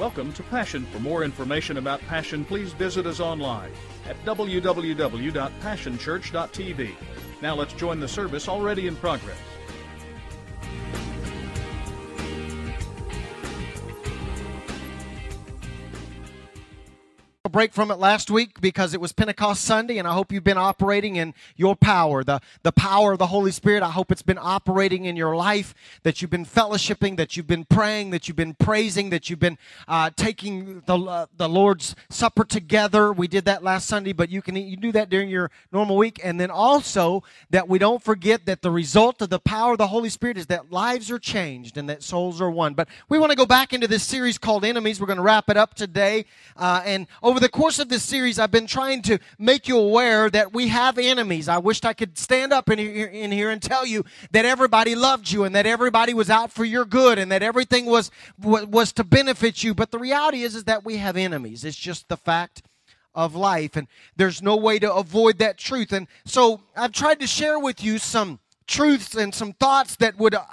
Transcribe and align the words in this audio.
Welcome 0.00 0.32
to 0.32 0.42
Passion. 0.44 0.86
For 0.86 0.98
more 0.98 1.24
information 1.24 1.76
about 1.76 2.00
Passion, 2.08 2.42
please 2.42 2.72
visit 2.72 3.04
us 3.04 3.20
online 3.20 3.70
at 4.06 4.16
www.passionchurch.tv. 4.24 6.94
Now 7.42 7.54
let's 7.54 7.74
join 7.74 8.00
the 8.00 8.08
service 8.08 8.48
already 8.48 8.86
in 8.86 8.96
progress. 8.96 9.36
Break 17.50 17.72
from 17.72 17.90
it 17.90 17.98
last 17.98 18.30
week 18.30 18.60
because 18.60 18.94
it 18.94 19.00
was 19.00 19.12
Pentecost 19.12 19.62
Sunday, 19.62 19.98
and 19.98 20.06
I 20.06 20.12
hope 20.12 20.32
you've 20.32 20.44
been 20.44 20.58
operating 20.58 21.16
in 21.16 21.34
your 21.56 21.76
power, 21.76 22.22
the, 22.24 22.40
the 22.62 22.72
power 22.72 23.12
of 23.12 23.18
the 23.18 23.26
Holy 23.26 23.50
Spirit. 23.50 23.82
I 23.82 23.90
hope 23.90 24.12
it's 24.12 24.22
been 24.22 24.38
operating 24.40 25.04
in 25.04 25.16
your 25.16 25.36
life, 25.36 25.74
that 26.02 26.22
you've 26.22 26.30
been 26.30 26.46
fellowshipping, 26.46 27.16
that 27.16 27.36
you've 27.36 27.46
been 27.46 27.64
praying, 27.64 28.10
that 28.10 28.28
you've 28.28 28.36
been 28.36 28.54
praising, 28.54 29.10
that 29.10 29.28
you've 29.28 29.40
been 29.40 29.58
uh, 29.88 30.10
taking 30.16 30.82
the, 30.86 30.96
uh, 30.98 31.26
the 31.36 31.48
Lord's 31.48 31.96
Supper 32.08 32.44
together. 32.44 33.12
We 33.12 33.28
did 33.28 33.44
that 33.46 33.62
last 33.62 33.88
Sunday, 33.88 34.12
but 34.12 34.30
you 34.30 34.42
can 34.42 34.56
you 34.56 34.76
do 34.76 34.92
that 34.92 35.10
during 35.10 35.28
your 35.28 35.50
normal 35.72 35.96
week. 35.96 36.20
And 36.22 36.38
then 36.38 36.50
also 36.50 37.22
that 37.50 37.68
we 37.68 37.78
don't 37.78 38.02
forget 38.02 38.46
that 38.46 38.62
the 38.62 38.70
result 38.70 39.20
of 39.22 39.30
the 39.30 39.40
power 39.40 39.72
of 39.72 39.78
the 39.78 39.88
Holy 39.88 40.08
Spirit 40.08 40.38
is 40.38 40.46
that 40.46 40.70
lives 40.70 41.10
are 41.10 41.18
changed 41.18 41.76
and 41.76 41.88
that 41.88 42.02
souls 42.02 42.40
are 42.40 42.50
won. 42.50 42.74
But 42.74 42.88
we 43.08 43.18
want 43.18 43.30
to 43.30 43.36
go 43.36 43.46
back 43.46 43.72
into 43.72 43.88
this 43.88 44.04
series 44.04 44.38
called 44.38 44.64
Enemies. 44.64 45.00
We're 45.00 45.06
going 45.06 45.16
to 45.16 45.22
wrap 45.22 45.50
it 45.50 45.56
up 45.56 45.74
today. 45.74 46.26
Uh, 46.56 46.82
and 46.84 47.06
over 47.22 47.39
the 47.40 47.48
course 47.48 47.78
of 47.78 47.88
this 47.88 48.02
series, 48.02 48.38
I've 48.38 48.50
been 48.50 48.66
trying 48.66 49.02
to 49.02 49.18
make 49.38 49.66
you 49.66 49.78
aware 49.78 50.30
that 50.30 50.52
we 50.52 50.68
have 50.68 50.98
enemies. 50.98 51.48
I 51.48 51.58
wished 51.58 51.84
I 51.84 51.94
could 51.94 52.18
stand 52.18 52.52
up 52.52 52.70
in 52.70 52.78
here, 52.78 53.06
in 53.06 53.32
here 53.32 53.50
and 53.50 53.60
tell 53.60 53.84
you 53.86 54.04
that 54.30 54.44
everybody 54.44 54.94
loved 54.94 55.30
you 55.30 55.44
and 55.44 55.54
that 55.54 55.66
everybody 55.66 56.14
was 56.14 56.30
out 56.30 56.52
for 56.52 56.64
your 56.64 56.84
good 56.84 57.18
and 57.18 57.32
that 57.32 57.42
everything 57.42 57.86
was, 57.86 58.10
was 58.38 58.92
to 58.92 59.04
benefit 59.04 59.64
you. 59.64 59.74
But 59.74 59.90
the 59.90 59.98
reality 59.98 60.42
is, 60.42 60.54
is 60.54 60.64
that 60.64 60.84
we 60.84 60.98
have 60.98 61.16
enemies. 61.16 61.64
It's 61.64 61.76
just 61.76 62.08
the 62.08 62.16
fact 62.16 62.62
of 63.14 63.34
life. 63.34 63.74
And 63.74 63.88
there's 64.16 64.42
no 64.42 64.56
way 64.56 64.78
to 64.78 64.92
avoid 64.92 65.38
that 65.38 65.58
truth. 65.58 65.92
And 65.92 66.06
so 66.24 66.60
I've 66.76 66.92
tried 66.92 67.20
to 67.20 67.26
share 67.26 67.58
with 67.58 67.82
you 67.82 67.98
some 67.98 68.38
truths 68.66 69.14
and 69.14 69.34
some 69.34 69.52
thoughts 69.54 69.96
that 69.96 70.16
would 70.18 70.34
uh, 70.34 70.44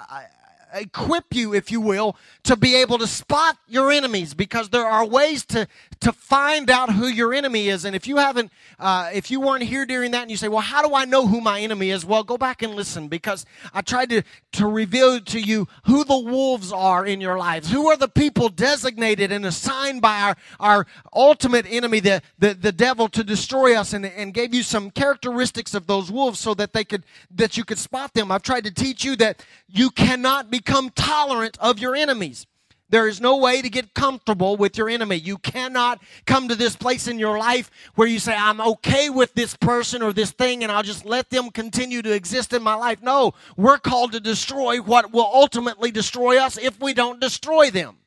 equip 0.74 1.34
you, 1.34 1.54
if 1.54 1.70
you 1.70 1.80
will, 1.80 2.16
to 2.44 2.56
be 2.56 2.74
able 2.76 2.98
to 2.98 3.06
spot 3.06 3.56
your 3.66 3.90
enemies 3.90 4.34
because 4.34 4.68
there 4.68 4.86
are 4.86 5.04
ways 5.04 5.44
to, 5.46 5.66
to 6.00 6.12
find 6.12 6.70
out 6.70 6.92
who 6.92 7.06
your 7.06 7.32
enemy 7.34 7.68
is. 7.68 7.84
And 7.84 7.94
if 7.96 8.06
you 8.06 8.16
haven't, 8.16 8.50
uh, 8.78 9.10
if 9.12 9.30
you 9.30 9.40
weren't 9.40 9.64
here 9.64 9.86
during 9.86 10.10
that 10.12 10.22
and 10.22 10.30
you 10.30 10.36
say, 10.36 10.48
well, 10.48 10.60
how 10.60 10.86
do 10.86 10.94
I 10.94 11.04
know 11.04 11.26
who 11.26 11.40
my 11.40 11.60
enemy 11.60 11.90
is? 11.90 12.04
Well, 12.04 12.22
go 12.22 12.36
back 12.36 12.62
and 12.62 12.74
listen 12.74 13.08
because 13.08 13.44
I 13.72 13.82
tried 13.82 14.10
to, 14.10 14.22
to 14.52 14.66
reveal 14.66 15.20
to 15.20 15.40
you 15.40 15.68
who 15.84 16.04
the 16.04 16.18
wolves 16.18 16.72
are 16.72 17.04
in 17.04 17.20
your 17.20 17.38
lives. 17.38 17.70
Who 17.70 17.88
are 17.88 17.96
the 17.96 18.08
people 18.08 18.48
designated 18.48 19.32
and 19.32 19.46
assigned 19.46 20.02
by 20.02 20.20
our, 20.20 20.36
our 20.60 20.86
ultimate 21.14 21.66
enemy, 21.68 22.00
the, 22.00 22.22
the, 22.38 22.54
the 22.54 22.72
devil, 22.72 23.08
to 23.08 23.24
destroy 23.24 23.74
us 23.76 23.92
and, 23.92 24.06
and 24.06 24.34
gave 24.34 24.54
you 24.54 24.62
some 24.62 24.90
characteristics 24.90 25.74
of 25.74 25.86
those 25.86 26.10
wolves 26.10 26.38
so 26.38 26.54
that 26.54 26.72
they 26.72 26.84
could, 26.84 27.04
that 27.30 27.56
you 27.56 27.64
could 27.64 27.78
spot 27.78 28.14
them. 28.14 28.30
I've 28.30 28.42
tried 28.42 28.64
to 28.64 28.70
teach 28.70 29.04
you 29.04 29.16
that 29.16 29.44
you 29.68 29.90
cannot 29.90 30.50
become 30.58 30.90
tolerant 30.90 31.56
of 31.60 31.78
your 31.78 31.94
enemies. 31.94 32.46
There 32.90 33.06
is 33.06 33.20
no 33.20 33.36
way 33.36 33.60
to 33.60 33.68
get 33.68 33.94
comfortable 33.94 34.56
with 34.56 34.78
your 34.78 34.88
enemy. 34.88 35.16
You 35.16 35.36
cannot 35.38 36.02
come 36.24 36.48
to 36.48 36.54
this 36.54 36.74
place 36.74 37.06
in 37.06 37.18
your 37.18 37.38
life 37.38 37.70
where 37.94 38.08
you 38.08 38.18
say, 38.18 38.34
I'm 38.34 38.60
okay 38.60 39.10
with 39.10 39.34
this 39.34 39.54
person 39.56 40.02
or 40.02 40.12
this 40.12 40.30
thing 40.30 40.62
and 40.62 40.72
I'll 40.72 40.82
just 40.82 41.04
let 41.04 41.28
them 41.28 41.50
continue 41.50 42.00
to 42.02 42.12
exist 42.12 42.52
in 42.52 42.62
my 42.62 42.74
life. 42.74 43.02
No, 43.02 43.34
we're 43.56 43.78
called 43.78 44.12
to 44.12 44.20
destroy 44.20 44.78
what 44.78 45.12
will 45.12 45.30
ultimately 45.32 45.90
destroy 45.90 46.38
us 46.38 46.56
if 46.56 46.80
we 46.80 46.94
don't 46.94 47.20
destroy 47.20 47.70
them. 47.70 47.98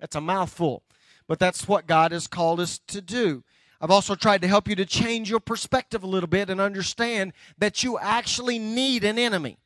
That's 0.00 0.16
a 0.16 0.22
mouthful, 0.22 0.82
but 1.28 1.38
that's 1.38 1.68
what 1.68 1.86
God 1.86 2.12
has 2.12 2.26
called 2.26 2.60
us 2.60 2.80
to 2.88 3.02
do. 3.02 3.44
I've 3.80 3.90
also 3.90 4.14
tried 4.14 4.40
to 4.40 4.48
help 4.48 4.68
you 4.68 4.76
to 4.76 4.86
change 4.86 5.28
your 5.28 5.40
perspective 5.40 6.02
a 6.02 6.06
little 6.06 6.28
bit 6.28 6.48
and 6.48 6.60
understand 6.60 7.34
that 7.58 7.82
you 7.82 7.98
actually 7.98 8.58
need 8.58 9.04
an 9.04 9.18
enemy. 9.18 9.58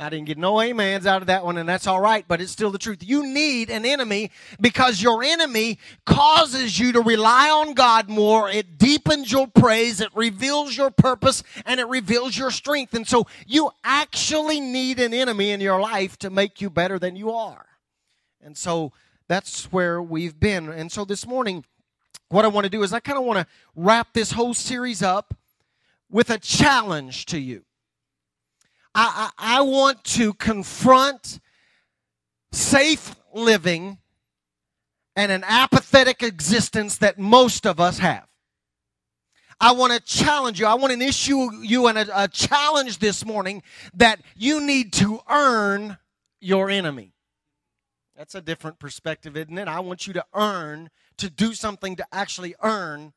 I 0.00 0.08
didn't 0.08 0.26
get 0.26 0.38
no 0.38 0.58
amens 0.60 1.06
out 1.06 1.20
of 1.20 1.26
that 1.26 1.44
one, 1.44 1.58
and 1.58 1.68
that's 1.68 1.86
all 1.86 2.00
right, 2.00 2.24
but 2.26 2.40
it's 2.40 2.50
still 2.50 2.70
the 2.70 2.78
truth. 2.78 2.98
You 3.02 3.26
need 3.26 3.68
an 3.68 3.84
enemy 3.84 4.30
because 4.60 5.02
your 5.02 5.22
enemy 5.22 5.78
causes 6.06 6.78
you 6.78 6.92
to 6.92 7.00
rely 7.00 7.50
on 7.50 7.74
God 7.74 8.08
more. 8.08 8.48
It 8.48 8.78
deepens 8.78 9.30
your 9.30 9.46
praise, 9.46 10.00
it 10.00 10.08
reveals 10.14 10.76
your 10.76 10.90
purpose, 10.90 11.42
and 11.66 11.78
it 11.78 11.88
reveals 11.88 12.36
your 12.38 12.50
strength. 12.50 12.94
And 12.94 13.06
so 13.06 13.26
you 13.46 13.70
actually 13.84 14.60
need 14.60 14.98
an 15.00 15.12
enemy 15.12 15.50
in 15.50 15.60
your 15.60 15.80
life 15.80 16.16
to 16.18 16.30
make 16.30 16.60
you 16.60 16.70
better 16.70 16.98
than 16.98 17.14
you 17.14 17.30
are. 17.30 17.66
And 18.40 18.56
so 18.56 18.92
that's 19.28 19.64
where 19.72 20.00
we've 20.00 20.40
been. 20.40 20.70
And 20.70 20.90
so 20.90 21.04
this 21.04 21.26
morning, 21.26 21.64
what 22.30 22.44
I 22.44 22.48
want 22.48 22.64
to 22.64 22.70
do 22.70 22.82
is 22.82 22.92
I 22.92 23.00
kind 23.00 23.18
of 23.18 23.24
want 23.24 23.38
to 23.38 23.46
wrap 23.76 24.14
this 24.14 24.32
whole 24.32 24.54
series 24.54 25.02
up 25.02 25.34
with 26.10 26.30
a 26.30 26.38
challenge 26.38 27.26
to 27.26 27.38
you. 27.38 27.64
I, 28.94 29.30
I, 29.38 29.58
I 29.58 29.60
want 29.62 30.02
to 30.04 30.34
confront 30.34 31.40
safe 32.52 33.14
living 33.32 33.98
and 35.16 35.30
an 35.30 35.44
apathetic 35.46 36.22
existence 36.22 36.98
that 36.98 37.18
most 37.18 37.66
of 37.66 37.80
us 37.80 37.98
have. 37.98 38.26
I 39.60 39.72
want 39.72 39.92
to 39.92 40.00
challenge 40.00 40.58
you. 40.58 40.66
I 40.66 40.74
want 40.74 40.92
to 40.92 41.00
issue 41.00 41.52
you 41.62 41.86
an, 41.88 41.98
a, 41.98 42.06
a 42.14 42.28
challenge 42.28 42.98
this 42.98 43.26
morning 43.26 43.62
that 43.94 44.20
you 44.34 44.60
need 44.60 44.92
to 44.94 45.20
earn 45.28 45.98
your 46.40 46.70
enemy. 46.70 47.12
That's 48.16 48.34
a 48.34 48.40
different 48.40 48.78
perspective, 48.78 49.36
isn't 49.36 49.56
it? 49.56 49.68
I 49.68 49.80
want 49.80 50.06
you 50.06 50.14
to 50.14 50.24
earn, 50.34 50.90
to 51.18 51.28
do 51.28 51.52
something 51.52 51.96
to 51.96 52.06
actually 52.12 52.54
earn 52.62 53.12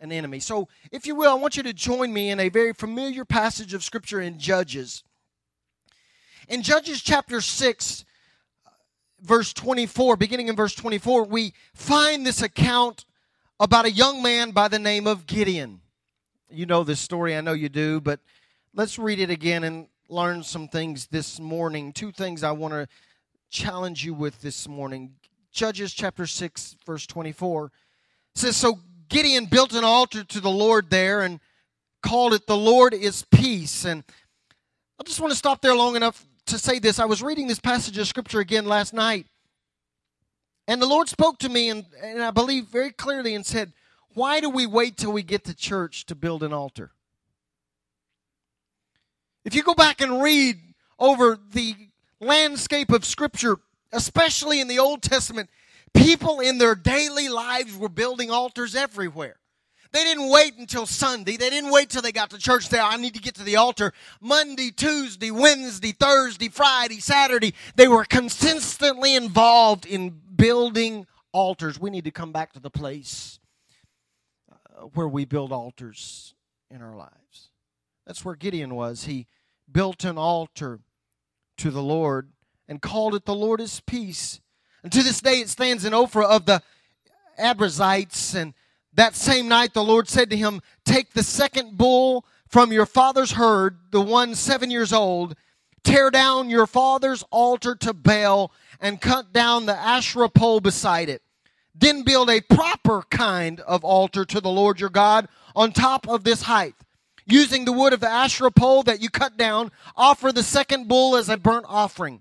an 0.00 0.12
enemy. 0.12 0.40
So, 0.40 0.68
if 0.90 1.06
you 1.06 1.14
will, 1.14 1.30
I 1.30 1.34
want 1.34 1.56
you 1.56 1.62
to 1.62 1.72
join 1.72 2.12
me 2.12 2.30
in 2.30 2.40
a 2.40 2.48
very 2.48 2.72
familiar 2.72 3.24
passage 3.24 3.72
of 3.72 3.84
Scripture 3.84 4.20
in 4.20 4.38
Judges. 4.38 5.04
In 6.48 6.62
Judges 6.62 7.00
chapter 7.00 7.40
6, 7.40 8.04
verse 9.20 9.52
24, 9.52 10.16
beginning 10.16 10.48
in 10.48 10.56
verse 10.56 10.74
24, 10.74 11.24
we 11.24 11.54
find 11.72 12.26
this 12.26 12.42
account 12.42 13.04
about 13.60 13.84
a 13.84 13.90
young 13.90 14.22
man 14.22 14.50
by 14.50 14.66
the 14.66 14.78
name 14.78 15.06
of 15.06 15.26
Gideon. 15.26 15.80
You 16.50 16.66
know 16.66 16.82
this 16.82 16.98
story, 16.98 17.36
I 17.36 17.40
know 17.42 17.52
you 17.52 17.68
do, 17.68 18.00
but 18.00 18.18
let's 18.74 18.98
read 18.98 19.20
it 19.20 19.30
again 19.30 19.62
and 19.62 19.86
learn 20.08 20.42
some 20.42 20.66
things 20.66 21.06
this 21.06 21.38
morning. 21.38 21.92
Two 21.92 22.10
things 22.10 22.42
I 22.42 22.50
want 22.50 22.74
to 22.74 22.88
challenge 23.48 24.04
you 24.04 24.12
with 24.12 24.40
this 24.40 24.66
morning. 24.66 25.14
Judges 25.52 25.94
chapter 25.94 26.26
6, 26.26 26.76
verse 26.84 27.06
24 27.06 27.70
says, 28.34 28.56
So 28.56 28.80
Gideon 29.08 29.46
built 29.46 29.74
an 29.74 29.84
altar 29.84 30.24
to 30.24 30.40
the 30.40 30.50
Lord 30.50 30.90
there 30.90 31.20
and 31.20 31.38
called 32.02 32.34
it, 32.34 32.48
The 32.48 32.56
Lord 32.56 32.94
is 32.94 33.24
Peace. 33.30 33.84
And 33.84 34.02
I 34.98 35.04
just 35.04 35.20
want 35.20 35.30
to 35.30 35.38
stop 35.38 35.62
there 35.62 35.76
long 35.76 35.94
enough 35.94 36.26
to 36.46 36.58
say 36.58 36.78
this. 36.78 36.98
I 36.98 37.04
was 37.04 37.22
reading 37.22 37.46
this 37.46 37.60
passage 37.60 37.98
of 37.98 38.06
scripture 38.06 38.40
again 38.40 38.66
last 38.66 38.92
night, 38.92 39.26
and 40.68 40.80
the 40.80 40.86
Lord 40.86 41.08
spoke 41.08 41.38
to 41.38 41.48
me, 41.48 41.68
and, 41.68 41.84
and 42.02 42.22
I 42.22 42.30
believe 42.30 42.66
very 42.66 42.92
clearly, 42.92 43.34
and 43.34 43.44
said, 43.44 43.72
Why 44.14 44.40
do 44.40 44.48
we 44.48 44.66
wait 44.66 44.96
till 44.96 45.12
we 45.12 45.22
get 45.22 45.44
to 45.44 45.54
church 45.54 46.06
to 46.06 46.14
build 46.14 46.42
an 46.42 46.52
altar? 46.52 46.92
If 49.44 49.54
you 49.54 49.62
go 49.62 49.74
back 49.74 50.00
and 50.00 50.22
read 50.22 50.58
over 50.98 51.36
the 51.52 51.74
landscape 52.20 52.90
of 52.90 53.04
Scripture, 53.04 53.56
especially 53.92 54.60
in 54.60 54.68
the 54.68 54.78
Old 54.78 55.02
Testament, 55.02 55.50
people 55.92 56.40
in 56.40 56.58
their 56.58 56.74
daily 56.74 57.28
lives 57.28 57.76
were 57.76 57.88
building 57.88 58.30
altars 58.30 58.76
everywhere. 58.76 59.36
They 59.92 60.04
didn't 60.04 60.30
wait 60.30 60.56
until 60.56 60.86
Sunday. 60.86 61.36
They 61.36 61.50
didn't 61.50 61.70
wait 61.70 61.90
till 61.90 62.00
they 62.00 62.12
got 62.12 62.30
to 62.30 62.38
church. 62.38 62.70
There, 62.70 62.82
I 62.82 62.96
need 62.96 63.14
to 63.14 63.20
get 63.20 63.34
to 63.34 63.42
the 63.42 63.56
altar. 63.56 63.92
Monday, 64.20 64.70
Tuesday, 64.70 65.30
Wednesday, 65.30 65.92
Thursday, 65.92 66.48
Friday, 66.48 66.98
Saturday. 66.98 67.54
They 67.76 67.88
were 67.88 68.04
consistently 68.04 69.14
involved 69.14 69.84
in 69.84 70.18
building 70.34 71.06
altars. 71.32 71.78
We 71.78 71.90
need 71.90 72.04
to 72.04 72.10
come 72.10 72.32
back 72.32 72.54
to 72.54 72.60
the 72.60 72.70
place 72.70 73.38
uh, 74.50 74.86
where 74.94 75.08
we 75.08 75.26
build 75.26 75.52
altars 75.52 76.32
in 76.70 76.80
our 76.80 76.96
lives. 76.96 77.50
That's 78.06 78.24
where 78.24 78.34
Gideon 78.34 78.74
was. 78.74 79.04
He 79.04 79.26
built 79.70 80.04
an 80.04 80.16
altar 80.16 80.80
to 81.58 81.70
the 81.70 81.82
Lord 81.82 82.30
and 82.66 82.80
called 82.80 83.14
it 83.14 83.26
the 83.26 83.34
Lord 83.34 83.60
is 83.60 83.80
peace. 83.80 84.40
And 84.82 84.90
to 84.90 85.02
this 85.02 85.20
day 85.20 85.40
it 85.40 85.50
stands 85.50 85.84
in 85.84 85.92
Ophrah 85.92 86.24
of 86.24 86.46
the 86.46 86.62
Abiezrites 87.38 88.34
and 88.34 88.54
that 88.94 89.16
same 89.16 89.48
night, 89.48 89.74
the 89.74 89.84
Lord 89.84 90.08
said 90.08 90.30
to 90.30 90.36
him, 90.36 90.60
Take 90.84 91.12
the 91.12 91.22
second 91.22 91.78
bull 91.78 92.24
from 92.46 92.72
your 92.72 92.86
father's 92.86 93.32
herd, 93.32 93.78
the 93.90 94.00
one 94.00 94.34
seven 94.34 94.70
years 94.70 94.92
old, 94.92 95.34
tear 95.82 96.10
down 96.10 96.50
your 96.50 96.66
father's 96.66 97.24
altar 97.30 97.74
to 97.76 97.94
Baal, 97.94 98.52
and 98.80 99.00
cut 99.00 99.32
down 99.32 99.64
the 99.64 99.76
Asherah 99.76 100.28
pole 100.28 100.60
beside 100.60 101.08
it. 101.08 101.22
Then 101.74 102.02
build 102.02 102.28
a 102.28 102.42
proper 102.42 103.02
kind 103.10 103.60
of 103.60 103.82
altar 103.82 104.26
to 104.26 104.40
the 104.40 104.50
Lord 104.50 104.78
your 104.78 104.90
God 104.90 105.28
on 105.56 105.72
top 105.72 106.06
of 106.06 106.24
this 106.24 106.42
height. 106.42 106.74
Using 107.24 107.64
the 107.64 107.72
wood 107.72 107.92
of 107.92 108.00
the 108.00 108.10
Asherah 108.10 108.50
pole 108.50 108.82
that 108.82 109.00
you 109.00 109.08
cut 109.08 109.38
down, 109.38 109.70
offer 109.96 110.32
the 110.32 110.42
second 110.42 110.88
bull 110.88 111.16
as 111.16 111.28
a 111.28 111.36
burnt 111.38 111.64
offering. 111.68 112.20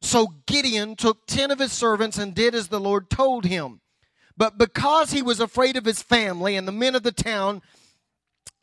So 0.00 0.34
Gideon 0.46 0.96
took 0.96 1.26
ten 1.26 1.50
of 1.50 1.58
his 1.58 1.72
servants 1.72 2.18
and 2.18 2.34
did 2.34 2.54
as 2.54 2.68
the 2.68 2.78
Lord 2.78 3.10
told 3.10 3.46
him. 3.46 3.80
But 4.36 4.58
because 4.58 5.12
he 5.12 5.22
was 5.22 5.40
afraid 5.40 5.76
of 5.76 5.84
his 5.84 6.02
family 6.02 6.56
and 6.56 6.66
the 6.66 6.72
men 6.72 6.94
of 6.94 7.02
the 7.02 7.12
town, 7.12 7.62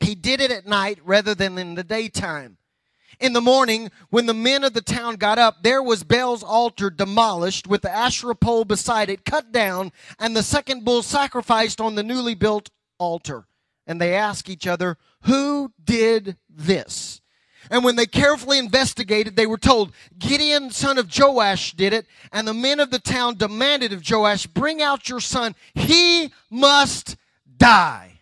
he 0.00 0.14
did 0.14 0.40
it 0.40 0.50
at 0.50 0.66
night 0.66 0.98
rather 1.04 1.34
than 1.34 1.56
in 1.58 1.74
the 1.74 1.84
daytime. 1.84 2.58
In 3.20 3.32
the 3.32 3.40
morning, 3.40 3.90
when 4.10 4.26
the 4.26 4.34
men 4.34 4.64
of 4.64 4.72
the 4.72 4.80
town 4.80 5.16
got 5.16 5.38
up, 5.38 5.62
there 5.62 5.82
was 5.82 6.02
Baal's 6.02 6.42
altar 6.42 6.90
demolished 6.90 7.66
with 7.66 7.82
the 7.82 7.90
Asherah 7.90 8.34
pole 8.34 8.64
beside 8.64 9.08
it 9.08 9.24
cut 9.24 9.52
down, 9.52 9.92
and 10.18 10.34
the 10.34 10.42
second 10.42 10.84
bull 10.84 11.02
sacrificed 11.02 11.80
on 11.80 11.94
the 11.94 12.02
newly 12.02 12.34
built 12.34 12.70
altar. 12.98 13.46
And 13.86 14.00
they 14.00 14.14
asked 14.14 14.50
each 14.50 14.66
other, 14.66 14.98
Who 15.22 15.72
did 15.82 16.36
this? 16.48 17.21
And 17.70 17.84
when 17.84 17.96
they 17.96 18.06
carefully 18.06 18.58
investigated, 18.58 19.36
they 19.36 19.46
were 19.46 19.58
told, 19.58 19.92
Gideon, 20.18 20.70
son 20.70 20.98
of 20.98 21.10
Joash, 21.16 21.72
did 21.72 21.92
it. 21.92 22.06
And 22.32 22.46
the 22.46 22.54
men 22.54 22.80
of 22.80 22.90
the 22.90 22.98
town 22.98 23.36
demanded 23.36 23.92
of 23.92 24.08
Joash, 24.08 24.46
Bring 24.46 24.82
out 24.82 25.08
your 25.08 25.20
son. 25.20 25.54
He 25.74 26.32
must 26.50 27.16
die 27.56 28.20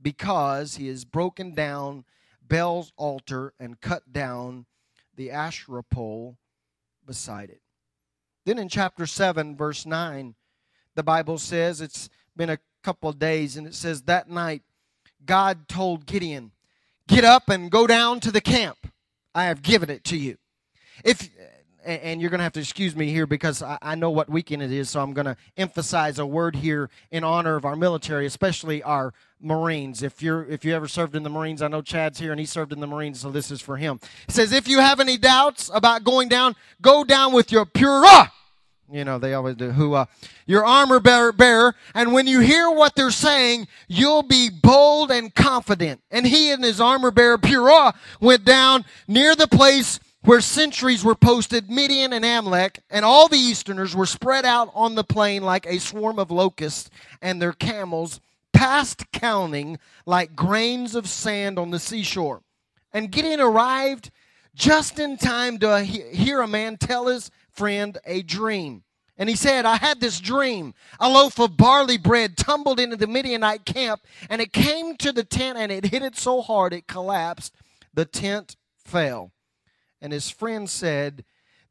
because 0.00 0.76
he 0.76 0.88
has 0.88 1.04
broken 1.04 1.54
down 1.54 2.04
Baal's 2.46 2.92
altar 2.96 3.52
and 3.58 3.80
cut 3.80 4.12
down 4.12 4.66
the 5.16 5.30
Asherah 5.30 5.82
pole 5.82 6.38
beside 7.04 7.50
it. 7.50 7.60
Then 8.44 8.58
in 8.58 8.68
chapter 8.68 9.06
7, 9.06 9.56
verse 9.56 9.84
9, 9.84 10.34
the 10.94 11.02
Bible 11.02 11.38
says, 11.38 11.80
it's 11.80 12.08
been 12.36 12.50
a 12.50 12.58
couple 12.82 13.10
of 13.10 13.18
days, 13.18 13.56
and 13.56 13.66
it 13.66 13.74
says, 13.74 14.02
That 14.02 14.30
night 14.30 14.62
God 15.24 15.68
told 15.68 16.06
Gideon, 16.06 16.52
Get 17.08 17.24
up 17.24 17.48
and 17.48 17.70
go 17.70 17.86
down 17.86 18.20
to 18.20 18.30
the 18.30 18.40
camp. 18.40 18.78
I 19.34 19.44
have 19.44 19.62
given 19.62 19.90
it 19.90 20.04
to 20.04 20.16
you. 20.16 20.36
If 21.04 21.28
and 21.84 22.20
you're 22.20 22.28
going 22.28 22.38
to 22.38 22.44
have 22.44 22.52
to 22.52 22.60
excuse 22.60 22.94
me 22.94 23.10
here 23.10 23.26
because 23.26 23.62
I, 23.62 23.94
know 23.94 24.10
what 24.10 24.28
weekend 24.28 24.62
it 24.62 24.70
is, 24.70 24.90
so 24.90 25.00
I'm 25.00 25.14
going 25.14 25.26
to 25.26 25.36
emphasize 25.56 26.18
a 26.18 26.26
word 26.26 26.56
here 26.56 26.90
in 27.10 27.24
honor 27.24 27.56
of 27.56 27.64
our 27.64 27.76
military, 27.76 28.26
especially 28.26 28.82
our 28.82 29.14
Marines. 29.40 30.02
If 30.02 30.22
you're 30.22 30.44
if 30.46 30.64
you 30.64 30.74
ever 30.74 30.86
served 30.86 31.16
in 31.16 31.22
the 31.22 31.30
Marines, 31.30 31.62
I 31.62 31.68
know 31.68 31.80
Chad's 31.80 32.18
here 32.18 32.30
and 32.30 32.40
he 32.40 32.46
served 32.46 32.72
in 32.72 32.80
the 32.80 32.86
Marines, 32.86 33.20
so 33.20 33.30
this 33.30 33.50
is 33.50 33.62
for 33.62 33.76
him. 33.76 34.00
It 34.28 34.34
says, 34.34 34.52
if 34.52 34.68
you 34.68 34.80
have 34.80 35.00
any 35.00 35.16
doubts 35.16 35.70
about 35.72 36.04
going 36.04 36.28
down, 36.28 36.56
go 36.82 37.04
down 37.04 37.32
with 37.32 37.50
your 37.50 37.64
pure 37.64 38.02
you 38.90 39.04
know, 39.04 39.18
they 39.18 39.34
always 39.34 39.56
do. 39.56 39.70
Who, 39.70 39.94
uh, 39.94 40.06
your 40.46 40.64
armor 40.64 41.00
bearer, 41.00 41.32
bearer, 41.32 41.74
and 41.94 42.12
when 42.12 42.26
you 42.26 42.40
hear 42.40 42.70
what 42.70 42.94
they're 42.94 43.10
saying, 43.10 43.68
you'll 43.86 44.22
be 44.22 44.48
bold 44.50 45.10
and 45.10 45.34
confident. 45.34 46.00
And 46.10 46.26
he 46.26 46.50
and 46.50 46.64
his 46.64 46.80
armor 46.80 47.10
bearer, 47.10 47.38
Purah, 47.38 47.94
went 48.20 48.44
down 48.44 48.84
near 49.06 49.34
the 49.34 49.48
place 49.48 50.00
where 50.22 50.40
sentries 50.40 51.04
were 51.04 51.14
posted, 51.14 51.70
Midian 51.70 52.12
and 52.12 52.24
Amalek, 52.24 52.80
and 52.90 53.04
all 53.04 53.28
the 53.28 53.38
Easterners 53.38 53.94
were 53.94 54.06
spread 54.06 54.44
out 54.44 54.70
on 54.74 54.94
the 54.94 55.04
plain 55.04 55.42
like 55.42 55.66
a 55.66 55.78
swarm 55.78 56.18
of 56.18 56.30
locusts, 56.30 56.90
and 57.22 57.40
their 57.40 57.52
camels, 57.52 58.20
past 58.52 59.10
counting, 59.12 59.78
like 60.06 60.34
grains 60.34 60.94
of 60.94 61.08
sand 61.08 61.58
on 61.58 61.70
the 61.70 61.78
seashore. 61.78 62.42
And 62.92 63.12
Gideon 63.12 63.40
arrived 63.40 64.10
just 64.54 64.98
in 64.98 65.16
time 65.16 65.58
to 65.58 65.80
hear 65.84 66.40
a 66.40 66.48
man 66.48 66.76
tell 66.76 67.06
his 67.06 67.30
friend 67.58 67.98
a 68.06 68.22
dream. 68.22 68.84
And 69.18 69.28
he 69.28 69.34
said, 69.34 69.66
I 69.66 69.76
had 69.76 70.00
this 70.00 70.20
dream. 70.20 70.74
A 71.00 71.08
loaf 71.08 71.40
of 71.40 71.56
barley 71.56 71.98
bread 71.98 72.36
tumbled 72.36 72.78
into 72.78 72.96
the 72.96 73.08
Midianite 73.08 73.64
camp, 73.64 74.02
and 74.30 74.40
it 74.40 74.52
came 74.52 74.96
to 74.98 75.10
the 75.10 75.24
tent, 75.24 75.58
and 75.58 75.72
it 75.72 75.86
hit 75.86 76.02
it 76.02 76.16
so 76.16 76.40
hard 76.40 76.72
it 76.72 76.86
collapsed. 76.86 77.52
The 77.92 78.04
tent 78.04 78.54
fell. 78.76 79.32
And 80.00 80.12
his 80.12 80.30
friend 80.30 80.70
said, 80.70 81.24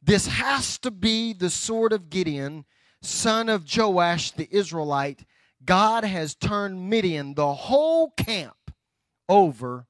This 0.04 0.28
has 0.28 0.78
to 0.80 0.92
be 0.92 1.32
the 1.32 1.50
sword 1.50 1.94
of 1.94 2.10
Gideon, 2.10 2.66
son 3.02 3.48
of 3.48 3.66
Joash 3.74 4.32
the 4.32 4.50
Israelite. 4.52 5.26
God 5.64 6.04
has 6.04 6.36
turned 6.36 6.90
Midian, 6.90 7.34
the 7.34 7.54
whole 7.54 8.12
camp, 8.12 8.56
over 9.30 9.88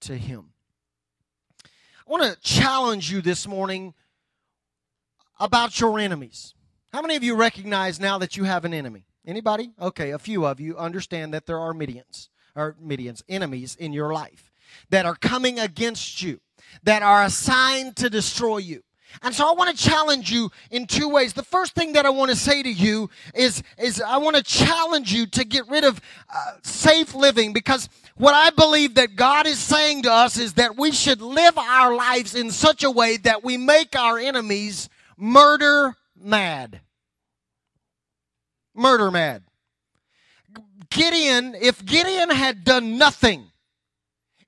to 0.00 0.16
him. 0.16 0.52
I 1.64 2.10
want 2.10 2.22
to 2.22 2.40
challenge 2.40 3.12
you 3.12 3.20
this 3.20 3.46
morning 3.46 3.92
about 5.42 5.80
your 5.80 5.98
enemies. 5.98 6.54
How 6.92 7.02
many 7.02 7.16
of 7.16 7.24
you 7.24 7.34
recognize 7.34 7.98
now 7.98 8.16
that 8.18 8.36
you 8.36 8.44
have 8.44 8.64
an 8.64 8.72
enemy? 8.72 9.06
Anybody? 9.26 9.72
Okay, 9.80 10.10
a 10.10 10.18
few 10.18 10.46
of 10.46 10.60
you 10.60 10.76
understand 10.76 11.34
that 11.34 11.46
there 11.46 11.58
are 11.58 11.72
Midians 11.72 12.28
or 12.54 12.76
Midians, 12.82 13.22
enemies 13.28 13.74
in 13.74 13.92
your 13.92 14.12
life 14.12 14.52
that 14.90 15.04
are 15.04 15.16
coming 15.16 15.58
against 15.58 16.22
you, 16.22 16.40
that 16.84 17.02
are 17.02 17.24
assigned 17.24 17.96
to 17.96 18.08
destroy 18.08 18.58
you. 18.58 18.84
And 19.20 19.34
so 19.34 19.48
I 19.48 19.52
want 19.52 19.76
to 19.76 19.84
challenge 19.84 20.30
you 20.30 20.50
in 20.70 20.86
two 20.86 21.08
ways. 21.08 21.32
The 21.32 21.42
first 21.42 21.74
thing 21.74 21.92
that 21.94 22.06
I 22.06 22.10
want 22.10 22.30
to 22.30 22.36
say 22.36 22.62
to 22.62 22.72
you 22.72 23.10
is, 23.34 23.62
is 23.78 24.00
I 24.00 24.16
want 24.18 24.36
to 24.36 24.42
challenge 24.42 25.12
you 25.12 25.26
to 25.26 25.44
get 25.44 25.68
rid 25.68 25.84
of 25.84 26.00
uh, 26.32 26.52
safe 26.62 27.14
living 27.14 27.52
because 27.52 27.88
what 28.16 28.34
I 28.34 28.50
believe 28.50 28.94
that 28.94 29.16
God 29.16 29.46
is 29.46 29.58
saying 29.58 30.02
to 30.02 30.12
us 30.12 30.38
is 30.38 30.54
that 30.54 30.78
we 30.78 30.92
should 30.92 31.20
live 31.20 31.58
our 31.58 31.94
lives 31.94 32.34
in 32.34 32.50
such 32.50 32.84
a 32.84 32.90
way 32.90 33.16
that 33.18 33.44
we 33.44 33.56
make 33.56 33.96
our 33.96 34.18
enemies 34.18 34.88
murder 35.16 35.94
mad. 36.16 36.80
Murder 38.74 39.10
mad. 39.10 39.44
Gideon, 40.90 41.54
if 41.54 41.84
Gideon 41.84 42.30
had 42.30 42.64
done 42.64 42.98
nothing, 42.98 43.50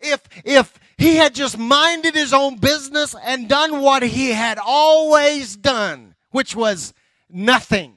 if 0.00 0.20
if 0.44 0.78
he 0.98 1.16
had 1.16 1.34
just 1.34 1.58
minded 1.58 2.14
his 2.14 2.32
own 2.32 2.56
business 2.56 3.14
and 3.24 3.48
done 3.48 3.80
what 3.80 4.02
he 4.02 4.30
had 4.30 4.58
always 4.58 5.56
done, 5.56 6.14
which 6.30 6.54
was 6.54 6.92
nothing, 7.30 7.93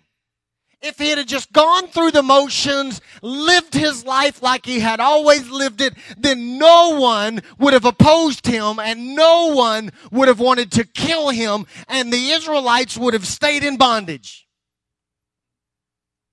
if 0.81 0.97
he 0.97 1.09
had 1.09 1.27
just 1.27 1.51
gone 1.51 1.87
through 1.87 2.11
the 2.11 2.23
motions, 2.23 3.01
lived 3.21 3.73
his 3.73 4.05
life 4.05 4.41
like 4.41 4.65
he 4.65 4.79
had 4.79 4.99
always 4.99 5.49
lived 5.49 5.81
it, 5.81 5.93
then 6.17 6.57
no 6.57 6.99
one 6.99 7.41
would 7.57 7.73
have 7.73 7.85
opposed 7.85 8.45
him 8.45 8.79
and 8.79 9.15
no 9.15 9.53
one 9.53 9.91
would 10.11 10.27
have 10.27 10.39
wanted 10.39 10.71
to 10.73 10.85
kill 10.85 11.29
him 11.29 11.65
and 11.87 12.11
the 12.11 12.31
Israelites 12.31 12.97
would 12.97 13.13
have 13.13 13.25
stayed 13.25 13.63
in 13.63 13.77
bondage. 13.77 14.47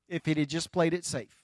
If 0.08 0.26
he 0.26 0.34
had 0.34 0.48
just 0.48 0.70
played 0.70 0.94
it 0.94 1.04
safe. 1.04 1.43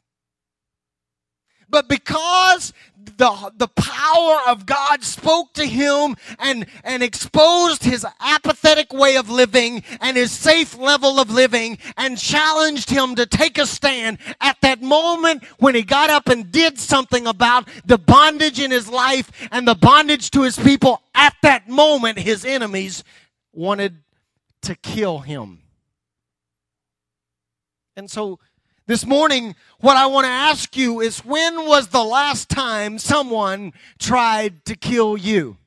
But 1.70 1.88
because 1.88 2.72
the, 3.16 3.52
the 3.56 3.68
power 3.68 4.40
of 4.48 4.66
God 4.66 5.02
spoke 5.04 5.52
to 5.54 5.64
him 5.64 6.16
and, 6.38 6.66
and 6.84 7.02
exposed 7.02 7.84
his 7.84 8.04
apathetic 8.20 8.92
way 8.92 9.16
of 9.16 9.30
living 9.30 9.82
and 10.00 10.16
his 10.16 10.32
safe 10.32 10.76
level 10.76 11.20
of 11.20 11.30
living 11.30 11.78
and 11.96 12.18
challenged 12.18 12.90
him 12.90 13.14
to 13.16 13.26
take 13.26 13.58
a 13.58 13.66
stand 13.66 14.18
at 14.40 14.60
that 14.62 14.82
moment 14.82 15.44
when 15.58 15.74
he 15.74 15.82
got 15.82 16.10
up 16.10 16.28
and 16.28 16.50
did 16.50 16.78
something 16.78 17.26
about 17.26 17.68
the 17.84 17.98
bondage 17.98 18.58
in 18.58 18.70
his 18.70 18.88
life 18.88 19.30
and 19.52 19.66
the 19.66 19.74
bondage 19.74 20.30
to 20.30 20.42
his 20.42 20.58
people, 20.58 21.02
at 21.14 21.34
that 21.42 21.68
moment 21.68 22.18
his 22.18 22.44
enemies 22.44 23.04
wanted 23.52 23.98
to 24.62 24.74
kill 24.74 25.20
him. 25.20 25.60
And 27.96 28.10
so 28.10 28.38
this 28.90 29.06
morning, 29.06 29.54
what 29.78 29.96
I 29.96 30.06
want 30.06 30.24
to 30.24 30.32
ask 30.32 30.76
you 30.76 31.00
is 31.00 31.24
when 31.24 31.64
was 31.64 31.86
the 31.86 32.02
last 32.02 32.48
time 32.48 32.98
someone 32.98 33.72
tried 34.00 34.64
to 34.64 34.74
kill 34.74 35.16
you? 35.16 35.58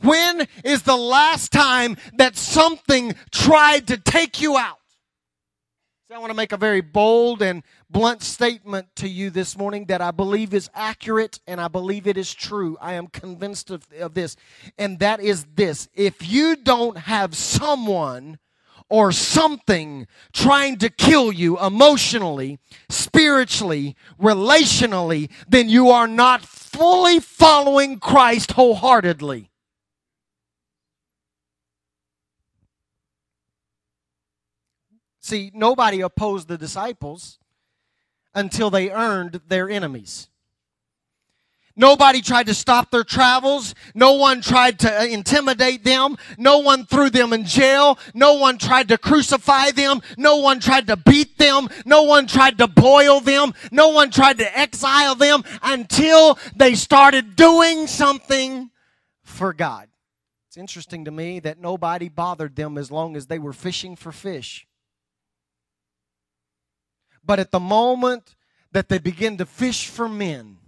When 0.00 0.48
is 0.64 0.84
the 0.84 0.96
last 0.96 1.52
time 1.52 1.98
that 2.16 2.38
something 2.38 3.14
tried 3.30 3.88
to 3.88 3.98
take 3.98 4.40
you 4.40 4.56
out? 4.56 4.78
So 6.08 6.14
I 6.14 6.18
want 6.18 6.30
to 6.30 6.34
make 6.34 6.52
a 6.52 6.56
very 6.56 6.80
bold 6.80 7.42
and 7.42 7.62
blunt 7.90 8.22
statement 8.22 8.86
to 8.96 9.08
you 9.08 9.28
this 9.28 9.58
morning 9.58 9.84
that 9.88 10.00
I 10.00 10.12
believe 10.12 10.54
is 10.54 10.70
accurate 10.74 11.40
and 11.46 11.60
I 11.60 11.68
believe 11.68 12.06
it 12.06 12.16
is 12.16 12.32
true. 12.32 12.78
I 12.80 12.94
am 12.94 13.08
convinced 13.08 13.70
of, 13.70 13.84
of 14.00 14.14
this. 14.14 14.36
And 14.78 14.98
that 15.00 15.20
is 15.20 15.44
this. 15.56 15.90
If 15.92 16.26
you 16.32 16.56
don't 16.56 16.96
have 16.96 17.36
someone 17.36 18.38
or 18.92 19.10
something 19.10 20.06
trying 20.34 20.76
to 20.76 20.90
kill 20.90 21.32
you 21.32 21.58
emotionally, 21.58 22.58
spiritually, 22.90 23.96
relationally, 24.20 25.30
then 25.48 25.66
you 25.66 25.88
are 25.88 26.06
not 26.06 26.42
fully 26.42 27.18
following 27.18 27.98
Christ 27.98 28.52
wholeheartedly. 28.52 29.50
See, 35.20 35.50
nobody 35.54 36.02
opposed 36.02 36.48
the 36.48 36.58
disciples 36.58 37.38
until 38.34 38.68
they 38.68 38.90
earned 38.90 39.40
their 39.48 39.70
enemies. 39.70 40.28
Nobody 41.74 42.20
tried 42.20 42.46
to 42.46 42.54
stop 42.54 42.90
their 42.90 43.04
travels. 43.04 43.74
No 43.94 44.12
one 44.12 44.42
tried 44.42 44.78
to 44.80 45.00
uh, 45.00 45.04
intimidate 45.04 45.84
them. 45.84 46.16
No 46.36 46.58
one 46.58 46.84
threw 46.84 47.08
them 47.08 47.32
in 47.32 47.44
jail. 47.44 47.98
No 48.14 48.34
one 48.34 48.58
tried 48.58 48.88
to 48.88 48.98
crucify 48.98 49.70
them. 49.70 50.02
No 50.18 50.36
one 50.36 50.60
tried 50.60 50.86
to 50.88 50.96
beat 50.96 51.38
them. 51.38 51.68
No 51.86 52.02
one 52.02 52.26
tried 52.26 52.58
to 52.58 52.68
boil 52.68 53.20
them. 53.20 53.54
No 53.70 53.88
one 53.88 54.10
tried 54.10 54.38
to 54.38 54.58
exile 54.58 55.14
them 55.14 55.44
until 55.62 56.38
they 56.54 56.74
started 56.74 57.36
doing 57.36 57.86
something 57.86 58.70
for 59.22 59.54
God. 59.54 59.88
It's 60.48 60.58
interesting 60.58 61.06
to 61.06 61.10
me 61.10 61.40
that 61.40 61.58
nobody 61.58 62.10
bothered 62.10 62.56
them 62.56 62.76
as 62.76 62.90
long 62.90 63.16
as 63.16 63.26
they 63.26 63.38
were 63.38 63.54
fishing 63.54 63.96
for 63.96 64.12
fish. 64.12 64.66
But 67.24 67.38
at 67.38 67.50
the 67.50 67.60
moment 67.60 68.34
that 68.72 68.90
they 68.90 68.98
begin 68.98 69.38
to 69.38 69.46
fish 69.46 69.86
for 69.86 70.08
men, 70.08 70.58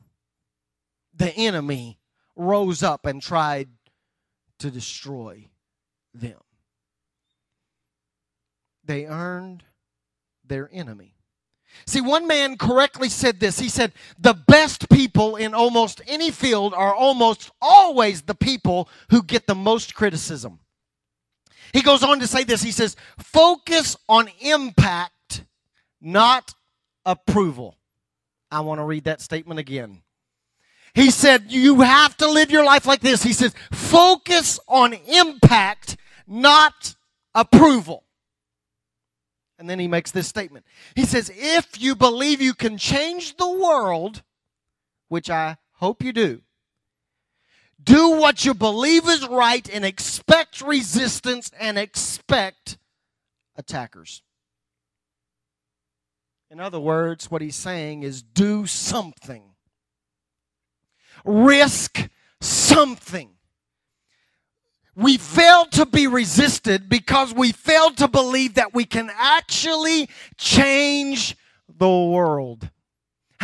the 1.17 1.33
enemy 1.35 1.99
rose 2.37 2.83
up 2.83 3.07
and 3.07 3.23
tried 3.23 3.69
to 4.59 4.71
destroy 4.71 5.49
them. 6.13 6.41
They 8.85 9.07
earned 9.07 9.65
their 10.47 10.69
enemy. 10.73 11.15
See, 11.87 12.01
one 12.01 12.27
man 12.27 12.57
correctly 12.57 13.09
said 13.09 13.41
this. 13.41 13.59
He 13.59 13.69
said, 13.69 13.93
The 14.19 14.35
best 14.35 14.89
people 14.89 15.37
in 15.37 15.55
almost 15.55 16.01
any 16.07 16.31
field 16.31 16.73
are 16.73 16.95
almost 16.95 17.51
always 17.61 18.23
the 18.23 18.35
people 18.35 18.89
who 19.11 19.23
get 19.23 19.47
the 19.47 19.55
most 19.55 19.95
criticism. 19.95 20.61
He 21.73 21.83
goes 21.83 22.05
on 22.05 22.21
to 22.21 22.27
say 22.29 22.45
this. 22.45 22.63
He 22.63 22.71
says, 22.71 22.95
Focus 23.19 23.97
on 24.09 24.29
impact, 24.41 25.45
not 26.01 26.55
approval. 27.05 27.77
I 28.51 28.61
want 28.61 28.79
to 28.79 28.85
read 28.85 29.05
that 29.05 29.21
statement 29.21 29.59
again. 29.59 30.04
He 30.95 31.11
said, 31.11 31.51
You 31.51 31.81
have 31.81 32.17
to 32.19 32.31
live 32.31 32.51
your 32.51 32.65
life 32.65 32.87
like 32.87 33.01
this. 33.01 33.23
He 33.23 33.33
says, 33.33 33.55
Focus 33.73 34.61
on 34.69 34.95
impact, 34.95 35.97
not 36.27 36.95
approval. 37.35 38.05
And 39.59 39.69
then 39.69 39.79
he 39.79 39.89
makes 39.89 40.11
this 40.11 40.29
statement. 40.29 40.65
He 40.95 41.05
says, 41.05 41.31
If 41.35 41.81
you 41.81 41.95
believe 41.95 42.41
you 42.41 42.55
can 42.55 42.79
change 42.79 43.37
the 43.37 43.51
world, 43.51 44.23
which 45.09 45.31
I 45.31 45.57
hope 45.75 46.03
you 46.03 46.13
do, 46.13 46.43
do 47.83 48.11
what 48.11 48.45
you 48.45 48.55
believe 48.55 49.09
is 49.09 49.27
right 49.29 49.69
and 49.73 49.85
expect 49.85 50.61
resistance 50.61 51.51
and 51.59 51.79
expect 51.79 52.79
attackers. 53.57 54.23
In 56.51 56.61
other 56.61 56.81
words, 56.81 57.31
what 57.31 57.43
he's 57.43 57.57
saying 57.57 58.05
is 58.05 58.23
do 58.23 58.67
something, 58.67 59.54
risk 61.25 62.09
something. 62.41 63.31
We 64.97 65.19
fail 65.19 65.65
to 65.73 65.87
be 65.87 66.07
resisted 66.07 66.89
because 66.89 67.35
we 67.35 67.51
fail 67.51 67.91
to 67.93 68.07
believe 68.07 68.55
that 68.55 68.75
we 68.75 68.85
can 68.85 69.11
actually 69.17 70.09
change 70.37 71.37
the 71.69 71.89
world. 71.89 72.71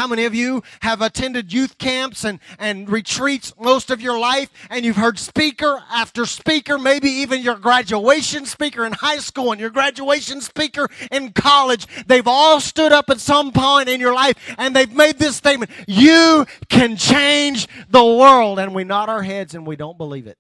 How 0.01 0.07
many 0.07 0.25
of 0.25 0.35
you 0.35 0.63
have 0.81 1.03
attended 1.03 1.53
youth 1.53 1.77
camps 1.77 2.25
and, 2.25 2.41
and 2.59 2.89
retreats 2.89 3.53
most 3.61 3.91
of 3.91 4.01
your 4.01 4.19
life 4.19 4.49
and 4.71 4.83
you've 4.83 4.97
heard 4.97 5.19
speaker 5.19 5.79
after 5.93 6.25
speaker, 6.25 6.79
maybe 6.79 7.11
even 7.11 7.43
your 7.43 7.57
graduation 7.57 8.47
speaker 8.47 8.87
in 8.87 8.95
high 8.95 9.19
school 9.19 9.53
and 9.53 9.61
your 9.61 9.69
graduation 9.69 10.41
speaker 10.41 10.89
in 11.11 11.33
college? 11.33 11.87
They've 12.07 12.27
all 12.27 12.61
stood 12.61 12.93
up 12.93 13.11
at 13.11 13.21
some 13.21 13.53
point 13.53 13.91
in 13.91 14.01
your 14.01 14.15
life 14.15 14.37
and 14.57 14.75
they've 14.75 14.91
made 14.91 15.19
this 15.19 15.37
statement 15.37 15.71
You 15.87 16.47
can 16.71 16.97
change 16.97 17.69
the 17.91 18.03
world. 18.03 18.59
And 18.59 18.75
we 18.75 18.85
nod 18.85 19.11
our 19.11 19.23
heads 19.23 19.55
and 19.55 19.67
we 19.67 19.77
don't 19.77 19.99
believe 19.99 20.27
it. 20.27 20.39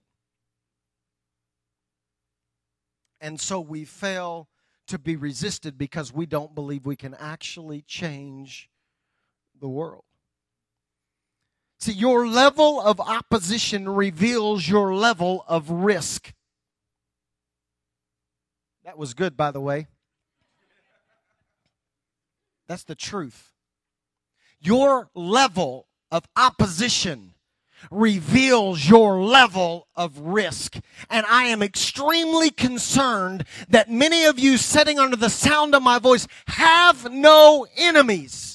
And 3.20 3.38
so 3.38 3.60
we 3.60 3.84
fail 3.84 4.48
to 4.86 4.98
be 4.98 5.16
resisted 5.16 5.76
because 5.76 6.14
we 6.14 6.24
don't 6.24 6.54
believe 6.54 6.86
we 6.86 6.96
can 6.96 7.12
actually 7.12 7.82
change 7.82 8.70
the 9.60 9.68
world. 9.68 10.04
See, 11.78 11.92
your 11.92 12.28
level 12.28 12.80
of 12.80 13.00
opposition 13.00 13.88
reveals 13.88 14.68
your 14.68 14.94
level 14.94 15.44
of 15.48 15.70
risk. 15.70 16.34
That 18.84 18.98
was 18.98 19.14
good, 19.14 19.36
by 19.36 19.50
the 19.50 19.60
way. 19.60 19.86
That's 22.68 22.84
the 22.84 22.94
truth. 22.94 23.52
Your 24.60 25.08
level 25.14 25.86
of 26.10 26.26
opposition 26.36 27.34
reveals 27.90 28.88
your 28.88 29.22
level 29.22 29.88
of 29.96 30.18
risk. 30.18 30.76
And 31.08 31.24
I 31.26 31.44
am 31.44 31.62
extremely 31.62 32.50
concerned 32.50 33.44
that 33.68 33.90
many 33.90 34.24
of 34.24 34.38
you 34.38 34.58
sitting 34.58 34.98
under 34.98 35.16
the 35.16 35.30
sound 35.30 35.74
of 35.74 35.82
my 35.82 35.98
voice 35.98 36.26
have 36.46 37.10
no 37.10 37.66
enemies. 37.76 38.49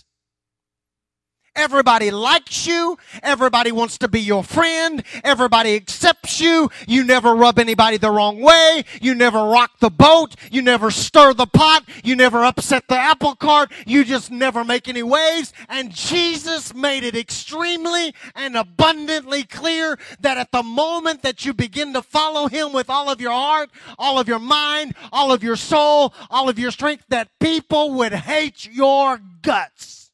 Everybody 1.56 2.12
likes 2.12 2.68
you. 2.68 2.98
Everybody 3.24 3.72
wants 3.72 3.98
to 4.00 4.10
be 4.10 4.20
your 4.20 4.44
friend. 4.44 5.04
Everybody 5.24 5.76
accepts 5.76 6.42
you. 6.42 6.70
You 6.86 7.06
never 7.06 7.34
rub 7.34 7.60
anybody 7.60 7.96
the 7.96 8.12
wrong 8.12 8.42
way. 8.42 8.84
You 9.02 9.16
never 9.16 9.38
rock 9.38 9.80
the 9.80 9.90
boat. 9.90 10.36
You 10.52 10.62
never 10.62 10.92
stir 10.92 11.34
the 11.34 11.46
pot. 11.46 11.86
You 12.04 12.16
never 12.18 12.44
upset 12.44 12.88
the 12.90 12.98
apple 12.98 13.36
cart. 13.36 13.72
You 13.86 14.04
just 14.04 14.32
never 14.32 14.66
make 14.66 14.90
any 14.90 15.02
waves. 15.02 15.54
And 15.70 15.92
Jesus 15.94 16.74
made 16.74 17.04
it 17.04 17.16
extremely 17.16 18.14
and 18.36 18.58
abundantly 18.58 19.44
clear 19.44 19.98
that 20.20 20.38
at 20.38 20.52
the 20.52 20.64
moment 20.64 21.22
that 21.22 21.46
you 21.46 21.54
begin 21.54 21.94
to 21.94 22.02
follow 22.02 22.48
him 22.48 22.74
with 22.74 22.90
all 22.90 23.10
of 23.10 23.22
your 23.22 23.32
heart, 23.32 23.70
all 23.98 24.20
of 24.20 24.28
your 24.28 24.40
mind, 24.40 24.94
all 25.14 25.32
of 25.32 25.42
your 25.42 25.56
soul, 25.56 26.14
all 26.30 26.50
of 26.50 26.60
your 26.60 26.72
strength, 26.72 27.06
that 27.10 27.30
people 27.40 27.94
would 27.94 28.14
hate 28.14 28.70
your 28.70 29.22
guts. 29.42 30.05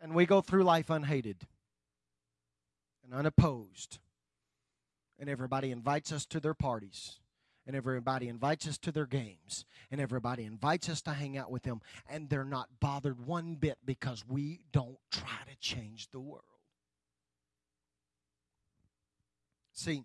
And 0.00 0.14
we 0.14 0.26
go 0.26 0.40
through 0.40 0.64
life 0.64 0.90
unhated 0.90 1.46
and 3.04 3.12
unopposed. 3.12 3.98
And 5.18 5.28
everybody 5.28 5.70
invites 5.70 6.12
us 6.12 6.24
to 6.26 6.40
their 6.40 6.54
parties. 6.54 7.18
And 7.66 7.76
everybody 7.76 8.28
invites 8.28 8.66
us 8.66 8.78
to 8.78 8.92
their 8.92 9.06
games. 9.06 9.66
And 9.90 10.00
everybody 10.00 10.44
invites 10.44 10.88
us 10.88 11.02
to 11.02 11.10
hang 11.10 11.36
out 11.36 11.50
with 11.50 11.62
them. 11.64 11.82
And 12.08 12.30
they're 12.30 12.44
not 12.44 12.68
bothered 12.80 13.26
one 13.26 13.56
bit 13.56 13.78
because 13.84 14.24
we 14.26 14.60
don't 14.72 14.98
try 15.10 15.38
to 15.46 15.56
change 15.60 16.08
the 16.10 16.20
world. 16.20 16.44
See, 19.72 20.04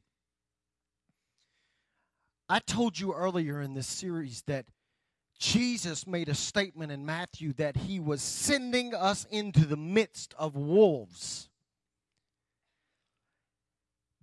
I 2.47 2.59
told 2.59 2.99
you 2.99 3.13
earlier 3.13 3.61
in 3.61 3.73
this 3.73 3.87
series 3.87 4.43
that 4.43 4.65
Jesus 5.37 6.07
made 6.07 6.29
a 6.29 6.35
statement 6.35 6.91
in 6.91 7.05
Matthew 7.05 7.53
that 7.53 7.75
he 7.75 7.99
was 7.99 8.21
sending 8.21 8.93
us 8.93 9.25
into 9.29 9.65
the 9.65 9.77
midst 9.77 10.33
of 10.37 10.55
wolves. 10.55 11.49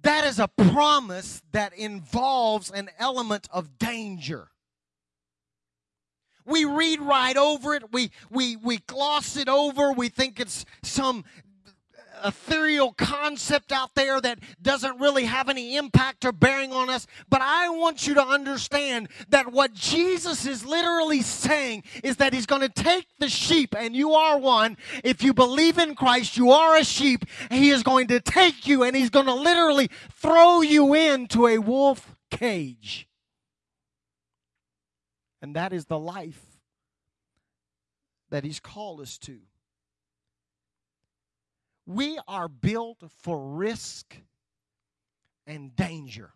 That 0.03 0.25
is 0.25 0.39
a 0.39 0.49
promise 0.49 1.43
that 1.53 1.75
involves 1.75 2.71
an 2.71 2.91
element 2.99 3.49
of 3.53 3.79
danger. 3.79 4.49
We 6.45 6.65
read 6.65 7.01
right 7.01 7.37
over 7.37 7.75
it, 7.75 7.93
we, 7.93 8.11
we, 8.29 8.57
we 8.57 8.79
gloss 8.79 9.37
it 9.37 9.49
over, 9.49 9.93
we 9.93 10.09
think 10.09 10.41
it's 10.41 10.65
some 10.83 11.25
ethereal 12.25 12.93
concept 12.93 13.73
out 13.73 13.95
there 13.95 14.21
that 14.21 14.39
doesn't 14.61 15.01
really 15.01 15.25
have 15.25 15.49
any 15.49 15.77
impact 15.77 16.25
or 16.25 16.33
bearing 16.33 16.73
on 16.73 16.91
us. 16.91 17.07
But 17.29 17.41
I 17.43 17.69
want 17.71 18.07
you 18.07 18.15
to 18.15 18.25
understand 18.25 19.09
that 19.29 19.53
what 19.53 19.75
Jesus 19.75 20.47
is 20.47 20.65
literally 20.65 21.23
saying 21.23 21.85
is 22.03 22.17
that 22.17 22.33
He's 22.33 22.47
going 22.47 22.63
to 22.63 22.69
take 22.69 23.07
the 23.19 23.29
sheep, 23.29 23.75
and 23.77 23.95
you 23.95 24.13
are 24.13 24.39
one. 24.39 24.77
If 25.05 25.23
you 25.23 25.33
believe 25.33 25.79
in 25.79 25.95
Christ, 25.95 26.37
you 26.37 26.51
are 26.51 26.77
a 26.77 26.85
sheep. 26.85 27.25
He 27.51 27.71
is 27.71 27.83
going 27.83 28.09
to 28.09 28.21
take 28.21 28.67
you, 28.67 28.83
and 28.83 28.97
He's 28.97 29.11
going 29.11 29.27
to 29.27 29.35
literally 29.35 29.91
throw 30.11 30.61
you 30.61 30.95
into 30.95 31.47
a 31.47 31.59
wolf 31.59 32.17
cage. 32.31 33.09
And 35.41 35.57
that 35.57 35.73
is 35.73 35.87
the 35.87 35.99
life 35.99 36.41
that 38.31 38.45
He's 38.45 38.61
called 38.61 39.01
us 39.01 39.19
to. 39.19 39.39
We 41.87 42.19
are 42.29 42.49
built 42.49 43.03
for 43.19 43.39
risk 43.57 44.17
and 45.47 45.75
danger. 45.75 46.33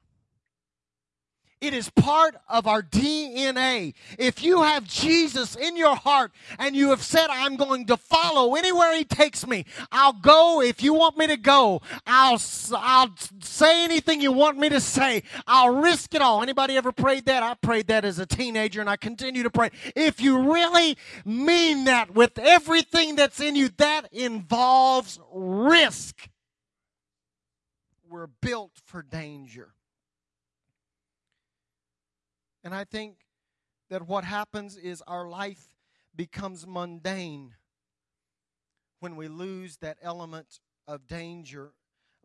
It 1.58 1.72
is 1.72 1.88
part 1.88 2.36
of 2.48 2.66
our 2.66 2.82
DNA. 2.82 3.94
If 4.18 4.42
you 4.42 4.62
have 4.62 4.84
Jesus 4.84 5.56
in 5.56 5.76
your 5.76 5.96
heart 5.96 6.32
and 6.58 6.76
you 6.76 6.90
have 6.90 7.02
said, 7.02 7.28
I'm 7.30 7.56
going 7.56 7.86
to 7.86 7.96
follow 7.96 8.56
anywhere 8.56 8.94
he 8.94 9.04
takes 9.04 9.46
me, 9.46 9.64
I'll 9.90 10.12
go 10.12 10.60
if 10.60 10.82
you 10.82 10.92
want 10.92 11.16
me 11.16 11.26
to 11.28 11.38
go. 11.38 11.80
I'll, 12.06 12.40
I'll 12.74 13.14
say 13.40 13.84
anything 13.84 14.20
you 14.20 14.32
want 14.32 14.58
me 14.58 14.68
to 14.68 14.80
say. 14.80 15.22
I'll 15.46 15.74
risk 15.74 16.14
it 16.14 16.20
all. 16.20 16.42
Anybody 16.42 16.76
ever 16.76 16.92
prayed 16.92 17.24
that? 17.24 17.42
I 17.42 17.54
prayed 17.54 17.86
that 17.86 18.04
as 18.04 18.18
a 18.18 18.26
teenager 18.26 18.82
and 18.82 18.90
I 18.90 18.96
continue 18.96 19.42
to 19.42 19.50
pray. 19.50 19.70
If 19.94 20.20
you 20.20 20.52
really 20.52 20.98
mean 21.24 21.84
that 21.84 22.14
with 22.14 22.38
everything 22.38 23.16
that's 23.16 23.40
in 23.40 23.56
you, 23.56 23.70
that 23.78 24.12
involves 24.12 25.18
risk. 25.32 26.28
We're 28.06 28.26
built 28.26 28.72
for 28.84 29.02
danger. 29.02 29.75
And 32.66 32.74
I 32.74 32.82
think 32.82 33.18
that 33.90 34.08
what 34.08 34.24
happens 34.24 34.76
is 34.76 35.00
our 35.06 35.28
life 35.28 35.76
becomes 36.16 36.66
mundane 36.66 37.54
when 38.98 39.14
we 39.14 39.28
lose 39.28 39.76
that 39.76 39.98
element 40.02 40.58
of 40.88 41.06
danger. 41.06 41.74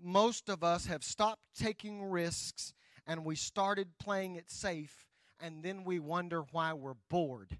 most 0.01 0.49
of 0.49 0.63
us 0.63 0.87
have 0.87 1.03
stopped 1.03 1.43
taking 1.55 2.03
risks 2.03 2.73
and 3.05 3.23
we 3.23 3.35
started 3.35 3.99
playing 3.99 4.33
it 4.33 4.49
safe, 4.49 5.05
and 5.39 5.61
then 5.61 5.83
we 5.83 5.99
wonder 5.99 6.41
why 6.51 6.73
we're 6.73 6.95
bored. 7.07 7.59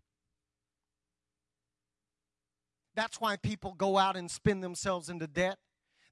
That's 2.95 3.21
why 3.21 3.35
people 3.35 3.75
go 3.75 3.99
out 3.99 4.17
and 4.17 4.31
spin 4.31 4.61
themselves 4.61 5.07
into 5.07 5.27
debt. 5.27 5.59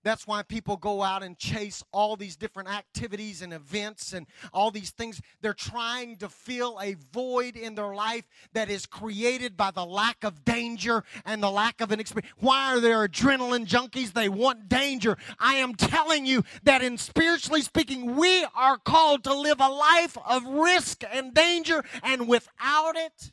That's 0.04 0.26
why 0.26 0.44
people 0.44 0.78
go 0.78 1.04
out 1.04 1.24
and 1.24 1.38
chase 1.38 1.84
all 1.92 2.16
these 2.16 2.38
different 2.38 2.70
activities 2.70 3.42
and 3.42 3.52
events 3.52 4.14
and 4.14 4.28
all 4.54 4.72
these 4.72 4.92
things. 4.92 5.22
They're 5.42 5.54
trying 5.54 6.18
to 6.18 6.30
fill 6.30 6.80
a 6.82 6.96
void 7.12 7.58
in 7.58 7.76
their 7.76 7.94
life 7.94 8.26
that 8.54 8.70
is 8.70 8.86
created 8.86 9.58
by 9.58 9.72
the 9.72 9.86
lack 9.86 10.24
of 10.24 10.46
danger 10.46 11.04
and 11.26 11.44
the 11.44 11.52
lack 11.52 11.82
of 11.82 11.92
an 11.92 12.00
experience. 12.00 12.34
Why 12.38 12.74
are 12.76 12.80
there 12.80 13.06
adrenaline 13.08 13.68
junkies? 13.68 14.14
They 14.14 14.30
want 14.30 14.70
danger. 14.70 15.18
I 15.38 15.56
am 15.56 15.76
telling 15.76 16.26
you 16.26 16.44
that 16.64 16.82
in 16.82 16.98
spiritually 16.98 17.62
speaking, 17.62 18.16
we 18.16 18.46
are 18.56 18.78
called 18.78 19.26
to 19.26 19.34
live 19.34 19.60
a 19.60 19.68
life 19.68 20.18
of 20.26 20.46
risk 20.46 21.04
and 21.12 21.34
danger, 21.34 21.84
and 22.04 22.28
without 22.28 22.96
it, 22.96 23.32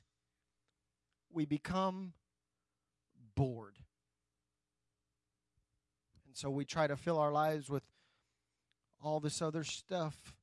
we 1.33 1.45
become 1.45 2.15
bored. 3.37 3.76
So 6.37 6.51
we 6.51 6.67
try 6.67 6.87
to 6.87 6.99
fill 6.99 7.19
our 7.19 7.33
lives 7.33 7.71
with 7.71 7.83
all 9.03 9.21
this 9.21 9.41
other 9.41 9.65
stuff. 9.65 10.37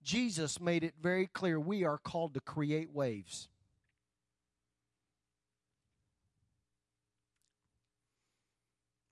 Jesus 0.00 0.60
made 0.60 0.84
it 0.84 0.94
very 1.02 1.26
clear 1.26 1.58
we 1.58 1.82
are 1.82 1.98
called 1.98 2.34
to 2.34 2.40
create 2.40 2.92
waves. 2.92 3.48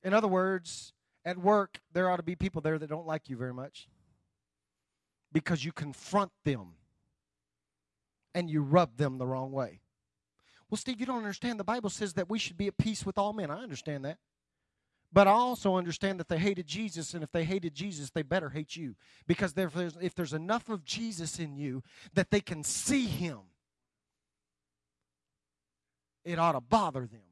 In 0.04 0.14
other 0.14 0.28
words, 0.28 0.92
at 1.24 1.36
work, 1.36 1.80
there 1.92 2.08
ought 2.08 2.18
to 2.18 2.22
be 2.22 2.36
people 2.36 2.60
there 2.60 2.78
that 2.78 2.88
don't 2.88 3.08
like 3.08 3.28
you 3.28 3.36
very 3.36 3.52
much 3.52 3.88
because 5.32 5.64
you 5.64 5.72
confront 5.72 6.30
them 6.44 6.74
and 8.36 8.48
you 8.48 8.62
rub 8.62 8.98
them 8.98 9.18
the 9.18 9.26
wrong 9.26 9.50
way. 9.50 9.80
Well, 10.70 10.78
Steve, 10.78 11.00
you 11.00 11.06
don't 11.06 11.18
understand. 11.18 11.58
The 11.58 11.64
Bible 11.64 11.90
says 11.90 12.12
that 12.12 12.30
we 12.30 12.38
should 12.38 12.56
be 12.56 12.68
at 12.68 12.78
peace 12.78 13.04
with 13.04 13.18
all 13.18 13.32
men. 13.32 13.50
I 13.50 13.64
understand 13.64 14.04
that. 14.04 14.18
But 15.12 15.26
I 15.26 15.32
also 15.32 15.76
understand 15.76 16.20
that 16.20 16.28
they 16.28 16.38
hated 16.38 16.66
Jesus, 16.66 17.14
and 17.14 17.24
if 17.24 17.32
they 17.32 17.44
hated 17.44 17.74
Jesus, 17.74 18.10
they 18.10 18.22
better 18.22 18.50
hate 18.50 18.76
you. 18.76 18.94
Because 19.26 19.52
if 19.56 19.72
there's, 19.72 19.96
if 20.00 20.14
there's 20.14 20.32
enough 20.32 20.68
of 20.68 20.84
Jesus 20.84 21.38
in 21.40 21.56
you 21.56 21.82
that 22.14 22.30
they 22.30 22.40
can 22.40 22.62
see 22.62 23.06
him, 23.06 23.38
it 26.24 26.38
ought 26.38 26.52
to 26.52 26.60
bother 26.60 27.00
them. 27.06 27.22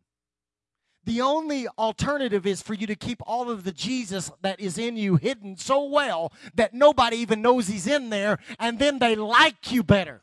The 1.05 1.21
only 1.21 1.69
alternative 1.79 2.47
is 2.47 2.61
for 2.61 2.75
you 2.75 2.87
to 2.89 2.97
keep 2.97 3.23
all 3.27 3.49
of 3.49 3.63
the 3.65 3.73
Jesus 3.73 4.31
that 4.43 4.61
is 4.61 4.77
in 4.77 4.97
you 4.97 5.17
hidden 5.17 5.57
so 5.57 5.85
well 5.85 6.33
that 6.55 6.75
nobody 6.75 7.17
even 7.19 7.41
knows 7.41 7.69
he's 7.69 7.87
in 7.87 8.11
there, 8.11 8.39
and 8.59 8.79
then 8.79 8.99
they 8.99 9.15
like 9.15 9.71
you 9.71 9.85
better. 9.85 10.23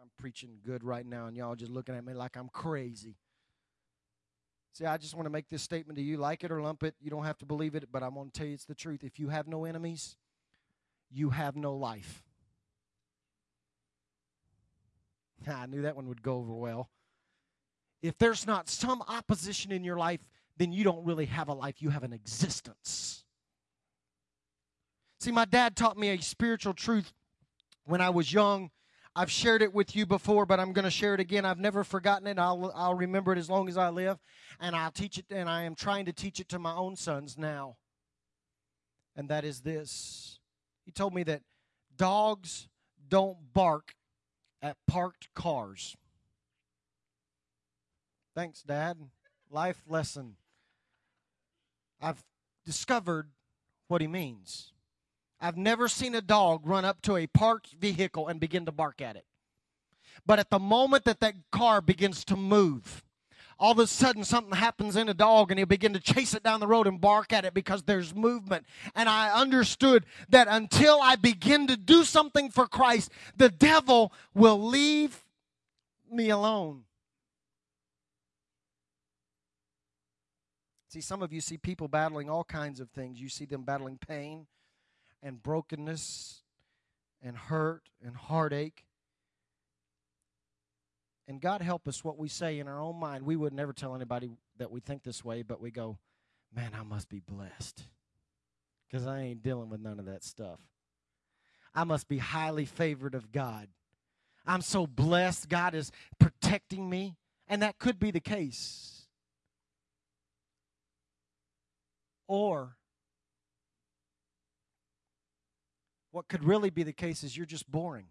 I'm 0.00 0.10
preaching 0.18 0.58
good 0.64 0.84
right 0.84 1.06
now, 1.06 1.26
and 1.26 1.36
y'all 1.36 1.56
just 1.56 1.72
looking 1.72 1.96
at 1.96 2.04
me 2.04 2.12
like 2.12 2.36
I'm 2.36 2.50
crazy. 2.50 3.16
See, 4.72 4.84
I 4.84 4.96
just 4.96 5.14
want 5.14 5.26
to 5.26 5.30
make 5.30 5.48
this 5.48 5.62
statement 5.62 5.98
to 5.98 6.02
you 6.02 6.16
like 6.16 6.44
it 6.44 6.52
or 6.52 6.62
lump 6.62 6.82
it. 6.82 6.94
You 7.00 7.10
don't 7.10 7.24
have 7.24 7.38
to 7.38 7.46
believe 7.46 7.74
it, 7.74 7.88
but 7.90 8.02
I'm 8.02 8.14
going 8.14 8.30
to 8.30 8.32
tell 8.32 8.46
you 8.46 8.54
it's 8.54 8.64
the 8.64 8.74
truth. 8.74 9.02
If 9.02 9.18
you 9.18 9.28
have 9.28 9.48
no 9.48 9.64
enemies, 9.64 10.16
you 11.10 11.30
have 11.30 11.56
no 11.56 11.74
life. 11.74 12.22
I 15.48 15.66
knew 15.66 15.82
that 15.82 15.96
one 15.96 16.08
would 16.08 16.22
go 16.22 16.36
over 16.36 16.54
well. 16.54 16.90
If 18.02 18.16
there's 18.18 18.46
not 18.46 18.68
some 18.68 19.02
opposition 19.08 19.72
in 19.72 19.84
your 19.84 19.98
life, 19.98 20.20
then 20.56 20.72
you 20.72 20.84
don't 20.84 21.04
really 21.04 21.26
have 21.26 21.48
a 21.48 21.52
life, 21.52 21.82
you 21.82 21.90
have 21.90 22.02
an 22.02 22.12
existence. 22.12 23.24
See, 25.18 25.32
my 25.32 25.44
dad 25.44 25.76
taught 25.76 25.98
me 25.98 26.08
a 26.10 26.18
spiritual 26.18 26.72
truth 26.72 27.12
when 27.84 28.00
I 28.00 28.10
was 28.10 28.32
young 28.32 28.70
I've 29.16 29.30
shared 29.30 29.60
it 29.62 29.74
with 29.74 29.96
you 29.96 30.06
before, 30.06 30.46
but 30.46 30.60
I'm 30.60 30.72
going 30.72 30.84
to 30.84 30.90
share 30.90 31.14
it 31.14 31.20
again. 31.20 31.44
I've 31.44 31.58
never 31.58 31.82
forgotten 31.82 32.26
it. 32.28 32.38
I'll, 32.38 32.72
I'll 32.74 32.94
remember 32.94 33.32
it 33.32 33.38
as 33.38 33.50
long 33.50 33.68
as 33.68 33.76
I 33.76 33.88
live. 33.88 34.18
And 34.60 34.76
I'll 34.76 34.92
teach 34.92 35.18
it, 35.18 35.26
and 35.30 35.48
I 35.48 35.64
am 35.64 35.74
trying 35.74 36.04
to 36.06 36.12
teach 36.12 36.38
it 36.38 36.48
to 36.50 36.58
my 36.58 36.74
own 36.74 36.96
sons 36.96 37.36
now. 37.36 37.76
And 39.16 39.28
that 39.28 39.44
is 39.44 39.60
this 39.60 40.38
He 40.84 40.92
told 40.92 41.12
me 41.12 41.24
that 41.24 41.42
dogs 41.96 42.68
don't 43.08 43.36
bark 43.52 43.94
at 44.62 44.76
parked 44.86 45.28
cars. 45.34 45.96
Thanks, 48.34 48.62
Dad. 48.62 48.96
Life 49.50 49.82
lesson. 49.88 50.36
I've 52.00 52.22
discovered 52.64 53.30
what 53.88 54.00
he 54.00 54.06
means. 54.06 54.72
I've 55.40 55.56
never 55.56 55.88
seen 55.88 56.14
a 56.14 56.20
dog 56.20 56.66
run 56.66 56.84
up 56.84 57.00
to 57.02 57.16
a 57.16 57.26
parked 57.26 57.72
vehicle 57.72 58.28
and 58.28 58.38
begin 58.38 58.66
to 58.66 58.72
bark 58.72 59.00
at 59.00 59.16
it. 59.16 59.24
But 60.26 60.38
at 60.38 60.50
the 60.50 60.58
moment 60.58 61.04
that 61.06 61.20
that 61.20 61.34
car 61.50 61.80
begins 61.80 62.24
to 62.26 62.36
move, 62.36 63.02
all 63.58 63.72
of 63.72 63.78
a 63.78 63.86
sudden 63.86 64.22
something 64.24 64.56
happens 64.56 64.96
in 64.96 65.08
a 65.08 65.14
dog 65.14 65.50
and 65.50 65.58
he'll 65.58 65.66
begin 65.66 65.94
to 65.94 66.00
chase 66.00 66.34
it 66.34 66.42
down 66.42 66.60
the 66.60 66.66
road 66.66 66.86
and 66.86 67.00
bark 67.00 67.32
at 67.32 67.44
it 67.44 67.54
because 67.54 67.82
there's 67.82 68.14
movement. 68.14 68.66
And 68.94 69.08
I 69.08 69.32
understood 69.32 70.04
that 70.28 70.46
until 70.50 71.00
I 71.02 71.16
begin 71.16 71.66
to 71.68 71.76
do 71.76 72.04
something 72.04 72.50
for 72.50 72.66
Christ, 72.66 73.10
the 73.36 73.48
devil 73.48 74.12
will 74.34 74.60
leave 74.62 75.24
me 76.10 76.28
alone. 76.28 76.84
See, 80.88 81.00
some 81.00 81.22
of 81.22 81.32
you 81.32 81.40
see 81.40 81.56
people 81.56 81.86
battling 81.86 82.28
all 82.28 82.44
kinds 82.44 82.80
of 82.80 82.90
things. 82.90 83.20
You 83.20 83.28
see 83.28 83.44
them 83.44 83.62
battling 83.62 83.96
pain 83.96 84.46
and 85.22 85.42
brokenness 85.42 86.42
and 87.22 87.36
hurt 87.36 87.82
and 88.04 88.16
heartache. 88.16 88.84
And 91.28 91.40
God 91.40 91.62
help 91.62 91.86
us 91.86 92.02
what 92.02 92.18
we 92.18 92.28
say 92.28 92.58
in 92.58 92.66
our 92.66 92.80
own 92.80 92.96
mind. 92.98 93.24
We 93.24 93.36
would 93.36 93.52
never 93.52 93.72
tell 93.72 93.94
anybody 93.94 94.30
that 94.58 94.70
we 94.70 94.80
think 94.80 95.04
this 95.04 95.24
way, 95.24 95.42
but 95.42 95.60
we 95.60 95.70
go, 95.70 95.98
man, 96.54 96.72
I 96.78 96.82
must 96.82 97.08
be 97.08 97.20
blessed 97.20 97.84
because 98.88 99.06
I 99.06 99.20
ain't 99.20 99.42
dealing 99.42 99.68
with 99.68 99.80
none 99.80 99.98
of 99.98 100.06
that 100.06 100.24
stuff. 100.24 100.60
I 101.74 101.84
must 101.84 102.08
be 102.08 102.18
highly 102.18 102.64
favored 102.64 103.14
of 103.14 103.30
God. 103.30 103.68
I'm 104.46 104.62
so 104.62 104.86
blessed. 104.86 105.48
God 105.48 105.74
is 105.74 105.92
protecting 106.18 106.90
me. 106.90 107.16
And 107.46 107.62
that 107.62 107.78
could 107.78 107.98
be 107.98 108.10
the 108.10 108.20
case. 108.20 109.06
Or 112.26 112.76
What 116.12 116.28
could 116.28 116.44
really 116.44 116.70
be 116.70 116.82
the 116.82 116.92
case 116.92 117.22
is 117.22 117.36
you're 117.36 117.46
just 117.46 117.70
boring. 117.70 118.06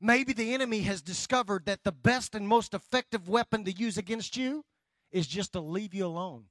Maybe 0.00 0.32
the 0.32 0.54
enemy 0.54 0.80
has 0.82 1.02
discovered 1.02 1.66
that 1.66 1.84
the 1.84 1.92
best 1.92 2.34
and 2.34 2.48
most 2.48 2.72
effective 2.72 3.28
weapon 3.28 3.64
to 3.64 3.72
use 3.72 3.98
against 3.98 4.36
you 4.36 4.64
is 5.12 5.26
just 5.26 5.52
to 5.52 5.60
leave 5.60 5.92
you 5.92 6.06
alone. 6.06 6.44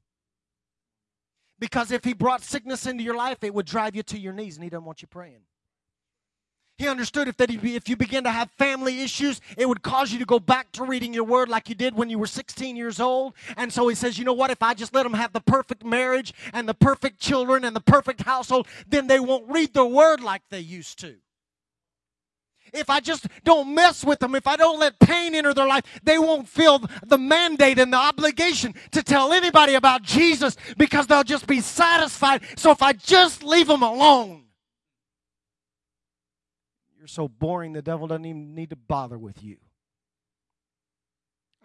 Because 1.58 1.92
if 1.92 2.04
he 2.04 2.14
brought 2.14 2.42
sickness 2.42 2.86
into 2.86 3.04
your 3.04 3.16
life, 3.16 3.44
it 3.44 3.54
would 3.54 3.66
drive 3.66 3.96
you 3.96 4.04
to 4.04 4.20
your 4.20 4.34
knees, 4.34 4.56
and 4.56 4.64
he 4.64 4.70
doesn't 4.70 4.86
want 4.86 5.02
you 5.02 5.08
praying. 5.08 5.42
He 6.80 6.88
understood 6.88 7.28
if 7.28 7.36
that 7.38 7.52
if 7.52 7.90
you 7.90 7.98
begin 7.98 8.24
to 8.24 8.32
have 8.32 8.50
family 8.52 9.02
issues, 9.02 9.42
it 9.58 9.68
would 9.68 9.84
cause 9.84 10.14
you 10.14 10.20
to 10.20 10.26
go 10.26 10.40
back 10.40 10.72
to 10.72 10.86
reading 10.86 11.14
your 11.14 11.26
word 11.26 11.50
like 11.50 11.68
you 11.68 11.76
did 11.76 11.94
when 11.94 12.10
you 12.10 12.18
were 12.18 12.26
16 12.26 12.78
years 12.78 13.02
old. 13.02 13.34
And 13.58 13.72
so 13.72 13.90
he 13.90 13.96
says, 13.96 14.18
you 14.18 14.24
know 14.24 14.32
what? 14.32 14.50
If 14.50 14.64
I 14.64 14.74
just 14.74 14.94
let 14.94 15.04
them 15.04 15.14
have 15.14 15.34
the 15.34 15.42
perfect 15.42 15.84
marriage 15.84 16.34
and 16.54 16.70
the 16.70 16.74
perfect 16.74 17.20
children 17.20 17.66
and 17.66 17.76
the 17.76 17.82
perfect 17.82 18.22
household, 18.22 18.66
then 18.88 19.08
they 19.08 19.20
won't 19.20 19.52
read 19.52 19.74
the 19.74 19.86
word 19.86 20.22
like 20.22 20.42
they 20.50 20.62
used 20.62 21.00
to. 21.00 21.18
If 22.72 22.90
I 22.90 23.02
just 23.02 23.28
don't 23.44 23.76
mess 23.76 24.06
with 24.06 24.20
them, 24.20 24.34
if 24.34 24.48
I 24.48 24.56
don't 24.56 24.80
let 24.80 25.00
pain 25.00 25.36
enter 25.36 25.54
their 25.54 25.68
life, 25.68 25.84
they 26.04 26.18
won't 26.18 26.48
feel 26.48 26.82
the 27.06 27.18
mandate 27.18 27.78
and 27.78 27.92
the 27.92 27.98
obligation 27.98 28.74
to 28.92 29.04
tell 29.04 29.34
anybody 29.34 29.74
about 29.74 30.02
Jesus 30.04 30.56
because 30.78 31.08
they'll 31.08 31.24
just 31.24 31.46
be 31.46 31.60
satisfied. 31.60 32.42
So 32.56 32.72
if 32.72 32.82
I 32.82 32.94
just 32.94 33.44
leave 33.44 33.68
them 33.68 33.84
alone, 33.84 34.44
so 37.10 37.28
boring, 37.28 37.74
the 37.74 37.82
devil 37.82 38.08
doesn't 38.08 38.26
even 38.26 38.56
need 38.56 38.70
to 38.70 38.76
bother 38.76 39.18
with 39.18 39.44
you. 39.44 39.58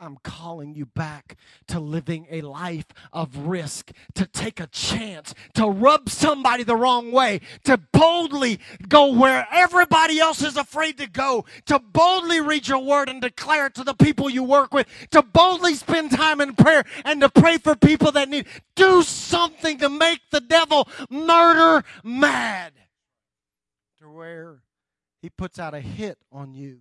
I'm 0.01 0.17
calling 0.25 0.75
you 0.75 0.87
back 0.87 1.37
to 1.69 1.79
living 1.79 2.27
a 2.29 2.41
life 2.41 2.87
of 3.13 3.37
risk, 3.47 3.93
to 4.15 4.27
take 4.27 4.59
a 4.59 4.67
chance, 4.67 5.35
to 5.55 5.67
rub 5.67 6.09
somebody 6.09 6.65
the 6.65 6.77
wrong 6.77 7.13
way, 7.13 7.41
to 7.63 7.79
boldly 7.93 8.59
go 8.89 9.13
where 9.13 9.47
everybody 9.53 10.19
else 10.19 10.43
is 10.43 10.57
afraid 10.57 10.99
to 10.99 11.07
go, 11.07 11.45
to 11.67 11.79
boldly 11.79 12.41
read 12.41 12.67
your 12.67 12.81
word 12.81 13.09
and 13.09 13.23
declare 13.23 13.67
it 13.67 13.75
to 13.75 13.85
the 13.85 13.95
people 13.95 14.29
you 14.29 14.43
work 14.43 14.75
with, 14.75 14.89
to 15.11 15.23
boldly 15.23 15.75
spend 15.75 16.11
time 16.11 16.41
in 16.41 16.55
prayer 16.55 16.85
and 17.05 17.21
to 17.21 17.29
pray 17.29 17.59
for 17.59 17.77
people 17.77 18.11
that 18.13 18.29
need. 18.29 18.47
Do 18.75 19.03
something 19.03 19.79
to 19.79 19.89
make 19.89 20.21
the 20.33 20.41
devil 20.41 20.89
murder 21.09 21.85
mad. 22.03 22.73
To 24.01 24.11
where 24.11 24.59
he 25.25 25.31
puts 25.31 25.59
out 25.59 25.73
a 25.73 25.81
hit 25.81 26.19
on 26.31 26.53
you. 26.53 26.81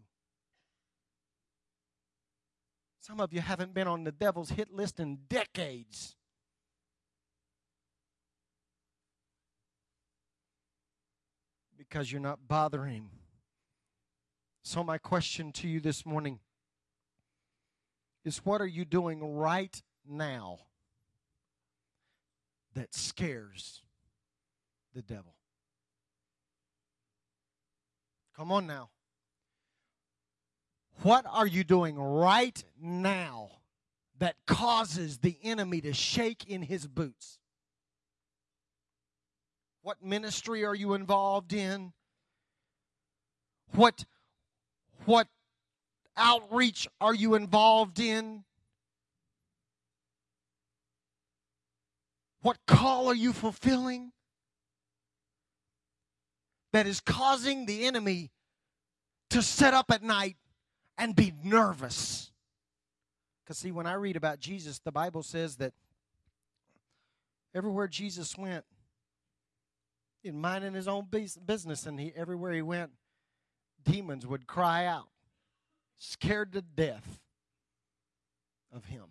Some 3.00 3.22
of 3.22 3.32
you 3.32 3.40
haven't 3.40 3.74
been 3.74 3.88
on 3.88 4.04
the 4.04 4.12
devil's 4.12 4.50
hit 4.50 4.70
list 4.70 5.00
in 5.00 5.20
decades. 5.30 6.18
Because 11.78 12.12
you're 12.12 12.20
not 12.20 12.46
bothering 12.46 12.96
him. 12.96 13.10
So, 14.62 14.84
my 14.84 14.98
question 14.98 15.54
to 15.54 15.70
you 15.70 15.80
this 15.80 16.06
morning 16.06 16.40
is 18.26 18.40
what 18.40 18.60
are 18.60 18.68
you 18.68 18.84
doing 18.84 19.24
right 19.24 19.82
now 20.06 20.60
that 22.74 22.94
scares 22.94 23.84
the 24.94 25.02
devil? 25.02 25.34
Come 28.44 28.52
on 28.52 28.68
now. 28.68 28.90
What 31.02 31.26
are 31.32 31.48
you 31.48 31.64
doing 31.64 31.96
right 31.98 32.62
now 32.78 33.52
that 34.20 34.36
causes 34.48 35.20
the 35.20 35.38
enemy 35.44 35.80
to 35.80 35.94
shake 35.94 36.50
in 36.50 36.62
his 36.62 36.86
boots? 36.86 37.40
What 39.82 40.04
ministry 40.04 40.66
are 40.66 40.76
you 40.76 40.94
involved 40.94 41.54
in? 41.54 41.94
What 43.76 44.04
what 45.06 45.30
outreach 46.18 46.86
are 47.00 47.16
you 47.16 47.36
involved 47.36 48.02
in? 48.02 48.44
What 52.42 52.58
call 52.68 53.08
are 53.08 53.16
you 53.16 53.32
fulfilling 53.32 54.12
that 56.74 56.86
is 56.86 57.00
causing 57.00 57.66
the 57.66 57.86
enemy 57.86 58.32
to 59.30 59.42
sit 59.42 59.74
up 59.74 59.90
at 59.92 60.04
night 60.04 60.36
and 60.98 61.16
be 61.16 61.34
nervous? 61.44 62.32
Because, 63.44 63.58
see, 63.58 63.72
when 63.72 63.88
I 63.88 63.94
read 63.94 64.16
about 64.16 64.40
Jesus, 64.40 64.80
the 64.80 64.92
Bible 64.92 65.24
says 65.24 65.56
that 65.58 65.74
everywhere 67.56 67.88
Jesus 67.88 68.38
went, 68.38 68.66
he 70.22 70.32
minding 70.32 70.74
his 70.74 70.88
own 70.88 71.08
business, 71.46 71.86
and 71.86 72.00
he, 72.00 72.14
everywhere 72.16 72.54
he 72.54 72.62
went, 72.62 72.92
demons 73.84 74.26
would 74.26 74.48
cry 74.48 74.86
out 74.86 75.10
scared 75.98 76.54
to 76.54 76.62
death 76.62 77.20
of 78.74 78.86
him. 78.86 79.06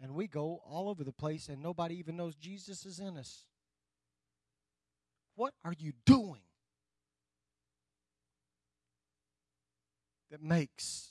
And 0.00 0.14
we 0.14 0.28
go 0.28 0.62
all 0.64 0.88
over 0.88 1.02
the 1.02 1.12
place 1.12 1.48
and 1.48 1.60
nobody 1.60 1.98
even 1.98 2.16
knows 2.16 2.36
Jesus 2.36 2.86
is 2.86 3.00
in 3.00 3.16
us. 3.16 3.44
What 5.38 5.54
are 5.64 5.74
you 5.78 5.92
doing 6.04 6.40
that 10.32 10.42
makes 10.42 11.10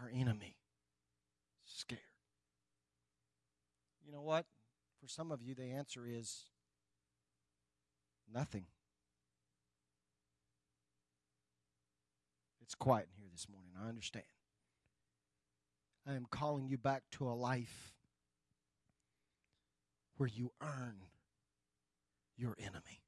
our 0.00 0.08
enemy 0.08 0.54
scared? 1.64 1.98
You 4.06 4.12
know 4.12 4.22
what? 4.22 4.46
For 5.00 5.08
some 5.08 5.32
of 5.32 5.42
you, 5.42 5.56
the 5.56 5.64
answer 5.64 6.06
is 6.08 6.44
nothing. 8.32 8.66
It's 12.62 12.76
quiet 12.76 13.08
in 13.16 13.20
here 13.20 13.30
this 13.32 13.48
morning. 13.52 13.72
I 13.84 13.88
understand. 13.88 14.26
I 16.06 16.14
am 16.14 16.26
calling 16.30 16.68
you 16.68 16.78
back 16.78 17.02
to 17.14 17.28
a 17.28 17.34
life 17.34 17.94
where 20.18 20.28
you 20.28 20.52
earn 20.62 20.98
your 22.38 22.54
enemy. 22.58 23.02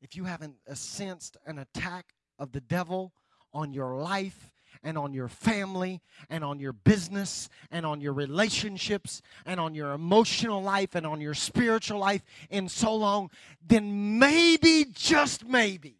If 0.00 0.16
you 0.16 0.24
haven't 0.24 0.56
uh, 0.68 0.74
sensed 0.74 1.36
an 1.46 1.58
attack 1.58 2.14
of 2.38 2.52
the 2.52 2.60
devil 2.60 3.12
on 3.52 3.72
your 3.72 3.96
life 3.96 4.50
and 4.82 4.98
on 4.98 5.12
your 5.12 5.28
family 5.28 6.00
and 6.28 6.42
on 6.42 6.58
your 6.58 6.72
business 6.72 7.48
and 7.70 7.86
on 7.86 8.00
your 8.00 8.12
relationships 8.12 9.22
and 9.46 9.60
on 9.60 9.74
your 9.74 9.92
emotional 9.92 10.62
life 10.62 10.94
and 10.94 11.06
on 11.06 11.20
your 11.20 11.34
spiritual 11.34 11.98
life 11.98 12.22
in 12.50 12.68
so 12.68 12.94
long, 12.94 13.30
then 13.64 14.18
maybe, 14.18 14.86
just 14.92 15.46
maybe, 15.46 15.98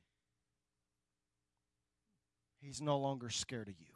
He's 2.60 2.80
no 2.80 2.96
longer 2.96 3.28
scared 3.28 3.68
of 3.68 3.74
you. 3.80 3.91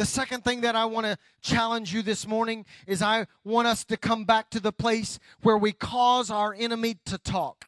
The 0.00 0.06
second 0.06 0.44
thing 0.44 0.62
that 0.62 0.74
I 0.74 0.86
want 0.86 1.04
to 1.04 1.18
challenge 1.42 1.92
you 1.92 2.00
this 2.00 2.26
morning 2.26 2.64
is 2.86 3.02
I 3.02 3.26
want 3.44 3.68
us 3.68 3.84
to 3.84 3.98
come 3.98 4.24
back 4.24 4.48
to 4.48 4.58
the 4.58 4.72
place 4.72 5.18
where 5.42 5.58
we 5.58 5.72
cause 5.72 6.30
our 6.30 6.54
enemy 6.54 6.96
to 7.04 7.18
talk. 7.18 7.66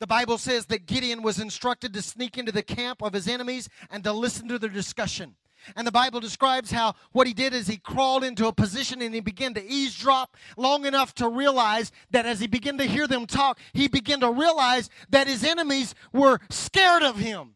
The 0.00 0.06
Bible 0.06 0.36
says 0.36 0.66
that 0.66 0.84
Gideon 0.84 1.22
was 1.22 1.40
instructed 1.40 1.94
to 1.94 2.02
sneak 2.02 2.36
into 2.36 2.52
the 2.52 2.62
camp 2.62 3.02
of 3.02 3.14
his 3.14 3.26
enemies 3.26 3.70
and 3.90 4.04
to 4.04 4.12
listen 4.12 4.48
to 4.48 4.58
their 4.58 4.68
discussion. 4.68 5.36
And 5.76 5.86
the 5.86 5.92
Bible 5.92 6.20
describes 6.20 6.70
how 6.70 6.94
what 7.12 7.26
he 7.26 7.32
did 7.32 7.54
is 7.54 7.68
he 7.68 7.78
crawled 7.78 8.22
into 8.22 8.46
a 8.46 8.52
position 8.52 9.00
and 9.00 9.14
he 9.14 9.22
began 9.22 9.54
to 9.54 9.64
eavesdrop 9.64 10.36
long 10.58 10.84
enough 10.84 11.14
to 11.14 11.26
realize 11.26 11.90
that 12.10 12.26
as 12.26 12.38
he 12.38 12.46
began 12.46 12.76
to 12.76 12.84
hear 12.84 13.06
them 13.06 13.24
talk, 13.24 13.58
he 13.72 13.88
began 13.88 14.20
to 14.20 14.30
realize 14.30 14.90
that 15.08 15.26
his 15.26 15.42
enemies 15.42 15.94
were 16.12 16.38
scared 16.50 17.02
of 17.02 17.16
him. 17.16 17.54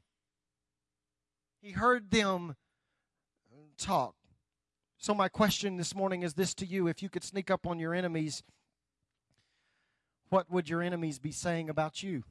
He 1.60 1.72
heard 1.72 2.10
them 2.10 2.56
talk. 3.76 4.14
So, 4.98 5.14
my 5.14 5.28
question 5.28 5.76
this 5.76 5.94
morning 5.94 6.22
is 6.22 6.34
this 6.34 6.54
to 6.54 6.66
you 6.66 6.88
if 6.88 7.02
you 7.02 7.08
could 7.08 7.24
sneak 7.24 7.50
up 7.50 7.66
on 7.66 7.78
your 7.78 7.94
enemies, 7.94 8.42
what 10.28 10.50
would 10.50 10.68
your 10.68 10.82
enemies 10.82 11.18
be 11.18 11.32
saying 11.32 11.68
about 11.68 12.02
you? 12.02 12.24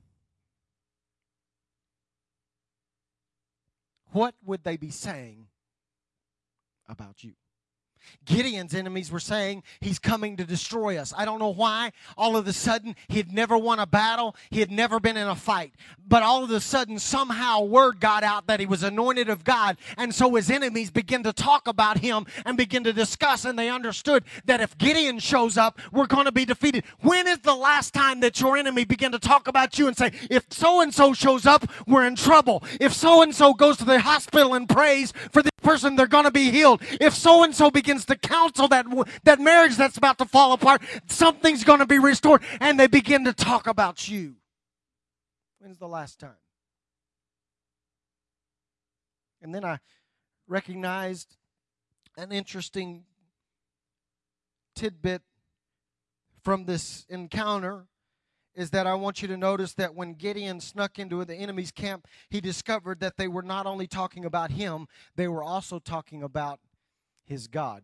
What 4.12 4.36
would 4.44 4.64
they 4.64 4.78
be 4.78 4.92
saying 4.92 5.48
about 6.88 7.24
you. 7.24 7.34
Gideon's 8.26 8.74
enemies 8.74 9.12
were 9.12 9.20
saying 9.20 9.64
he's 9.80 10.00
coming 10.00 10.38
to 10.38 10.46
destroy 10.46 10.98
us. 10.98 11.14
I 11.16 11.26
don't 11.26 11.40
know 11.40 11.54
why. 11.54 11.92
All 12.18 12.36
of 12.36 12.48
a 12.48 12.54
sudden, 12.54 12.96
he 13.08 13.18
had 13.18 13.32
never 13.32 13.58
won 13.58 13.80
a 13.80 13.86
battle. 13.86 14.36
He 14.50 14.60
had 14.60 14.72
never 14.72 15.00
been 15.00 15.18
in 15.18 15.28
a 15.28 15.36
fight. 15.36 15.74
But 16.08 16.24
all 16.24 16.44
of 16.44 16.50
a 16.52 16.60
sudden, 16.60 17.00
somehow 17.00 17.62
word 17.62 18.00
got 18.00 18.24
out 18.24 18.48
that 18.48 18.60
he 18.60 18.66
was 18.66 18.84
anointed 18.84 19.30
of 19.30 19.44
God. 19.44 19.78
And 19.98 20.14
so 20.14 20.36
his 20.36 20.50
enemies 20.50 20.92
began 20.92 21.24
to 21.24 21.34
talk 21.34 21.68
about 21.68 22.00
him 22.00 22.26
and 22.46 22.58
begin 22.58 22.84
to 22.84 22.94
discuss. 22.94 23.46
And 23.46 23.58
they 23.58 23.70
understood 23.70 24.24
that 24.46 24.62
if 24.62 24.78
Gideon 24.78 25.20
shows 25.20 25.58
up, 25.58 25.80
we're 25.92 26.08
going 26.08 26.26
to 26.26 26.32
be 26.32 26.46
defeated. 26.46 26.84
When 27.02 27.28
is 27.28 27.40
the 27.40 27.56
last 27.56 27.94
time 27.94 28.20
that 28.22 28.40
your 28.40 28.58
enemy 28.58 28.86
began 28.86 29.12
to 29.12 29.20
talk 29.20 29.48
about 29.48 29.80
you 29.80 29.88
and 29.88 29.96
say, 29.96 30.12
if 30.30 30.46
so 30.50 30.82
and 30.82 30.94
so 30.94 31.14
shows 31.14 31.46
up, 31.46 31.66
we're 31.88 32.06
in 32.06 32.16
trouble. 32.16 32.64
If 32.80 32.94
so 32.94 33.22
and 33.22 33.34
so 33.34 33.54
goes 33.54 33.78
to 33.78 33.86
the 33.86 34.00
hospital 34.00 34.54
and 34.54 34.68
prays 34.68 35.12
for 35.32 35.42
this 35.42 35.52
person, 35.62 35.96
they're 35.96 36.08
going 36.08 36.26
to 36.26 36.32
be 36.32 36.52
healed. 36.52 36.82
If 37.00 37.16
so 37.16 37.44
and 37.44 37.56
so 37.56 37.72
begins 37.72 37.95
to 38.04 38.16
to 38.16 38.28
counsel 38.28 38.68
that, 38.70 38.86
that 39.24 39.40
marriage 39.40 39.76
that's 39.76 39.98
about 39.98 40.18
to 40.18 40.26
fall 40.26 40.54
apart. 40.54 40.82
Something's 41.08 41.64
going 41.64 41.80
to 41.80 41.86
be 41.86 42.00
restored. 42.00 42.42
And 42.60 42.80
they 42.80 42.88
begin 42.88 43.26
to 43.26 43.34
talk 43.34 43.68
about 43.68 44.10
you. 44.10 44.36
When's 45.60 45.78
the 45.78 45.88
last 45.88 46.20
time? 46.20 46.38
And 49.42 49.54
then 49.54 49.64
I 49.64 49.80
recognized 50.48 51.38
an 52.18 52.32
interesting 52.32 53.04
tidbit 54.76 55.22
from 56.44 56.66
this 56.66 57.06
encounter 57.10 57.86
is 58.56 58.70
that 58.70 58.88
I 58.88 58.94
want 58.94 59.22
you 59.22 59.28
to 59.28 59.38
notice 59.38 59.74
that 59.74 59.96
when 59.96 60.14
Gideon 60.14 60.62
snuck 60.62 60.98
into 60.98 61.24
the 61.26 61.36
enemy's 61.36 61.72
camp, 61.72 62.08
he 62.30 62.40
discovered 62.40 63.02
that 63.02 63.18
they 63.18 63.28
were 63.28 63.42
not 63.42 63.66
only 63.66 63.86
talking 63.86 64.24
about 64.24 64.52
him, 64.52 64.88
they 65.16 65.28
were 65.28 65.44
also 65.44 65.78
talking 65.78 66.24
about 66.24 66.60
his 67.26 67.48
God 67.48 67.84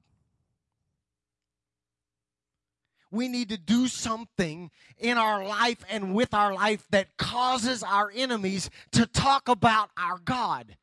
we 3.12 3.28
need 3.28 3.50
to 3.50 3.58
do 3.58 3.88
something 3.88 4.72
in 4.98 5.18
our 5.18 5.46
life 5.46 5.84
and 5.90 6.16
with 6.16 6.34
our 6.34 6.54
life 6.54 6.88
that 6.92 7.18
causes 7.18 7.84
our 7.84 8.12
enemies 8.16 8.70
to 8.94 9.06
talk 9.06 9.50
about 9.50 9.90
our 9.98 10.18
God. 10.18 10.78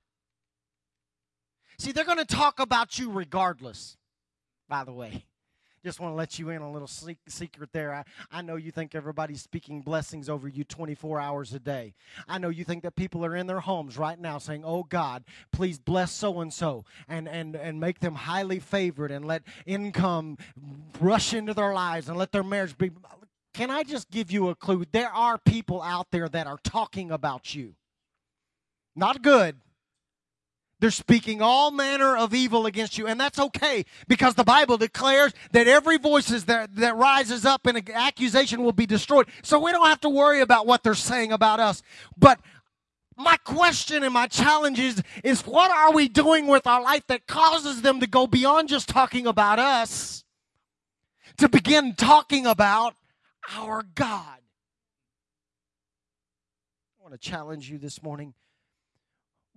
See, 1.78 1.92
they're 1.92 2.04
going 2.04 2.18
to 2.18 2.26
talk 2.26 2.60
about 2.60 2.98
you 2.98 3.10
regardless, 3.10 3.96
by 4.68 4.84
the 4.84 4.92
way. 4.92 5.24
Just 5.84 6.00
want 6.00 6.12
to 6.12 6.16
let 6.16 6.38
you 6.38 6.50
in 6.50 6.62
a 6.62 6.70
little 6.70 6.88
secret 6.88 7.70
there. 7.72 7.94
I, 7.94 8.04
I 8.30 8.42
know 8.42 8.56
you 8.56 8.70
think 8.70 8.94
everybody's 8.94 9.42
speaking 9.42 9.80
blessings 9.80 10.28
over 10.28 10.48
you 10.48 10.64
24 10.64 11.20
hours 11.20 11.54
a 11.54 11.58
day. 11.58 11.94
I 12.28 12.38
know 12.38 12.48
you 12.48 12.64
think 12.64 12.82
that 12.82 12.96
people 12.96 13.24
are 13.24 13.36
in 13.36 13.46
their 13.46 13.60
homes 13.60 13.96
right 13.96 14.18
now 14.18 14.38
saying, 14.38 14.64
Oh 14.64 14.82
God, 14.82 15.24
please 15.52 15.78
bless 15.78 16.12
so 16.12 16.40
and 16.40 16.52
so 16.52 16.84
and 17.08 17.28
and 17.28 17.54
and 17.56 17.80
make 17.80 18.00
them 18.00 18.14
highly 18.14 18.58
favored 18.60 19.10
and 19.10 19.24
let 19.24 19.42
income 19.66 20.38
rush 21.00 21.32
into 21.32 21.54
their 21.54 21.72
lives 21.72 22.08
and 22.08 22.18
let 22.18 22.32
their 22.32 22.42
marriage 22.42 22.76
be. 22.76 22.90
Can 23.54 23.70
I 23.70 23.82
just 23.82 24.10
give 24.10 24.30
you 24.30 24.48
a 24.48 24.54
clue? 24.54 24.84
There 24.92 25.10
are 25.10 25.38
people 25.38 25.82
out 25.82 26.10
there 26.10 26.28
that 26.28 26.46
are 26.46 26.58
talking 26.62 27.10
about 27.10 27.54
you. 27.54 27.74
Not 28.94 29.22
good, 29.22 29.56
They're 30.80 30.90
speaking 30.92 31.42
all 31.42 31.72
manner 31.72 32.16
of 32.16 32.32
evil 32.32 32.66
against 32.66 32.98
you, 32.98 33.08
and 33.08 33.18
that's 33.18 33.38
okay 33.38 33.84
because 34.06 34.34
the 34.34 34.44
Bible 34.44 34.76
declares 34.76 35.32
that 35.50 35.66
every 35.66 35.98
voice 35.98 36.28
that, 36.28 36.76
that 36.76 36.96
rises 36.96 37.44
up 37.44 37.66
in 37.66 37.90
accusation 37.90 38.62
will 38.62 38.72
be 38.72 38.86
destroyed. 38.86 39.26
So 39.42 39.58
we 39.58 39.72
don't 39.72 39.88
have 39.88 40.00
to 40.02 40.08
worry 40.08 40.40
about 40.40 40.66
what 40.66 40.84
they're 40.84 40.94
saying 40.94 41.32
about 41.32 41.58
us. 41.58 41.82
But 42.16 42.38
my 43.16 43.36
question 43.38 44.04
and 44.04 44.14
my 44.14 44.28
challenge 44.28 44.78
is, 44.78 45.02
is 45.24 45.44
what 45.44 45.72
are 45.72 45.92
we 45.92 46.08
doing 46.08 46.46
with 46.46 46.68
our 46.68 46.80
life 46.80 47.04
that 47.08 47.26
causes 47.26 47.82
them 47.82 47.98
to 47.98 48.06
go 48.06 48.28
beyond 48.28 48.68
just 48.68 48.88
talking 48.88 49.26
about 49.26 49.58
us 49.58 50.22
to 51.38 51.48
begin 51.48 51.96
talking 51.96 52.46
about 52.46 52.94
our 53.56 53.82
God? 53.96 54.38
I 57.00 57.02
want 57.02 57.14
to 57.14 57.18
challenge 57.18 57.68
you 57.68 57.78
this 57.78 58.00
morning 58.00 58.34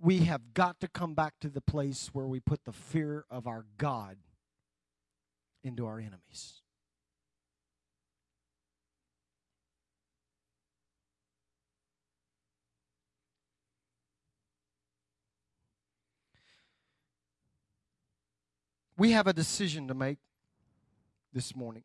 we 0.02 0.18
have 0.18 0.52
got 0.52 0.80
to 0.80 0.88
come 0.88 1.14
back 1.14 1.34
to 1.40 1.48
the 1.48 1.60
place 1.60 2.10
where 2.12 2.26
we 2.26 2.40
put 2.40 2.64
the 2.64 2.72
fear 2.72 3.24
of 3.30 3.46
our 3.46 3.64
God 3.78 4.16
into 5.62 5.86
our 5.86 6.00
enemies. 6.00 6.60
We 18.98 19.12
have 19.12 19.28
a 19.28 19.32
decision 19.32 19.86
to 19.86 19.94
make 19.94 20.18
this 21.32 21.54
morning. 21.54 21.84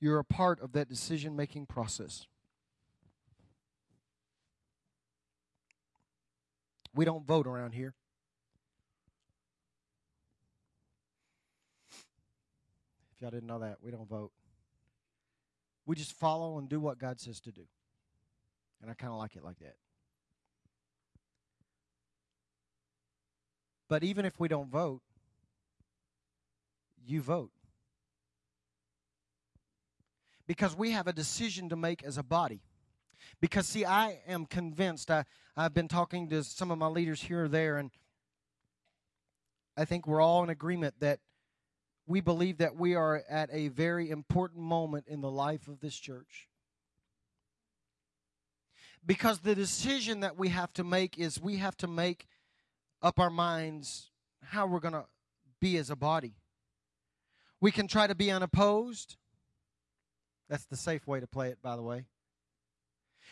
You're 0.00 0.18
a 0.18 0.24
part 0.24 0.60
of 0.60 0.72
that 0.72 0.88
decision 0.88 1.36
making 1.36 1.66
process. 1.66 2.26
We 6.96 7.04
don't 7.04 7.26
vote 7.26 7.46
around 7.46 7.72
here. 7.72 7.94
If 13.14 13.20
y'all 13.20 13.30
didn't 13.30 13.46
know 13.46 13.58
that, 13.58 13.76
we 13.82 13.90
don't 13.90 14.08
vote. 14.08 14.32
We 15.84 15.94
just 15.94 16.12
follow 16.12 16.58
and 16.58 16.68
do 16.68 16.80
what 16.80 16.98
God 16.98 17.20
says 17.20 17.38
to 17.42 17.52
do. 17.52 17.66
And 18.80 18.90
I 18.90 18.94
kind 18.94 19.12
of 19.12 19.18
like 19.18 19.36
it 19.36 19.44
like 19.44 19.58
that. 19.58 19.76
But 23.88 24.02
even 24.02 24.24
if 24.24 24.40
we 24.40 24.48
don't 24.48 24.70
vote, 24.70 25.02
you 27.06 27.20
vote. 27.20 27.50
Because 30.46 30.74
we 30.74 30.92
have 30.92 31.06
a 31.06 31.12
decision 31.12 31.68
to 31.68 31.76
make 31.76 32.02
as 32.02 32.16
a 32.16 32.22
body. 32.22 32.62
Because, 33.40 33.66
see, 33.66 33.84
I 33.84 34.20
am 34.26 34.46
convinced, 34.46 35.10
I, 35.10 35.24
I've 35.56 35.74
been 35.74 35.88
talking 35.88 36.28
to 36.30 36.44
some 36.44 36.70
of 36.70 36.78
my 36.78 36.86
leaders 36.86 37.22
here 37.22 37.44
or 37.44 37.48
there, 37.48 37.76
and 37.78 37.90
I 39.76 39.84
think 39.84 40.06
we're 40.06 40.20
all 40.20 40.42
in 40.42 40.50
agreement 40.50 40.94
that 41.00 41.20
we 42.06 42.20
believe 42.20 42.58
that 42.58 42.76
we 42.76 42.94
are 42.94 43.22
at 43.28 43.50
a 43.52 43.68
very 43.68 44.10
important 44.10 44.62
moment 44.62 45.06
in 45.08 45.20
the 45.20 45.30
life 45.30 45.68
of 45.68 45.80
this 45.80 45.96
church. 45.96 46.48
Because 49.04 49.40
the 49.40 49.54
decision 49.54 50.20
that 50.20 50.36
we 50.36 50.48
have 50.48 50.72
to 50.74 50.84
make 50.84 51.18
is 51.18 51.40
we 51.40 51.56
have 51.56 51.76
to 51.78 51.86
make 51.86 52.26
up 53.02 53.20
our 53.20 53.30
minds 53.30 54.10
how 54.42 54.66
we're 54.66 54.80
going 54.80 54.94
to 54.94 55.06
be 55.60 55.76
as 55.76 55.90
a 55.90 55.96
body. 55.96 56.34
We 57.60 57.70
can 57.70 57.88
try 57.88 58.06
to 58.06 58.14
be 58.14 58.30
unopposed. 58.30 59.16
That's 60.48 60.64
the 60.66 60.76
safe 60.76 61.06
way 61.06 61.20
to 61.20 61.26
play 61.26 61.48
it, 61.48 61.58
by 61.62 61.76
the 61.76 61.82
way. 61.82 62.06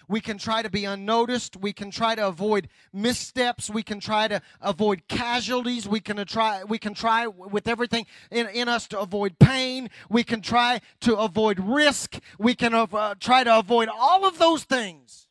We 0.08 0.20
can 0.20 0.38
try 0.38 0.62
to 0.62 0.70
be 0.70 0.84
unnoticed. 0.84 1.56
We 1.56 1.72
can 1.72 1.90
try 1.90 2.14
to 2.14 2.26
avoid 2.26 2.68
missteps. 2.92 3.70
We 3.70 3.82
can 3.82 4.00
try 4.00 4.28
to 4.28 4.42
avoid 4.60 5.08
casualties. 5.08 5.88
We 5.88 6.00
can 6.00 6.24
try 6.26 6.64
we 6.64 6.78
can 6.78 6.94
try 6.94 7.26
with 7.26 7.66
everything 7.66 8.06
in, 8.30 8.48
in 8.48 8.68
us 8.68 8.86
to 8.88 9.00
avoid 9.00 9.38
pain. 9.38 9.90
We 10.08 10.24
can 10.24 10.40
try 10.40 10.80
to 11.00 11.16
avoid 11.16 11.58
risk. 11.60 12.18
We 12.38 12.54
can 12.54 12.74
uh, 12.74 13.14
try 13.18 13.44
to 13.44 13.58
avoid 13.58 13.88
all 13.88 14.26
of 14.26 14.38
those 14.38 14.64
things. 14.64 15.28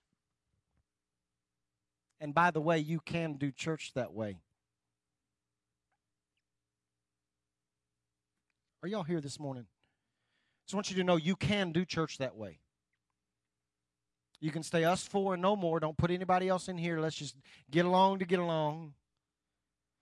And 2.20 2.34
by 2.34 2.52
the 2.52 2.62
way, 2.62 2.80
you 2.80 3.00
can 3.02 3.34
do 3.34 3.52
church 3.52 3.92
that 3.96 4.14
way. 4.14 4.38
Are 8.82 8.88
y'all 8.88 9.04
here 9.04 9.22
this 9.22 9.40
morning? 9.40 9.66
So 10.66 10.76
I 10.76 10.78
want 10.78 10.90
you 10.90 10.98
to 10.98 11.04
know 11.04 11.16
you 11.16 11.36
can 11.36 11.72
do 11.72 11.86
church 11.86 12.18
that 12.18 12.36
way. 12.36 12.60
You 14.44 14.52
can 14.52 14.62
stay 14.62 14.84
us 14.84 15.08
four 15.08 15.36
and 15.36 15.42
no 15.42 15.56
more. 15.56 15.80
Don't 15.80 15.96
put 15.96 16.12
anybody 16.12 16.50
else 16.50 16.68
in 16.68 16.78
here. 16.78 17.00
Let's 17.00 17.16
just 17.16 17.38
get 17.72 17.86
along 17.86 18.20
to 18.20 18.26
get 18.26 18.40
along. 18.40 18.94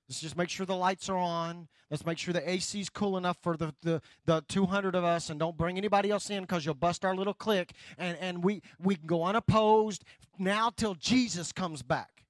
Let's 0.09 0.19
just 0.19 0.35
make 0.35 0.49
sure 0.49 0.65
the 0.65 0.75
lights 0.75 1.09
are 1.09 1.15
on. 1.15 1.67
Let's 1.91 2.07
make 2.07 2.17
sure 2.17 2.33
the 2.33 2.49
AC 2.49 2.79
is 2.81 2.89
cool 2.89 3.17
enough 3.17 3.37
for 3.43 3.55
the, 3.55 3.71
the, 3.83 4.01
the 4.25 4.43
200 4.47 4.95
of 4.95 5.03
us 5.03 5.29
and 5.29 5.39
don't 5.39 5.55
bring 5.55 5.77
anybody 5.77 6.09
else 6.09 6.31
in 6.31 6.41
because 6.41 6.65
you'll 6.65 6.73
bust 6.73 7.05
our 7.05 7.15
little 7.15 7.35
clique. 7.35 7.73
And, 7.99 8.17
and 8.19 8.43
we, 8.43 8.63
we 8.79 8.95
can 8.95 9.05
go 9.05 9.23
unopposed 9.25 10.03
now 10.39 10.71
till 10.75 10.95
Jesus 10.95 11.51
comes 11.51 11.83
back. 11.83 12.23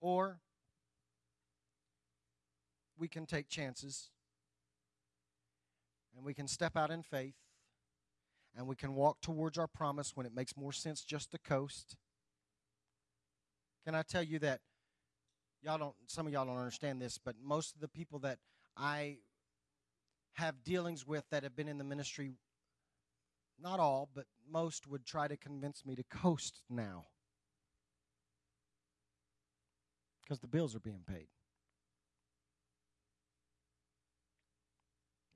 Or 0.00 0.38
we 2.96 3.06
can 3.06 3.26
take 3.26 3.50
chances 3.50 4.08
and 6.16 6.24
we 6.24 6.34
can 6.34 6.48
step 6.48 6.76
out 6.76 6.90
in 6.90 7.02
faith 7.02 7.34
and 8.56 8.66
we 8.66 8.76
can 8.76 8.94
walk 8.94 9.20
towards 9.20 9.58
our 9.58 9.66
promise 9.66 10.12
when 10.14 10.26
it 10.26 10.34
makes 10.34 10.56
more 10.56 10.72
sense 10.72 11.02
just 11.04 11.32
to 11.32 11.38
coast. 11.38 11.96
Can 13.84 13.94
I 13.94 14.02
tell 14.02 14.22
you 14.22 14.38
that 14.40 14.60
y'all 15.62 15.78
don't 15.78 15.94
some 16.06 16.26
of 16.26 16.32
y'all 16.32 16.46
don't 16.46 16.58
understand 16.58 17.00
this, 17.00 17.18
but 17.18 17.34
most 17.42 17.74
of 17.74 17.80
the 17.80 17.88
people 17.88 18.18
that 18.20 18.38
I 18.76 19.18
have 20.34 20.64
dealings 20.64 21.06
with 21.06 21.24
that 21.30 21.42
have 21.42 21.56
been 21.56 21.68
in 21.68 21.78
the 21.78 21.84
ministry 21.84 22.32
not 23.60 23.78
all, 23.78 24.08
but 24.14 24.26
most 24.50 24.86
would 24.88 25.06
try 25.06 25.28
to 25.28 25.36
convince 25.36 25.86
me 25.86 25.94
to 25.94 26.02
coast 26.04 26.60
now. 26.68 27.06
Because 30.22 30.40
the 30.40 30.46
bills 30.46 30.74
are 30.74 30.80
being 30.80 31.02
paid. 31.06 31.28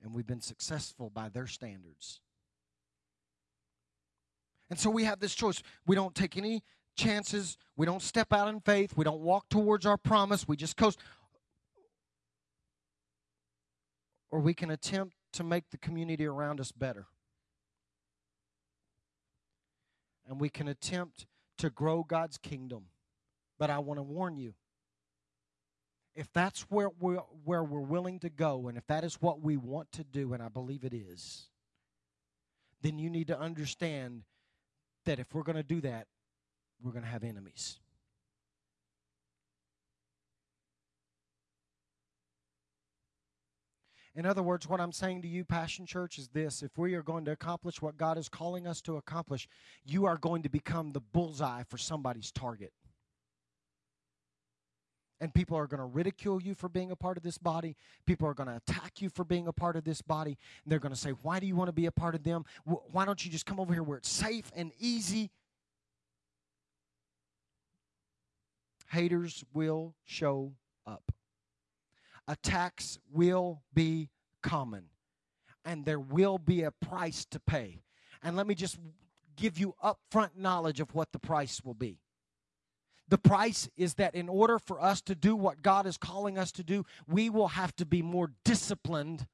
And 0.01 0.13
we've 0.13 0.27
been 0.27 0.41
successful 0.41 1.09
by 1.09 1.29
their 1.29 1.47
standards. 1.47 2.21
And 4.69 4.79
so 4.79 4.89
we 4.89 5.03
have 5.03 5.19
this 5.19 5.33
choice. 5.33 5.61
We 5.85 5.95
don't 5.95 6.13
take 6.13 6.37
any 6.37 6.63
chances. 6.95 7.57
We 7.75 7.85
don't 7.85 8.01
step 8.01 8.31
out 8.31 8.47
in 8.47 8.59
faith. 8.59 8.93
We 8.95 9.03
don't 9.03 9.21
walk 9.21 9.49
towards 9.49 9.85
our 9.85 9.97
promise. 9.97 10.47
We 10.47 10.55
just 10.55 10.77
coast. 10.77 10.99
Or 14.31 14.39
we 14.39 14.53
can 14.53 14.69
attempt 14.69 15.15
to 15.33 15.43
make 15.43 15.69
the 15.71 15.77
community 15.77 16.25
around 16.25 16.59
us 16.59 16.71
better. 16.71 17.07
And 20.27 20.39
we 20.39 20.49
can 20.49 20.67
attempt 20.67 21.25
to 21.57 21.69
grow 21.69 22.03
God's 22.03 22.37
kingdom. 22.37 22.85
But 23.57 23.69
I 23.69 23.79
want 23.79 23.97
to 23.97 24.03
warn 24.03 24.37
you 24.37 24.53
if 26.19 26.33
that's 26.33 26.63
where 26.63 26.89
we're, 26.99 27.21
where 27.45 27.63
we're 27.63 27.79
willing 27.79 28.19
to 28.19 28.29
go 28.29 28.67
and 28.67 28.77
if 28.77 28.85
that 28.87 29.05
is 29.05 29.21
what 29.21 29.41
we 29.41 29.55
want 29.55 29.89
to 29.93 30.03
do, 30.03 30.33
and 30.33 30.43
I 30.43 30.49
believe 30.49 30.83
it 30.83 30.93
is, 30.93 31.47
then 32.81 32.99
you 32.99 33.09
need 33.09 33.27
to 33.27 33.39
understand 33.39 34.23
that 35.05 35.19
if 35.19 35.33
we're 35.33 35.43
going 35.43 35.55
to 35.55 35.63
do 35.63 35.79
that, 35.79 36.07
we're 36.83 36.91
going 36.91 37.05
to 37.05 37.09
have 37.09 37.23
enemies. 37.23 37.79
In 44.13 44.25
other 44.25 44.43
words, 44.43 44.67
what 44.67 44.81
I'm 44.81 44.91
saying 44.91 45.21
to 45.21 45.27
you, 45.29 45.45
Passion 45.45 45.85
Church, 45.85 46.17
is 46.17 46.27
this 46.27 46.61
if 46.61 46.77
we 46.77 46.95
are 46.95 47.03
going 47.03 47.23
to 47.25 47.31
accomplish 47.31 47.81
what 47.81 47.95
God 47.95 48.17
is 48.17 48.27
calling 48.27 48.67
us 48.67 48.81
to 48.81 48.97
accomplish, 48.97 49.47
you 49.85 50.05
are 50.05 50.17
going 50.17 50.43
to 50.43 50.49
become 50.49 50.91
the 50.91 50.99
bullseye 50.99 51.63
for 51.63 51.77
somebody's 51.77 52.29
target 52.33 52.73
and 55.21 55.33
people 55.33 55.57
are 55.57 55.67
going 55.67 55.79
to 55.79 55.85
ridicule 55.85 56.41
you 56.41 56.53
for 56.53 56.69
being 56.69 56.91
a 56.91 56.95
part 56.95 57.17
of 57.17 57.23
this 57.23 57.37
body. 57.37 57.75
People 58.05 58.27
are 58.27 58.33
going 58.33 58.47
to 58.47 58.55
attack 58.55 59.01
you 59.01 59.09
for 59.09 59.23
being 59.23 59.47
a 59.47 59.53
part 59.53 59.75
of 59.75 59.83
this 59.83 60.01
body. 60.01 60.37
And 60.63 60.71
they're 60.71 60.79
going 60.79 60.93
to 60.93 60.99
say, 60.99 61.11
Why 61.21 61.39
do 61.39 61.47
you 61.47 61.55
want 61.55 61.67
to 61.67 61.73
be 61.73 61.85
a 61.87 61.91
part 61.91 62.15
of 62.15 62.23
them? 62.23 62.45
Why 62.63 63.05
don't 63.05 63.23
you 63.23 63.31
just 63.31 63.45
come 63.45 63.59
over 63.59 63.73
here 63.73 63.83
where 63.83 63.97
it's 63.97 64.09
safe 64.09 64.51
and 64.55 64.71
easy? 64.79 65.31
Haters 68.89 69.43
will 69.53 69.93
show 70.05 70.53
up, 70.87 71.11
attacks 72.27 72.97
will 73.11 73.61
be 73.73 74.09
common, 74.41 74.85
and 75.63 75.85
there 75.85 75.99
will 75.99 76.39
be 76.39 76.63
a 76.63 76.71
price 76.71 77.25
to 77.25 77.39
pay. 77.39 77.81
And 78.23 78.35
let 78.35 78.47
me 78.47 78.55
just 78.55 78.79
give 79.35 79.59
you 79.59 79.75
upfront 79.83 80.31
knowledge 80.35 80.79
of 80.79 80.93
what 80.95 81.11
the 81.11 81.19
price 81.19 81.61
will 81.63 81.75
be. 81.75 81.99
The 83.09 83.17
price 83.17 83.67
is 83.75 83.95
that 83.95 84.13
in 84.13 84.29
order 84.29 84.59
for 84.59 84.81
us 84.81 85.01
to 85.01 85.15
do 85.15 85.35
what 85.35 85.63
God 85.63 85.87
is 85.87 85.97
calling 85.97 86.37
us 86.37 86.51
to 86.53 86.63
do, 86.63 86.85
we 87.07 87.29
will 87.29 87.49
have 87.49 87.75
to 87.77 87.85
be 87.85 88.01
more 88.01 88.31
disciplined 88.45 89.25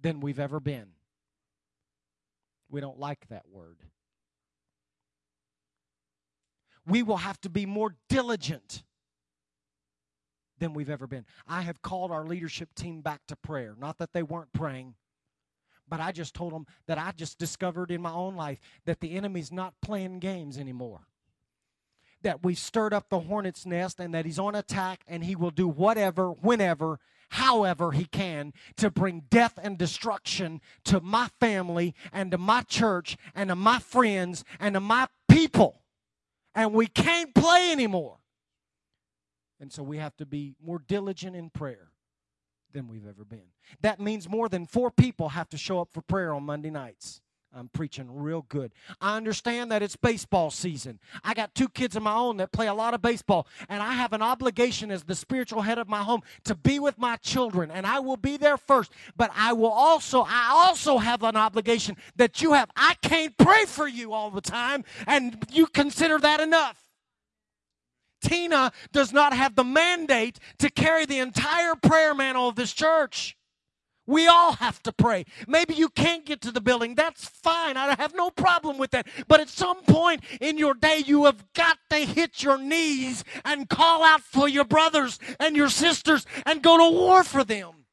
than 0.00 0.20
we've 0.20 0.40
ever 0.40 0.58
been. 0.58 0.88
We 2.70 2.80
don't 2.80 2.98
like 2.98 3.28
that 3.28 3.44
word. 3.50 3.76
We 6.86 7.02
will 7.02 7.18
have 7.18 7.40
to 7.42 7.50
be 7.50 7.66
more 7.66 7.94
diligent 8.08 8.82
than 10.58 10.72
we've 10.72 10.90
ever 10.90 11.06
been. 11.06 11.26
I 11.46 11.62
have 11.62 11.82
called 11.82 12.10
our 12.10 12.24
leadership 12.24 12.74
team 12.74 13.02
back 13.02 13.20
to 13.28 13.36
prayer. 13.36 13.74
Not 13.78 13.98
that 13.98 14.12
they 14.12 14.22
weren't 14.22 14.52
praying, 14.52 14.94
but 15.88 16.00
I 16.00 16.12
just 16.12 16.34
told 16.34 16.52
them 16.52 16.66
that 16.86 16.98
I 16.98 17.12
just 17.12 17.38
discovered 17.38 17.90
in 17.90 18.00
my 18.00 18.12
own 18.12 18.34
life 18.34 18.60
that 18.86 19.00
the 19.00 19.12
enemy's 19.12 19.52
not 19.52 19.74
playing 19.82 20.20
games 20.20 20.56
anymore. 20.58 21.06
That 22.24 22.42
we 22.42 22.56
stirred 22.56 22.92
up 22.92 23.08
the 23.08 23.20
hornet's 23.20 23.64
nest 23.64 24.00
and 24.00 24.12
that 24.14 24.24
he's 24.24 24.38
on 24.38 24.56
attack 24.56 25.04
and 25.06 25.22
he 25.22 25.36
will 25.36 25.52
do 25.52 25.68
whatever, 25.68 26.30
whenever, 26.30 26.98
however 27.30 27.92
he 27.92 28.06
can 28.06 28.52
to 28.76 28.90
bring 28.90 29.24
death 29.30 29.58
and 29.62 29.78
destruction 29.78 30.60
to 30.86 31.00
my 31.00 31.28
family 31.38 31.94
and 32.12 32.32
to 32.32 32.38
my 32.38 32.62
church 32.62 33.16
and 33.34 33.50
to 33.50 33.54
my 33.54 33.78
friends 33.78 34.44
and 34.58 34.74
to 34.74 34.80
my 34.80 35.06
people. 35.28 35.82
And 36.54 36.72
we 36.72 36.86
can't 36.86 37.34
play 37.34 37.70
anymore. 37.70 38.18
And 39.60 39.72
so 39.72 39.82
we 39.82 39.98
have 39.98 40.16
to 40.16 40.26
be 40.26 40.56
more 40.64 40.78
diligent 40.78 41.36
in 41.36 41.50
prayer 41.50 41.92
than 42.72 42.88
we've 42.88 43.06
ever 43.06 43.24
been. 43.24 43.52
That 43.80 44.00
means 44.00 44.28
more 44.28 44.48
than 44.48 44.66
four 44.66 44.90
people 44.90 45.30
have 45.30 45.48
to 45.50 45.56
show 45.56 45.80
up 45.80 45.92
for 45.92 46.02
prayer 46.02 46.34
on 46.34 46.42
Monday 46.42 46.70
nights. 46.70 47.20
I'm 47.56 47.68
preaching 47.68 48.06
real 48.10 48.44
good. 48.48 48.72
I 49.00 49.16
understand 49.16 49.70
that 49.70 49.82
it's 49.82 49.96
baseball 49.96 50.50
season. 50.50 50.98
I 51.22 51.34
got 51.34 51.54
two 51.54 51.68
kids 51.68 51.94
of 51.94 52.02
my 52.02 52.14
own 52.14 52.38
that 52.38 52.52
play 52.52 52.66
a 52.66 52.74
lot 52.74 52.94
of 52.94 53.02
baseball, 53.02 53.46
and 53.68 53.82
I 53.82 53.92
have 53.92 54.12
an 54.12 54.22
obligation 54.22 54.90
as 54.90 55.04
the 55.04 55.14
spiritual 55.14 55.62
head 55.62 55.78
of 55.78 55.88
my 55.88 56.02
home 56.02 56.22
to 56.44 56.54
be 56.54 56.78
with 56.78 56.98
my 56.98 57.16
children, 57.16 57.70
and 57.70 57.86
I 57.86 58.00
will 58.00 58.16
be 58.16 58.36
there 58.36 58.56
first. 58.56 58.92
But 59.16 59.30
I 59.36 59.52
will 59.52 59.70
also, 59.70 60.22
I 60.26 60.50
also 60.52 60.98
have 60.98 61.22
an 61.22 61.36
obligation 61.36 61.96
that 62.16 62.42
you 62.42 62.54
have. 62.54 62.70
I 62.76 62.94
can't 63.02 63.36
pray 63.36 63.64
for 63.66 63.86
you 63.86 64.12
all 64.12 64.30
the 64.30 64.40
time, 64.40 64.84
and 65.06 65.44
you 65.52 65.66
consider 65.66 66.18
that 66.18 66.40
enough. 66.40 66.80
Tina 68.20 68.72
does 68.92 69.12
not 69.12 69.32
have 69.34 69.54
the 69.54 69.64
mandate 69.64 70.40
to 70.58 70.70
carry 70.70 71.04
the 71.04 71.18
entire 71.18 71.74
prayer 71.74 72.14
mantle 72.14 72.48
of 72.48 72.56
this 72.56 72.72
church. 72.72 73.36
We 74.06 74.26
all 74.26 74.52
have 74.54 74.82
to 74.82 74.92
pray. 74.92 75.24
Maybe 75.48 75.74
you 75.74 75.88
can't 75.88 76.26
get 76.26 76.42
to 76.42 76.50
the 76.50 76.60
building. 76.60 76.94
That's 76.94 77.26
fine. 77.26 77.76
I 77.76 77.94
have 77.96 78.14
no 78.14 78.30
problem 78.30 78.76
with 78.76 78.90
that. 78.90 79.06
But 79.28 79.40
at 79.40 79.48
some 79.48 79.82
point 79.82 80.22
in 80.40 80.58
your 80.58 80.74
day, 80.74 81.02
you 81.06 81.24
have 81.24 81.44
got 81.54 81.78
to 81.90 81.96
hit 81.96 82.42
your 82.42 82.58
knees 82.58 83.24
and 83.44 83.68
call 83.68 84.04
out 84.04 84.20
for 84.20 84.48
your 84.48 84.64
brothers 84.64 85.18
and 85.40 85.56
your 85.56 85.70
sisters 85.70 86.26
and 86.44 86.62
go 86.62 86.76
to 86.76 86.96
war 86.96 87.24
for 87.24 87.44
them. 87.44 87.86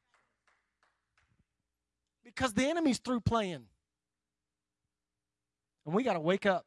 Because 2.24 2.52
the 2.52 2.66
enemy's 2.66 2.98
through 2.98 3.20
playing. 3.20 3.64
And 5.86 5.94
we 5.94 6.02
got 6.02 6.14
to 6.14 6.20
wake 6.20 6.46
up 6.46 6.66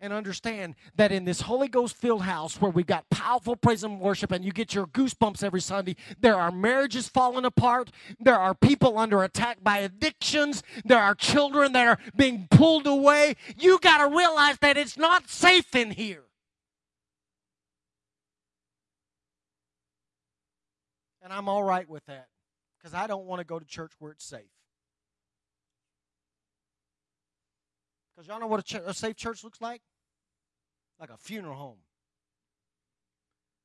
and 0.00 0.12
understand 0.12 0.74
that 0.96 1.10
in 1.10 1.24
this 1.24 1.42
Holy 1.42 1.68
Ghost 1.68 1.96
filled 1.96 2.22
house 2.22 2.60
where 2.60 2.70
we've 2.70 2.86
got 2.86 3.08
powerful 3.10 3.56
praise 3.56 3.82
and 3.82 4.00
worship 4.00 4.30
and 4.30 4.44
you 4.44 4.52
get 4.52 4.74
your 4.74 4.86
goosebumps 4.86 5.42
every 5.42 5.60
Sunday, 5.60 5.96
there 6.20 6.36
are 6.36 6.50
marriages 6.50 7.08
falling 7.08 7.44
apart. 7.44 7.90
There 8.20 8.38
are 8.38 8.54
people 8.54 8.98
under 8.98 9.22
attack 9.22 9.58
by 9.62 9.78
addictions. 9.78 10.62
There 10.84 10.98
are 10.98 11.14
children 11.14 11.72
that 11.72 11.86
are 11.86 11.98
being 12.16 12.46
pulled 12.50 12.86
away. 12.86 13.36
You 13.58 13.78
got 13.80 13.98
to 13.98 14.16
realize 14.16 14.58
that 14.58 14.76
it's 14.76 14.96
not 14.96 15.28
safe 15.28 15.74
in 15.74 15.90
here. 15.92 16.24
And 21.22 21.32
I'm 21.32 21.48
all 21.48 21.62
right 21.62 21.88
with 21.88 22.06
that 22.06 22.28
because 22.78 22.94
I 22.94 23.06
don't 23.06 23.26
want 23.26 23.40
to 23.40 23.44
go 23.44 23.58
to 23.58 23.66
church 23.66 23.92
where 23.98 24.12
it's 24.12 24.24
safe. 24.24 24.57
Because 28.18 28.26
y'all 28.26 28.40
know 28.40 28.48
what 28.48 28.58
a, 28.58 28.64
ch- 28.64 28.82
a 28.84 28.92
safe 28.92 29.14
church 29.14 29.44
looks 29.44 29.60
like? 29.60 29.80
Like 30.98 31.10
a 31.10 31.16
funeral 31.16 31.54
home. 31.54 31.76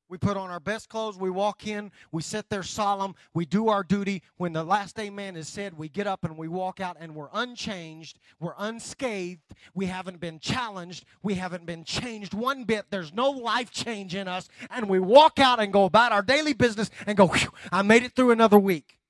We 0.08 0.16
put 0.16 0.36
on 0.36 0.48
our 0.48 0.60
best 0.60 0.88
clothes, 0.88 1.18
we 1.18 1.28
walk 1.28 1.66
in, 1.66 1.90
we 2.12 2.22
sit 2.22 2.48
there 2.50 2.62
solemn, 2.62 3.16
we 3.32 3.46
do 3.46 3.68
our 3.68 3.82
duty. 3.82 4.22
When 4.36 4.52
the 4.52 4.62
last 4.62 4.96
amen 5.00 5.34
is 5.34 5.48
said, 5.48 5.76
we 5.76 5.88
get 5.88 6.06
up 6.06 6.22
and 6.22 6.38
we 6.38 6.46
walk 6.46 6.78
out 6.78 6.96
and 7.00 7.16
we're 7.16 7.30
unchanged, 7.32 8.20
we're 8.38 8.54
unscathed, 8.56 9.42
we 9.74 9.86
haven't 9.86 10.20
been 10.20 10.38
challenged, 10.38 11.04
we 11.20 11.34
haven't 11.34 11.66
been 11.66 11.82
changed 11.82 12.32
one 12.32 12.62
bit. 12.62 12.84
There's 12.90 13.12
no 13.12 13.30
life 13.30 13.72
change 13.72 14.14
in 14.14 14.28
us, 14.28 14.48
and 14.70 14.88
we 14.88 15.00
walk 15.00 15.40
out 15.40 15.58
and 15.58 15.72
go 15.72 15.84
about 15.84 16.12
our 16.12 16.22
daily 16.22 16.52
business 16.52 16.90
and 17.08 17.16
go, 17.16 17.34
I 17.72 17.82
made 17.82 18.04
it 18.04 18.12
through 18.12 18.30
another 18.30 18.58
week. 18.60 19.00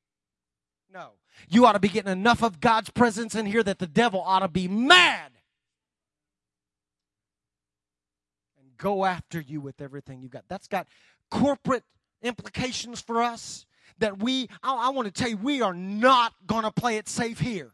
No. 0.91 1.11
You 1.51 1.67
ought 1.67 1.73
to 1.73 1.81
be 1.81 1.89
getting 1.89 2.13
enough 2.13 2.43
of 2.43 2.61
God's 2.61 2.89
presence 2.89 3.35
in 3.35 3.45
here 3.45 3.63
that 3.63 3.79
the 3.79 3.87
devil 3.87 4.23
ought 4.23 4.41
to 4.41 4.49
be 4.49 4.69
mad 4.69 5.33
go 8.77 9.05
after 9.05 9.41
you 9.41 9.61
with 9.61 9.81
everything 9.81 10.23
you 10.23 10.29
got. 10.29 10.45
That's 10.49 10.69
got 10.69 10.87
corporate 11.31 11.85
implications 12.23 13.01
for 13.01 13.23
us 13.23 13.67
that 13.99 14.19
we, 14.23 14.49
I, 14.63 14.87
I 14.87 14.89
want 14.91 15.07
to 15.07 15.13
tell 15.13 15.31
you, 15.31 15.37
we 15.37 15.63
are 15.63 15.75
not 15.75 16.33
going 16.47 16.65
to 16.65 16.71
play 16.71 16.97
it 16.97 17.09
safe 17.09 17.41
here. 17.41 17.73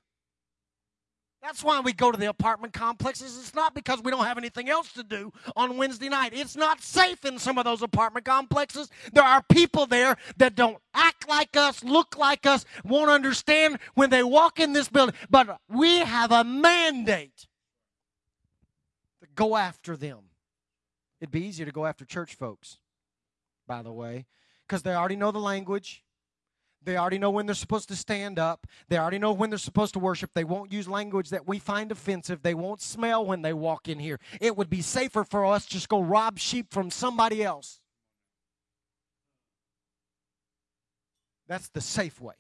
That's 1.43 1.65
why 1.65 1.81
we 1.81 1.95
go 1.95 2.13
to 2.13 2.19
the 2.19 2.29
apartment 2.29 2.75
complexes. 2.75 3.39
It's 3.39 3.55
not 3.55 3.75
because 3.75 4.03
we 4.03 4.11
don't 4.11 4.25
have 4.25 4.37
anything 4.37 4.69
else 4.69 4.93
to 4.93 5.03
do 5.03 5.33
on 5.57 5.79
Wednesday 5.79 6.11
night. 6.11 6.33
It's 6.35 6.55
not 6.55 6.83
safe 6.83 7.25
in 7.25 7.39
some 7.39 7.57
of 7.57 7.65
those 7.65 7.81
apartment 7.81 8.27
complexes. 8.27 8.91
There 9.15 9.25
are 9.25 9.43
people 9.51 9.87
there 9.87 10.17
that 10.37 10.55
don't 10.55 10.77
act 10.93 11.27
like 11.29 11.57
us, 11.57 11.83
look 11.83 12.19
like 12.19 12.45
us, 12.45 12.67
won't 12.85 13.11
understand 13.11 13.79
when 13.95 14.11
they 14.11 14.23
walk 14.23 14.61
in 14.61 14.75
this 14.75 14.91
building. 14.91 15.15
But 15.31 15.59
we 15.71 16.01
have 16.01 16.31
a 16.31 16.45
mandate 16.45 17.47
to 19.23 19.29
go 19.35 19.57
after 19.57 19.97
them. 19.97 20.19
It'd 21.21 21.31
be 21.31 21.45
easier 21.45 21.67
to 21.67 21.73
go 21.73 21.87
after 21.87 22.05
church 22.05 22.35
folks, 22.35 22.79
by 23.67 23.83
the 23.83 23.93
way, 23.93 24.27
because 24.67 24.83
they 24.83 24.95
already 24.95 25.17
know 25.17 25.31
the 25.31 25.39
language. 25.39 26.03
They 26.83 26.97
already 26.97 27.19
know 27.19 27.31
when 27.31 27.45
they're 27.45 27.55
supposed 27.55 27.89
to 27.89 27.97
stand 27.97 28.39
up. 28.39 28.67
They 28.89 28.97
already 28.97 29.19
know 29.19 29.33
when 29.33 29.51
they're 29.51 29.59
supposed 29.59 29.93
to 29.95 29.99
worship. 29.99 30.31
They 30.33 30.45
won't 30.45 30.73
use 30.73 30.89
language 30.89 31.29
that 31.29 31.47
we 31.47 31.59
find 31.59 31.93
offensive. 31.93 32.43
They 32.43 32.55
won't 32.55 32.81
smell 32.81 33.27
when 33.27 33.43
they 33.43 33.53
walk 33.53 33.87
in 33.87 33.99
here. 33.99 34.19
It 34.41 34.57
would 34.57 34.71
be 34.71 34.81
safer 34.81 35.23
for 35.25 35.45
us 35.45 35.67
just 35.67 35.91
go 35.91 36.01
rob 36.01 36.39
sheep 36.39 36.73
from 36.73 36.91
somebody 36.91 37.45
else. 37.45 37.81
That's 41.49 41.69
the 41.69 41.83
safe 41.83 42.19
way. 42.19 42.37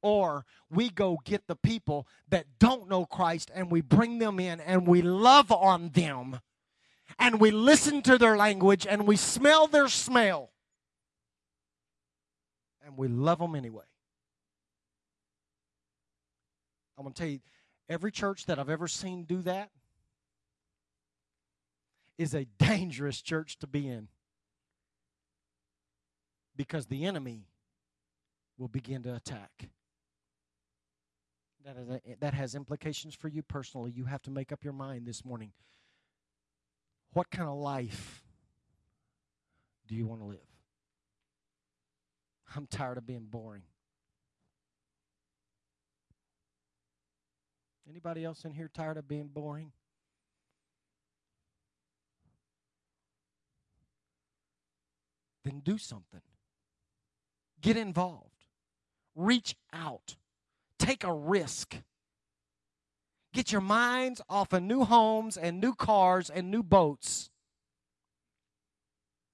Or 0.00 0.44
we 0.70 0.90
go 0.90 1.18
get 1.24 1.48
the 1.48 1.56
people 1.56 2.06
that 2.28 2.46
don't 2.60 2.88
know 2.88 3.04
Christ 3.04 3.50
and 3.52 3.70
we 3.70 3.80
bring 3.80 4.18
them 4.18 4.38
in 4.38 4.60
and 4.60 4.86
we 4.86 5.02
love 5.02 5.50
on 5.50 5.88
them 5.88 6.38
and 7.18 7.40
we 7.40 7.50
listen 7.50 8.02
to 8.02 8.18
their 8.18 8.36
language 8.36 8.86
and 8.88 9.06
we 9.06 9.16
smell 9.16 9.66
their 9.66 9.88
smell 9.88 10.50
and 12.84 12.96
we 12.96 13.08
love 13.08 13.38
them 13.38 13.54
anyway. 13.54 13.84
I'm 16.96 17.04
going 17.04 17.14
to 17.14 17.18
tell 17.18 17.30
you, 17.30 17.40
every 17.88 18.12
church 18.12 18.46
that 18.46 18.58
I've 18.58 18.70
ever 18.70 18.86
seen 18.86 19.24
do 19.24 19.42
that 19.42 19.70
is 22.18 22.34
a 22.34 22.44
dangerous 22.58 23.20
church 23.20 23.58
to 23.60 23.66
be 23.66 23.88
in 23.88 24.08
because 26.56 26.86
the 26.86 27.04
enemy 27.04 27.48
will 28.58 28.68
begin 28.68 29.02
to 29.02 29.14
attack. 29.14 29.68
That, 31.64 31.76
is 31.76 31.88
a, 31.88 32.00
that 32.20 32.34
has 32.34 32.54
implications 32.54 33.14
for 33.14 33.28
you 33.28 33.42
personally. 33.42 33.90
You 33.90 34.04
have 34.04 34.22
to 34.22 34.30
make 34.30 34.52
up 34.52 34.62
your 34.62 34.74
mind 34.74 35.06
this 35.06 35.24
morning. 35.24 35.52
What 37.14 37.30
kind 37.30 37.48
of 37.48 37.56
life 37.56 38.24
do 39.86 39.94
you 39.94 40.06
want 40.06 40.20
to 40.20 40.26
live? 40.26 40.38
I'm 42.54 42.66
tired 42.66 42.98
of 42.98 43.06
being 43.06 43.26
boring. 43.30 43.62
Anybody 47.88 48.24
else 48.24 48.44
in 48.44 48.52
here 48.52 48.68
tired 48.72 48.96
of 48.96 49.06
being 49.06 49.28
boring? 49.28 49.70
Then 55.44 55.60
do 55.60 55.78
something. 55.78 56.22
Get 57.60 57.76
involved. 57.76 58.46
Reach 59.14 59.54
out. 59.72 60.16
Take 60.80 61.04
a 61.04 61.12
risk. 61.12 61.76
Get 63.34 63.50
your 63.50 63.60
minds 63.60 64.22
off 64.30 64.52
of 64.52 64.62
new 64.62 64.84
homes 64.84 65.36
and 65.36 65.60
new 65.60 65.74
cars 65.74 66.30
and 66.30 66.52
new 66.52 66.62
boats. 66.62 67.30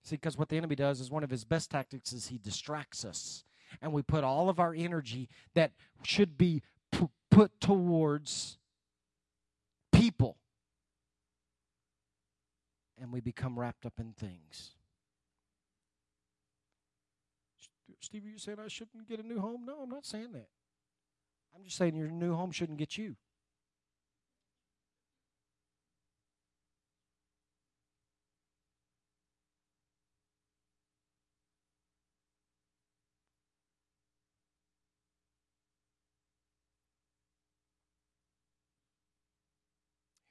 See, 0.03 0.17
because 0.17 0.39
what 0.39 0.49
the 0.49 0.57
enemy 0.57 0.75
does 0.75 1.01
is 1.01 1.11
one 1.11 1.23
of 1.23 1.29
his 1.29 1.45
best 1.45 1.71
tactics 1.71 2.15
is 2.15 2.29
he 2.29 2.39
distracts 2.39 3.05
us. 3.05 3.45
And 3.83 3.93
we 3.93 4.01
put 4.01 4.25
all 4.25 4.49
of 4.49 4.59
our 4.59 4.75
energy 4.75 5.29
that 5.55 5.73
should 6.03 6.39
be 6.39 6.63
put 7.31 7.53
towards 7.61 8.57
people. 9.93 10.39
And 12.99 13.13
we 13.13 13.21
become 13.21 13.59
wrapped 13.59 13.85
up 13.85 14.01
in 14.01 14.15
things. 14.15 14.71
Steve, 18.01 18.25
are 18.25 18.29
you 18.31 18.39
saying 18.39 18.59
I 18.65 18.69
shouldn't 18.69 19.07
get 19.07 19.21
a 19.21 19.27
new 19.27 19.41
home? 19.41 19.67
No, 19.67 19.81
I'm 19.83 19.91
not 19.91 20.07
saying 20.07 20.33
that. 20.33 20.49
I'm 21.55 21.65
just 21.65 21.77
saying 21.77 21.95
your 21.97 22.09
new 22.09 22.35
home 22.35 22.51
shouldn't 22.51 22.79
get 22.79 22.97
you. 22.97 23.17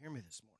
Hear 0.09 0.15
me 0.15 0.21
this 0.25 0.41
morning. 0.41 0.55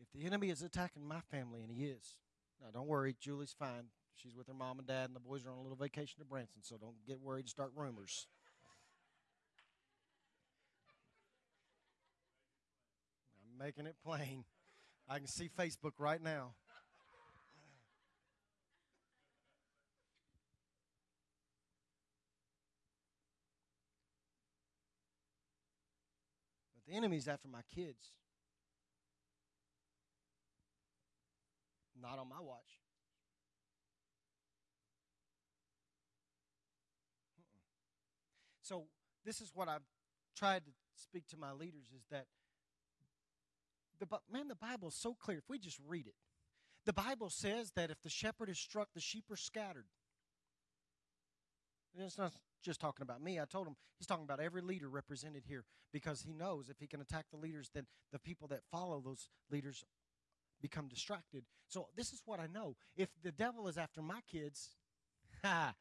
If 0.00 0.12
the 0.12 0.24
enemy 0.24 0.50
is 0.50 0.62
attacking 0.62 1.04
my 1.04 1.18
family, 1.32 1.62
and 1.62 1.72
he 1.72 1.86
is, 1.86 2.14
now 2.60 2.68
don't 2.72 2.86
worry, 2.86 3.16
Julie's 3.18 3.52
fine. 3.58 3.86
She's 4.14 4.36
with 4.36 4.46
her 4.46 4.54
mom 4.54 4.78
and 4.78 4.86
dad, 4.86 5.06
and 5.06 5.16
the 5.16 5.20
boys 5.20 5.44
are 5.44 5.50
on 5.50 5.58
a 5.58 5.62
little 5.62 5.74
vacation 5.74 6.20
to 6.20 6.24
Branson, 6.24 6.62
so 6.62 6.76
don't 6.76 6.94
get 7.08 7.18
worried 7.18 7.40
and 7.40 7.48
start 7.48 7.72
rumors. 7.74 8.28
I'm 13.42 13.58
making 13.66 13.86
it 13.86 13.96
plain. 14.06 14.44
I 15.08 15.18
can 15.18 15.26
see 15.26 15.50
Facebook 15.58 15.94
right 15.98 16.22
now. 16.22 16.52
The 26.92 26.98
enemy's 26.98 27.26
after 27.26 27.48
my 27.48 27.60
kids. 27.74 28.12
Not 32.00 32.18
on 32.18 32.28
my 32.28 32.40
watch. 32.40 32.58
So, 38.60 38.84
this 39.24 39.40
is 39.40 39.50
what 39.54 39.68
I've 39.68 39.82
tried 40.36 40.64
to 40.66 40.70
speak 40.96 41.26
to 41.28 41.36
my 41.36 41.52
leaders 41.52 41.86
is 41.94 42.04
that 42.10 42.26
the 44.00 44.06
man 44.30 44.48
the 44.48 44.54
Bible 44.54 44.88
is 44.88 44.94
so 44.94 45.14
clear 45.14 45.38
if 45.38 45.48
we 45.48 45.58
just 45.58 45.78
read 45.86 46.06
it. 46.06 46.14
The 46.84 46.92
Bible 46.92 47.30
says 47.30 47.72
that 47.76 47.90
if 47.90 48.02
the 48.02 48.10
shepherd 48.10 48.48
is 48.48 48.58
struck 48.58 48.88
the 48.94 49.00
sheep 49.00 49.24
are 49.30 49.36
scattered. 49.36 49.86
It's 51.98 52.18
not 52.18 52.32
just 52.62 52.80
talking 52.80 53.02
about 53.02 53.22
me. 53.22 53.38
I 53.38 53.44
told 53.44 53.66
him 53.66 53.76
he's 53.98 54.06
talking 54.06 54.24
about 54.24 54.40
every 54.40 54.62
leader 54.62 54.88
represented 54.88 55.44
here 55.46 55.64
because 55.92 56.22
he 56.22 56.32
knows 56.32 56.68
if 56.68 56.78
he 56.78 56.86
can 56.86 57.00
attack 57.00 57.26
the 57.30 57.36
leaders, 57.36 57.70
then 57.74 57.86
the 58.12 58.18
people 58.18 58.48
that 58.48 58.60
follow 58.70 59.00
those 59.00 59.28
leaders 59.50 59.84
become 60.60 60.88
distracted. 60.88 61.44
So 61.68 61.88
this 61.96 62.12
is 62.12 62.22
what 62.24 62.40
I 62.40 62.46
know. 62.46 62.76
If 62.96 63.08
the 63.22 63.32
devil 63.32 63.68
is 63.68 63.76
after 63.76 64.00
my 64.00 64.20
kids, 64.30 64.70
ha, 65.44 65.74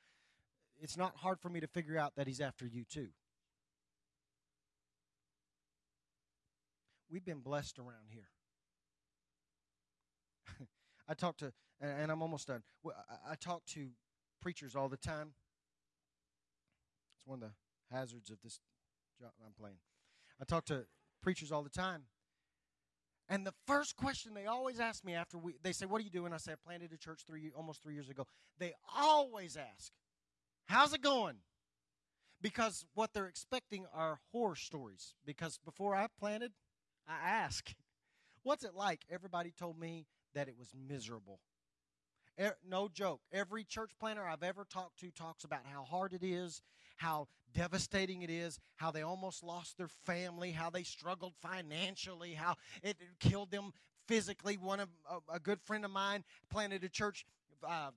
it's 0.82 0.98
not 0.98 1.16
hard 1.16 1.40
for 1.40 1.50
me 1.50 1.60
to 1.60 1.68
figure 1.68 1.98
out 1.98 2.16
that 2.18 2.28
he's 2.28 2.42
after 2.42 2.66
you 2.66 2.84
too. 2.84 3.10
We've 7.10 7.26
been 7.26 7.40
blessed 7.40 7.78
around 7.78 8.10
here. 8.10 8.30
I 11.08 11.14
talk 11.14 11.38
to, 11.38 11.52
and 11.80 12.12
I'm 12.12 12.22
almost 12.22 12.48
done. 12.48 12.64
I 13.30 13.36
talk 13.36 13.66
to 13.68 13.90
preachers 14.42 14.76
all 14.76 14.90
the 14.90 14.98
time. 14.98 15.34
It's 17.22 17.28
one 17.28 17.44
of 17.44 17.50
the 17.50 17.96
hazards 17.96 18.32
of 18.32 18.42
this 18.42 18.60
job 19.20 19.32
I'm 19.46 19.54
playing. 19.54 19.78
I 20.42 20.46
talk 20.46 20.66
to 20.66 20.86
preachers 21.22 21.52
all 21.52 21.62
the 21.62 21.70
time. 21.70 22.04
And 23.30 23.46
the 23.46 23.54
first 23.68 23.96
question 23.96 24.34
they 24.34 24.48
always 24.48 24.80
ask 24.80 25.06
me 25.06 25.14
after 25.14 25.38
we, 25.38 25.54
they 25.62 25.72
say, 25.72 25.86
What 25.86 26.02
are 26.02 26.04
you 26.04 26.10
doing? 26.10 26.34
I 26.34 26.38
say, 26.38 26.54
I 26.54 26.56
planted 26.66 26.92
a 26.94 26.98
church 26.98 27.22
three, 27.28 27.52
almost 27.56 27.84
three 27.84 27.94
years 27.94 28.10
ago. 28.10 28.26
They 28.58 28.74
always 28.98 29.56
ask, 29.56 29.92
How's 30.66 30.94
it 30.94 31.02
going? 31.02 31.38
Because 32.42 32.86
what 32.96 33.14
they're 33.14 33.28
expecting 33.28 33.86
are 33.94 34.20
horror 34.32 34.56
stories. 34.56 35.14
Because 35.24 35.60
before 35.64 35.96
I 35.96 36.08
planted, 36.20 36.54
I 37.08 37.30
ask, 37.30 37.72
What's 38.44 38.64
it 38.64 38.74
like? 38.74 39.02
Everybody 39.12 39.54
told 39.56 39.80
me 39.80 40.08
that 40.34 40.48
it 40.48 40.56
was 40.58 40.74
miserable. 40.76 41.40
No 42.68 42.90
joke. 42.90 43.22
Every 43.32 43.64
church 43.64 43.92
planter 44.00 44.26
I've 44.28 44.42
ever 44.42 44.66
talked 44.66 45.00
to 45.02 45.12
talks 45.12 45.44
about 45.44 45.62
how 45.72 45.84
hard 45.84 46.14
it 46.14 46.24
is, 46.24 46.64
how 47.02 47.28
devastating 47.54 48.22
it 48.22 48.30
is, 48.30 48.60
how 48.76 48.92
they 48.92 49.02
almost 49.02 49.44
lost 49.44 49.78
their 49.78 49.90
family, 50.06 50.52
how 50.52 50.70
they 50.70 50.84
struggled 50.84 51.34
financially, 51.42 52.34
how 52.34 52.56
it 52.84 52.96
killed 53.20 53.50
them 53.50 53.74
physically. 54.08 54.56
One 54.56 54.80
of 54.80 54.90
a, 55.34 55.40
good 55.40 55.60
friend 55.62 55.84
of 55.84 55.92
mine 55.92 56.24
planted 56.50 56.84
a 56.84 56.90
church 56.90 57.26
uh, 57.68 57.90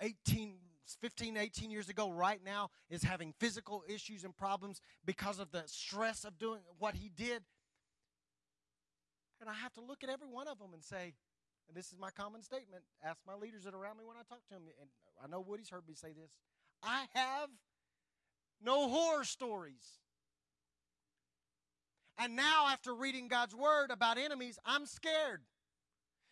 18 0.00 0.54
15 1.00 1.36
18 1.36 1.70
years 1.70 1.88
ago 1.88 2.10
right 2.10 2.40
now 2.44 2.68
is 2.90 3.02
having 3.02 3.32
physical 3.38 3.82
issues 3.88 4.24
and 4.24 4.36
problems 4.36 4.80
because 5.06 5.38
of 5.38 5.50
the 5.50 5.62
stress 5.66 6.24
of 6.24 6.38
doing 6.38 6.60
what 6.78 6.94
he 6.94 7.08
did 7.08 7.42
and 9.40 9.48
i 9.48 9.54
have 9.54 9.72
to 9.72 9.80
look 9.80 10.02
at 10.02 10.10
every 10.10 10.26
one 10.26 10.48
of 10.48 10.58
them 10.58 10.70
and 10.74 10.82
say 10.82 11.14
and 11.68 11.76
this 11.76 11.86
is 11.86 11.98
my 11.98 12.10
common 12.10 12.42
statement. 12.42 12.82
Ask 13.02 13.20
my 13.26 13.34
leaders 13.34 13.64
that 13.64 13.72
are 13.72 13.82
around 13.82 13.96
me 13.96 14.04
when 14.04 14.16
I 14.16 14.22
talk 14.28 14.44
to 14.48 14.54
them. 14.54 14.64
And 14.80 14.90
I 15.22 15.26
know 15.26 15.40
Woody's 15.40 15.70
heard 15.70 15.86
me 15.88 15.94
say 15.94 16.12
this. 16.12 16.36
I 16.82 17.06
have 17.14 17.48
no 18.64 18.88
horror 18.88 19.24
stories. 19.24 19.98
And 22.18 22.36
now, 22.36 22.68
after 22.70 22.94
reading 22.94 23.28
God's 23.28 23.54
word 23.54 23.90
about 23.90 24.18
enemies, 24.18 24.58
I'm 24.64 24.86
scared 24.86 25.40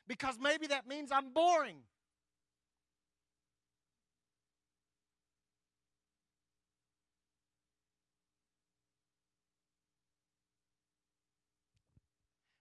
because 0.06 0.38
maybe 0.40 0.66
that 0.68 0.86
means 0.86 1.10
I'm 1.10 1.32
boring. 1.32 1.78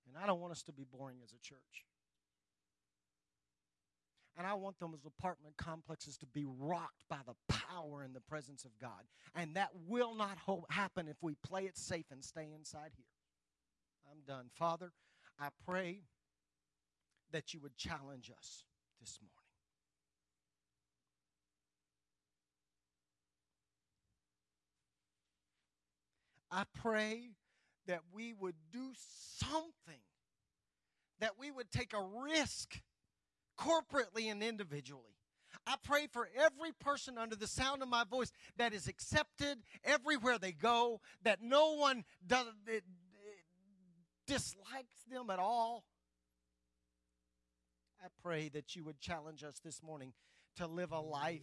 And 0.07 0.17
I 0.23 0.25
don't 0.25 0.39
want 0.39 0.51
us 0.51 0.63
to 0.63 0.71
be 0.71 0.85
boring 0.85 1.17
as 1.23 1.33
a 1.33 1.39
church. 1.39 1.88
And 4.39 4.47
I 4.47 4.53
want 4.53 4.79
those 4.79 5.05
apartment 5.05 5.57
complexes 5.57 6.17
to 6.19 6.25
be 6.25 6.45
rocked 6.47 7.03
by 7.09 7.19
the 7.27 7.35
power 7.53 8.03
and 8.03 8.15
the 8.15 8.21
presence 8.21 8.63
of 8.63 8.71
God. 8.79 9.03
And 9.35 9.53
that 9.57 9.67
will 9.85 10.15
not 10.15 10.37
happen 10.69 11.09
if 11.09 11.17
we 11.21 11.35
play 11.45 11.65
it 11.65 11.77
safe 11.77 12.05
and 12.09 12.23
stay 12.23 12.47
inside 12.55 12.91
here. 12.95 13.05
I'm 14.09 14.21
done. 14.25 14.45
Father, 14.57 14.93
I 15.37 15.49
pray 15.67 16.03
that 17.33 17.53
you 17.53 17.59
would 17.59 17.75
challenge 17.75 18.31
us 18.35 18.63
this 19.01 19.19
morning. 19.21 19.35
I 26.49 26.63
pray 26.81 27.31
that 27.87 28.03
we 28.13 28.31
would 28.31 28.55
do 28.71 28.93
something, 28.95 29.99
that 31.19 31.37
we 31.37 31.51
would 31.51 31.71
take 31.71 31.93
a 31.93 32.01
risk 32.01 32.79
corporately 33.59 34.31
and 34.31 34.41
individually. 34.41 35.03
I 35.67 35.75
pray 35.83 36.07
for 36.11 36.29
every 36.37 36.71
person 36.79 37.17
under 37.17 37.35
the 37.35 37.47
sound 37.47 37.81
of 37.81 37.89
my 37.89 38.03
voice 38.03 38.31
that 38.57 38.73
is 38.73 38.87
accepted 38.87 39.59
everywhere 39.83 40.37
they 40.37 40.51
go, 40.51 41.01
that 41.23 41.41
no 41.41 41.75
one 41.75 42.05
does, 42.25 42.47
it, 42.67 42.75
it 42.75 42.83
dislikes 44.25 45.03
them 45.11 45.29
at 45.29 45.39
all. 45.39 45.85
I 48.01 48.07
pray 48.23 48.49
that 48.53 48.75
you 48.75 48.83
would 48.85 48.99
challenge 48.99 49.43
us 49.43 49.59
this 49.63 49.83
morning 49.83 50.13
to 50.55 50.67
live 50.67 50.91
a 50.91 50.99
life 50.99 51.41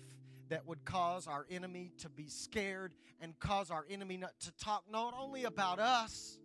that 0.49 0.67
would 0.67 0.85
cause 0.85 1.27
our 1.27 1.47
enemy 1.51 1.93
to 1.99 2.09
be 2.09 2.29
scared 2.29 2.95
and 3.21 3.39
cause 3.39 3.71
our 3.71 3.85
enemy 3.91 4.17
not 4.17 4.33
to 4.41 4.53
talk 4.53 4.85
not 4.91 5.15
only 5.19 5.45
about 5.45 5.79
us, 5.79 6.39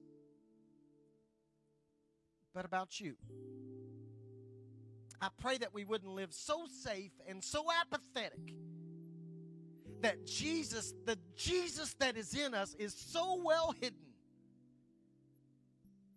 but 2.53 2.65
about 2.65 2.99
you. 2.99 3.15
I 5.21 5.29
pray 5.39 5.59
that 5.59 5.71
we 5.71 5.85
wouldn't 5.85 6.11
live 6.11 6.33
so 6.33 6.65
safe 6.83 7.11
and 7.27 7.43
so 7.43 7.63
apathetic 7.81 8.55
that 10.01 10.25
Jesus, 10.25 10.95
the 11.05 11.15
Jesus 11.35 11.93
that 11.99 12.17
is 12.17 12.33
in 12.33 12.55
us, 12.55 12.75
is 12.79 12.95
so 12.95 13.39
well 13.43 13.75
hidden 13.79 13.99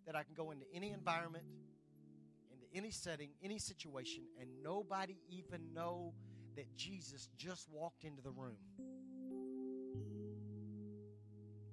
that 0.07 0.16
I 0.16 0.22
can 0.22 0.32
go 0.34 0.52
into 0.52 0.64
any 0.72 0.90
environment, 0.90 1.44
into 2.50 2.64
any 2.74 2.90
setting, 2.90 3.28
any 3.42 3.59
situation, 3.59 4.22
and 4.40 4.48
nobody 4.62 5.16
even 5.28 5.74
know 5.74 6.14
that 6.57 6.74
Jesus 6.74 7.28
just 7.36 7.68
walked 7.70 8.05
into 8.05 8.22
the 8.22 8.30
room. 8.30 8.57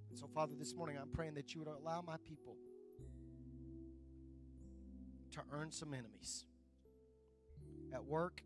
And 0.09 0.19
so, 0.19 0.27
Father, 0.33 0.53
this 0.59 0.75
morning 0.75 0.97
I'm 1.01 1.09
praying 1.09 1.35
that 1.35 1.53
you 1.53 1.61
would 1.61 1.69
allow 1.69 2.01
my 2.01 2.17
people 2.25 2.57
to 5.31 5.39
earn 5.53 5.71
some 5.71 5.93
enemies 5.93 6.43
at 7.93 8.05
work, 8.05 8.41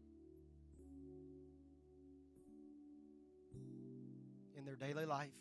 in 4.57 4.65
their 4.65 4.75
daily 4.75 5.05
life. 5.05 5.31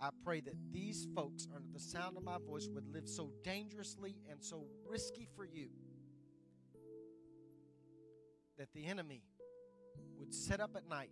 I 0.00 0.10
pray 0.22 0.40
that 0.40 0.54
these 0.72 1.06
folks, 1.14 1.46
under 1.54 1.68
the 1.72 1.80
sound 1.80 2.16
of 2.16 2.22
my 2.22 2.38
voice, 2.38 2.68
would 2.72 2.86
live 2.92 3.08
so 3.08 3.30
dangerously 3.42 4.16
and 4.30 4.42
so 4.42 4.66
risky 4.86 5.28
for 5.34 5.44
you 5.44 5.68
that 8.58 8.68
the 8.74 8.86
enemy 8.86 9.22
would 10.18 10.34
set 10.34 10.60
up 10.60 10.76
at 10.76 10.88
night 10.88 11.10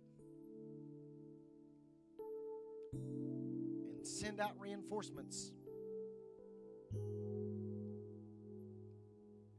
and 2.93 4.05
send 4.05 4.39
out 4.39 4.51
reinforcements 4.59 5.51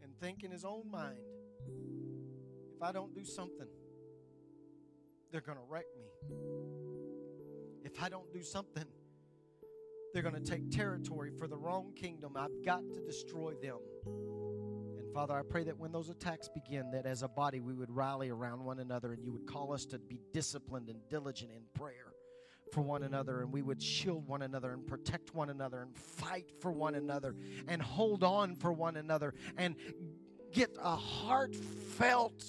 and 0.02 0.16
think 0.20 0.44
in 0.44 0.50
his 0.50 0.64
own 0.64 0.90
mind 0.90 1.33
I 2.84 2.92
don't 2.92 3.14
do 3.14 3.24
something, 3.24 3.66
they're 5.32 5.40
going 5.40 5.56
to 5.56 5.64
wreck 5.66 5.86
me. 5.96 6.36
If 7.82 8.02
I 8.02 8.10
don't 8.10 8.30
do 8.30 8.42
something, 8.42 8.84
they're 10.12 10.22
going 10.22 10.34
to 10.34 10.40
take 10.40 10.70
territory 10.70 11.30
for 11.38 11.48
the 11.48 11.56
wrong 11.56 11.92
kingdom. 11.96 12.34
I've 12.36 12.64
got 12.64 12.82
to 12.92 13.00
destroy 13.00 13.54
them. 13.54 13.78
And 14.06 15.12
Father, 15.14 15.34
I 15.34 15.42
pray 15.42 15.64
that 15.64 15.78
when 15.78 15.92
those 15.92 16.10
attacks 16.10 16.48
begin, 16.48 16.90
that 16.90 17.06
as 17.06 17.22
a 17.22 17.28
body 17.28 17.60
we 17.60 17.72
would 17.72 17.90
rally 17.90 18.28
around 18.28 18.62
one 18.62 18.78
another 18.78 19.14
and 19.14 19.24
you 19.24 19.32
would 19.32 19.46
call 19.46 19.72
us 19.72 19.86
to 19.86 19.98
be 19.98 20.20
disciplined 20.34 20.90
and 20.90 20.98
diligent 21.08 21.52
in 21.52 21.62
prayer 21.72 22.12
for 22.70 22.82
one 22.82 23.02
another 23.02 23.40
and 23.40 23.52
we 23.52 23.62
would 23.62 23.82
shield 23.82 24.26
one 24.28 24.42
another 24.42 24.72
and 24.72 24.86
protect 24.86 25.34
one 25.34 25.48
another 25.48 25.82
and 25.82 25.96
fight 25.96 26.50
for 26.60 26.70
one 26.70 26.94
another 26.94 27.34
and 27.66 27.80
hold 27.80 28.22
on 28.22 28.56
for 28.56 28.72
one 28.72 28.96
another 28.96 29.32
and 29.56 29.76
get 30.52 30.70
a 30.82 30.96
heartfelt 30.96 32.44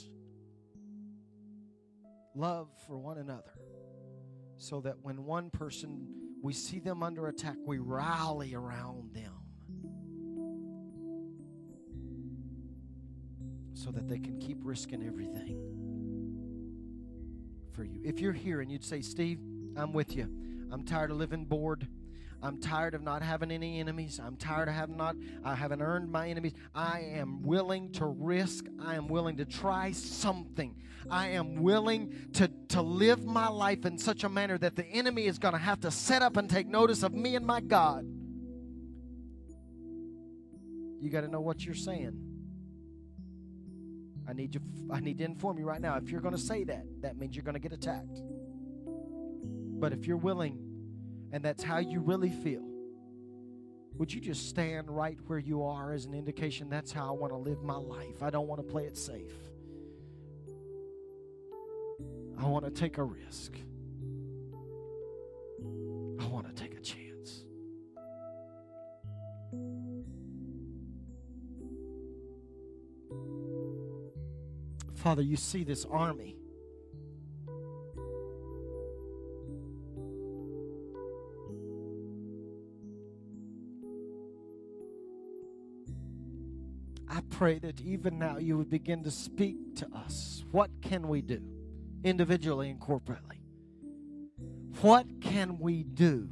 love 2.36 2.70
for 2.88 2.98
one 2.98 3.18
another 3.18 3.54
so 4.58 4.82
that 4.82 4.96
when 5.02 5.26
one 5.26 5.50
person 5.50 6.08
we 6.42 6.54
see 6.54 6.80
them 6.80 7.02
under 7.02 7.28
attack, 7.28 7.56
we 7.66 7.80
rally 7.80 8.54
around 8.54 9.14
them 9.14 9.34
so 13.74 13.92
that 13.92 14.08
they 14.08 14.20
can 14.20 14.40
keep 14.40 14.58
risking 14.62 15.06
everything 15.06 15.60
for 17.72 17.84
you. 17.84 18.00
If 18.04 18.20
you're 18.20 18.34
here 18.34 18.62
and 18.62 18.72
you'd 18.72 18.84
say, 18.84 19.02
Steve, 19.02 19.40
I'm 19.76 19.92
with 19.92 20.16
you. 20.16 20.30
I'm 20.72 20.84
tired 20.84 21.12
of 21.12 21.18
living 21.18 21.46
bored. 21.46 21.88
I'm 22.46 22.58
tired 22.58 22.94
of 22.94 23.02
not 23.02 23.24
having 23.24 23.50
any 23.50 23.80
enemies. 23.80 24.20
I'm 24.24 24.36
tired 24.36 24.68
of 24.68 24.76
having 24.76 24.98
not 24.98 25.16
I 25.44 25.56
haven't 25.56 25.82
earned 25.82 26.12
my 26.12 26.30
enemies. 26.30 26.54
I 26.76 27.00
am 27.14 27.42
willing 27.42 27.92
to 27.94 28.06
risk. 28.06 28.66
I 28.80 28.96
am 28.96 29.08
willing 29.08 29.38
to 29.38 29.46
try 29.46 29.92
something. 29.92 30.76
I 31.10 31.30
am 31.30 31.64
willing 31.64 32.30
to, 32.34 32.48
to 32.70 32.84
live 32.84 33.26
my 33.26 33.48
life 33.48 33.86
in 33.88 33.98
such 33.98 34.24
a 34.24 34.30
manner 34.30 34.60
that 34.60 34.76
the 34.76 34.86
enemy 34.86 35.26
is 35.26 35.40
going 35.40 35.54
to 35.54 35.60
have 35.60 35.80
to 35.82 35.92
set 35.92 36.22
up 36.22 36.38
and 36.38 36.48
take 36.48 36.68
notice 36.68 37.02
of 37.02 37.14
me 37.14 37.36
and 37.36 37.48
my 37.48 37.62
God. 37.62 38.06
You 41.02 41.10
got 41.10 41.22
to 41.22 41.28
know 41.28 41.42
what 41.42 41.66
you're 41.66 41.74
saying. 41.74 42.20
I 44.28 44.34
need 44.34 44.54
you 44.54 44.62
I 44.92 45.00
need 45.00 45.18
to 45.18 45.24
inform 45.24 45.58
you 45.58 45.66
right 45.66 45.82
now 45.82 45.98
if 45.98 46.12
you're 46.12 46.22
going 46.22 46.36
to 46.36 46.42
say 46.42 46.64
that, 46.66 46.86
that 47.02 47.18
means 47.18 47.36
you're 47.36 47.44
going 47.44 47.56
to 47.56 47.60
get 47.60 47.74
attacked. 47.74 48.22
But 48.86 49.94
if 49.94 50.06
you're 50.06 50.18
willing 50.18 50.65
and 51.32 51.44
that's 51.44 51.64
how 51.64 51.80
you 51.80 52.00
really 52.00 52.30
feel, 52.30 52.64
would 53.98 54.14
you 54.14 54.20
just 54.20 54.50
stand 54.50 54.90
right 54.90 55.18
where 55.28 55.40
you 55.40 55.64
are 55.64 55.94
as 55.94 56.06
an 56.06 56.14
indication 56.14 56.70
that's 56.70 56.92
how 56.92 57.08
I 57.08 57.12
want 57.12 57.32
to 57.32 57.38
live 57.38 57.64
my 57.64 57.78
life? 57.78 58.22
I 58.22 58.30
don't 58.30 58.48
want 58.48 58.66
to 58.66 58.68
play 58.72 58.84
it 58.84 58.98
safe. 58.98 59.34
I 62.38 62.46
want 62.48 62.66
to 62.66 62.72
take 62.72 62.98
a 62.98 63.04
risk. 63.04 63.54
I 66.20 66.28
want 66.28 66.48
to 66.48 66.54
take 66.54 66.76
a 66.76 66.82
chance. 66.82 67.46
Father, 74.96 75.22
you 75.22 75.38
see 75.38 75.64
this 75.64 75.86
army. 75.86 76.36
I 87.08 87.22
pray 87.30 87.60
that 87.60 87.82
even 87.82 88.18
now 88.18 88.38
you 88.38 88.58
would 88.58 88.70
begin 88.70 89.04
to 89.04 89.12
speak 89.12 89.76
to 89.78 89.88
us. 89.96 90.44
What 90.52 90.70
can 90.82 91.08
we 91.08 91.22
do, 91.22 91.42
individually 92.04 92.70
and 92.70 92.80
corporately? 92.80 93.40
What 94.82 95.22
can 95.22 95.60
we 95.60 95.84
do 95.84 96.30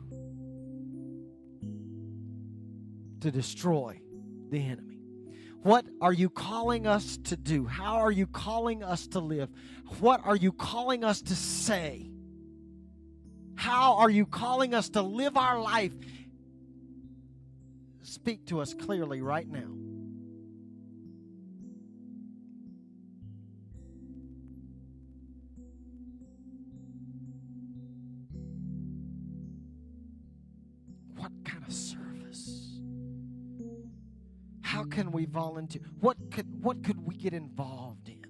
to 3.22 3.32
destroy 3.32 4.02
the 4.50 4.60
enemy? 4.66 5.00
What 5.62 5.86
are 6.02 6.12
you 6.12 6.30
calling 6.30 6.86
us 6.88 7.18
to 7.26 7.38
do? 7.38 7.66
How 7.66 7.98
are 8.00 8.12
you 8.12 8.28
calling 8.28 8.84
us 8.84 9.08
to 9.08 9.20
live? 9.20 9.50
What 10.00 10.22
are 10.26 10.36
you 10.36 10.52
calling 10.52 11.06
us 11.06 11.22
to 11.22 11.36
say? 11.36 12.12
How 13.56 13.96
are 13.98 14.10
you 14.10 14.26
calling 14.26 14.74
us 14.74 14.90
to 14.90 15.02
live 15.02 15.38
our 15.38 15.62
life? 15.62 15.94
Speak 18.02 18.46
to 18.48 18.60
us 18.60 18.74
clearly 18.74 19.22
right 19.22 19.48
now. 19.48 19.70
Can 34.94 35.12
we 35.12 35.26
volunteer? 35.26 35.82
What 36.00 36.18
could 36.32 36.64
what 36.64 36.84
could 36.84 37.04
we 37.06 37.16
get 37.16 37.34
involved 37.34 38.08
in 38.08 38.22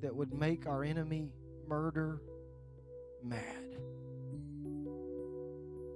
that 0.00 0.14
would 0.14 0.32
make 0.32 0.66
our 0.66 0.84
enemy 0.84 1.32
murder 1.66 2.22
mad? 3.22 3.76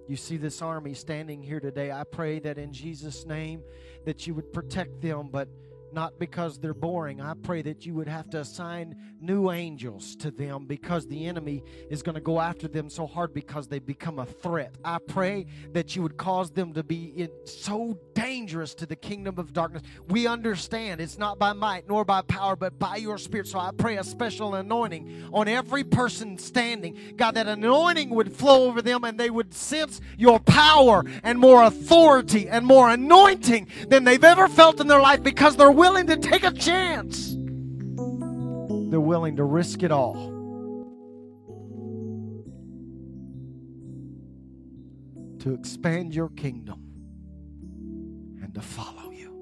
You 0.09 0.17
see 0.17 0.37
this 0.37 0.62
army 0.62 0.95
standing 0.95 1.43
here 1.43 1.61
today. 1.61 1.91
I 1.91 2.05
pray 2.05 2.39
that 2.41 2.59
in 2.59 2.73
Jesus' 2.73 3.25
name 3.25 3.62
that 4.05 4.27
you 4.27 4.35
would 4.35 4.53
protect 4.53 5.01
them, 5.01 5.29
but 5.31 5.49
not 5.97 6.18
because 6.18 6.59
they're 6.59 6.74
boring. 6.74 7.22
I 7.22 7.32
pray 7.32 7.62
that 7.62 7.86
you 7.86 7.94
would 7.94 8.07
have 8.07 8.28
to 8.30 8.40
assign 8.40 8.94
new 9.18 9.51
angels 9.51 10.14
to 10.16 10.30
them 10.30 10.66
because 10.66 11.07
the 11.07 11.26
enemy 11.26 11.64
is 11.90 12.03
going 12.03 12.16
to 12.16 12.20
go 12.20 12.38
after 12.38 12.68
them 12.68 12.90
so 12.90 13.07
hard 13.07 13.32
because 13.32 13.66
they 13.66 13.78
become 13.78 14.18
a 14.18 14.26
threat. 14.26 14.74
I 14.84 14.99
pray 14.99 15.47
that 15.72 15.97
you 15.97 16.03
would 16.03 16.18
cause 16.18 16.51
them 16.51 16.74
to 16.74 16.84
be 16.84 17.28
so 17.44 17.99
dangerous 18.14 18.74
to 18.74 18.84
the 18.84 18.94
kingdom 18.94 19.38
of 19.38 19.55
darkness. 19.55 19.82
We 20.09 20.26
understand 20.26 21.01
it's 21.01 21.16
not 21.16 21.38
by 21.38 21.55
might 21.55 21.88
nor 21.88 22.05
by 22.05 22.20
power, 22.20 22.57
but 22.57 22.78
by 22.78 22.97
your 22.97 23.16
spirit. 23.16 23.49
So 23.49 23.59
I 23.59 23.70
pray 23.76 23.97
a 23.97 24.05
special 24.05 24.55
anointing 24.55 25.30
on 25.32 25.49
every 25.49 25.82
person 25.82 26.36
standing. 26.36 27.14
God, 27.16 27.36
that 27.36 27.49
anointing 27.49 28.11
would 28.11 28.34
flow 28.34 28.66
over 28.66 28.82
them 28.82 29.03
and 29.05 29.18
they 29.18 29.30
would 29.30 29.55
sense 29.55 30.03
your 30.18 30.40
power 30.40 31.05
and 31.22 31.38
more 31.38 31.62
authority 31.62 32.51
and 32.51 32.66
more 32.66 32.90
anointing 32.90 33.68
than 33.88 34.05
they've 34.05 34.22
ever 34.22 34.47
felt 34.47 34.78
in 34.78 34.88
their 34.88 35.01
life 35.01 35.22
because 35.22 35.57
they're 35.57 35.70
willing 35.70 35.86
to 35.87 36.16
take 36.16 36.45
a 36.45 36.51
chance. 36.51 37.34
They're 38.91 39.01
willing 39.01 39.37
to 39.37 39.45
risk 39.45 39.82
it 39.82 39.91
all. 39.91 40.32
To 45.41 45.55
expand 45.55 46.14
your 46.14 46.28
kingdom 46.30 46.82
and 48.43 48.55
to 48.55 48.61
follow 48.61 49.11
you. 49.11 49.32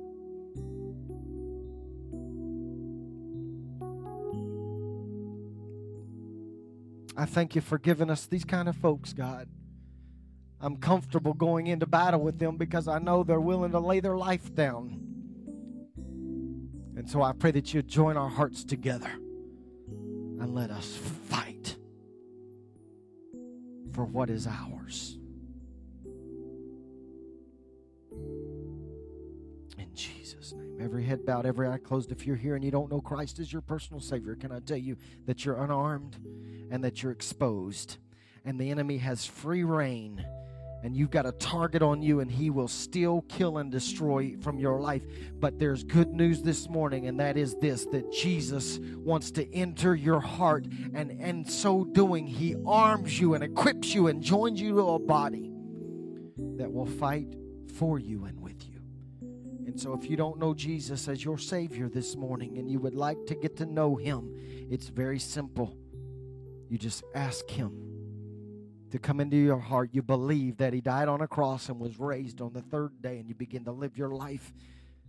I 7.16 7.26
thank 7.26 7.54
you 7.54 7.60
for 7.60 7.78
giving 7.78 8.10
us 8.10 8.26
these 8.26 8.44
kind 8.44 8.68
of 8.68 8.76
folks, 8.76 9.12
God. 9.12 9.48
I'm 10.60 10.76
comfortable 10.76 11.34
going 11.34 11.66
into 11.68 11.86
battle 11.86 12.20
with 12.20 12.38
them 12.38 12.56
because 12.56 12.88
I 12.88 12.98
know 12.98 13.22
they're 13.22 13.40
willing 13.40 13.72
to 13.72 13.80
lay 13.80 14.00
their 14.00 14.16
life 14.16 14.54
down. 14.54 15.13
And 16.96 17.08
so 17.08 17.22
I 17.22 17.32
pray 17.32 17.50
that 17.52 17.74
you 17.74 17.82
join 17.82 18.16
our 18.16 18.28
hearts 18.28 18.64
together 18.64 19.10
and 19.10 20.54
let 20.54 20.70
us 20.70 20.96
fight 20.96 21.76
for 23.92 24.04
what 24.04 24.30
is 24.30 24.46
ours. 24.46 25.18
In 29.78 29.92
Jesus' 29.94 30.52
name. 30.52 30.78
Every 30.80 31.04
head 31.04 31.24
bowed, 31.24 31.46
every 31.46 31.68
eye 31.68 31.78
closed. 31.78 32.12
If 32.12 32.26
you're 32.26 32.36
here 32.36 32.54
and 32.54 32.64
you 32.64 32.70
don't 32.70 32.90
know 32.90 33.00
Christ 33.00 33.38
as 33.38 33.52
your 33.52 33.62
personal 33.62 34.00
Savior, 34.00 34.34
can 34.36 34.52
I 34.52 34.60
tell 34.60 34.76
you 34.76 34.96
that 35.26 35.44
you're 35.44 35.62
unarmed 35.62 36.16
and 36.70 36.84
that 36.84 37.02
you're 37.02 37.12
exposed? 37.12 37.96
And 38.44 38.60
the 38.60 38.70
enemy 38.70 38.98
has 38.98 39.24
free 39.24 39.64
rein 39.64 40.24
and 40.84 40.94
you've 40.94 41.10
got 41.10 41.24
a 41.24 41.32
target 41.32 41.80
on 41.80 42.02
you, 42.02 42.20
and 42.20 42.30
he 42.30 42.50
will 42.50 42.68
steal, 42.68 43.22
kill, 43.22 43.56
and 43.56 43.72
destroy 43.72 44.36
from 44.42 44.58
your 44.58 44.78
life. 44.78 45.02
But 45.40 45.58
there's 45.58 45.82
good 45.82 46.12
news 46.12 46.42
this 46.42 46.68
morning, 46.68 47.08
and 47.08 47.18
that 47.20 47.38
is 47.38 47.54
this 47.54 47.86
that 47.86 48.12
Jesus 48.12 48.78
wants 48.98 49.30
to 49.32 49.50
enter 49.54 49.94
your 49.94 50.20
heart, 50.20 50.66
and 50.92 51.10
in 51.10 51.46
so 51.46 51.84
doing, 51.84 52.26
he 52.26 52.54
arms 52.66 53.18
you 53.18 53.32
and 53.32 53.42
equips 53.42 53.94
you 53.94 54.08
and 54.08 54.22
joins 54.22 54.60
you 54.60 54.74
to 54.74 54.90
a 54.90 54.98
body 54.98 55.50
that 56.58 56.70
will 56.70 56.84
fight 56.84 57.34
for 57.78 57.98
you 57.98 58.26
and 58.26 58.38
with 58.38 58.62
you. 58.68 58.82
And 59.66 59.80
so, 59.80 59.94
if 59.94 60.10
you 60.10 60.18
don't 60.18 60.38
know 60.38 60.52
Jesus 60.52 61.08
as 61.08 61.24
your 61.24 61.38
Savior 61.38 61.88
this 61.88 62.14
morning 62.14 62.58
and 62.58 62.70
you 62.70 62.78
would 62.78 62.94
like 62.94 63.24
to 63.28 63.34
get 63.34 63.56
to 63.56 63.64
know 63.64 63.96
Him, 63.96 64.34
it's 64.70 64.88
very 64.88 65.18
simple. 65.18 65.78
You 66.68 66.76
just 66.76 67.02
ask 67.14 67.48
Him 67.48 67.93
to 68.94 69.00
come 69.00 69.18
into 69.18 69.36
your 69.36 69.58
heart. 69.58 69.90
You 69.92 70.02
believe 70.02 70.58
that 70.58 70.72
He 70.72 70.80
died 70.80 71.08
on 71.08 71.20
a 71.20 71.26
cross 71.26 71.68
and 71.68 71.80
was 71.80 71.98
raised 71.98 72.40
on 72.40 72.52
the 72.52 72.62
third 72.62 73.02
day, 73.02 73.18
and 73.18 73.28
you 73.28 73.34
begin 73.34 73.64
to 73.64 73.72
live 73.72 73.98
your 73.98 74.10
life 74.10 74.52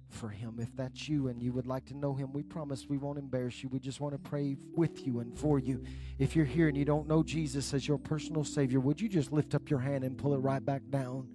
for 0.09 0.29
Him. 0.29 0.55
If 0.59 0.75
that's 0.75 1.07
you 1.07 1.27
and 1.27 1.39
you 1.39 1.53
would 1.53 1.67
like 1.67 1.86
to 1.86 1.93
know 1.95 2.15
Him, 2.15 2.33
we 2.33 2.41
promise 2.41 2.88
we 2.89 2.97
won't 2.97 3.19
embarrass 3.19 3.61
you. 3.61 3.69
We 3.69 3.77
just 3.77 3.99
want 3.99 4.15
to 4.15 4.29
pray 4.29 4.57
with 4.73 5.05
you 5.05 5.19
and 5.19 5.38
for 5.38 5.59
you. 5.59 5.83
If 6.17 6.36
you're 6.36 6.45
here 6.45 6.67
and 6.67 6.75
you 6.75 6.83
don't 6.83 7.07
know 7.07 7.21
Jesus 7.21 7.75
as 7.75 7.88
your 7.88 7.99
personal 7.99 8.43
Savior, 8.43 8.79
would 8.79 8.99
you 8.99 9.07
just 9.07 9.31
lift 9.31 9.53
up 9.53 9.69
your 9.69 9.81
hand 9.81 10.03
and 10.03 10.17
pull 10.17 10.33
it 10.33 10.39
right 10.39 10.65
back 10.65 10.81
down 10.89 11.29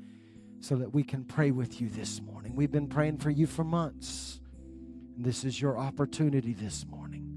so 0.58 0.74
that 0.74 0.92
we 0.92 1.04
can 1.04 1.22
pray 1.24 1.52
with 1.52 1.80
you 1.80 1.88
this 1.88 2.20
morning? 2.20 2.56
We've 2.56 2.72
been 2.72 2.88
praying 2.88 3.18
for 3.18 3.30
you 3.30 3.46
for 3.46 3.62
months. 3.62 4.40
And 5.14 5.24
this 5.24 5.44
is 5.44 5.60
your 5.60 5.78
opportunity 5.78 6.52
this 6.52 6.84
morning. 6.84 7.28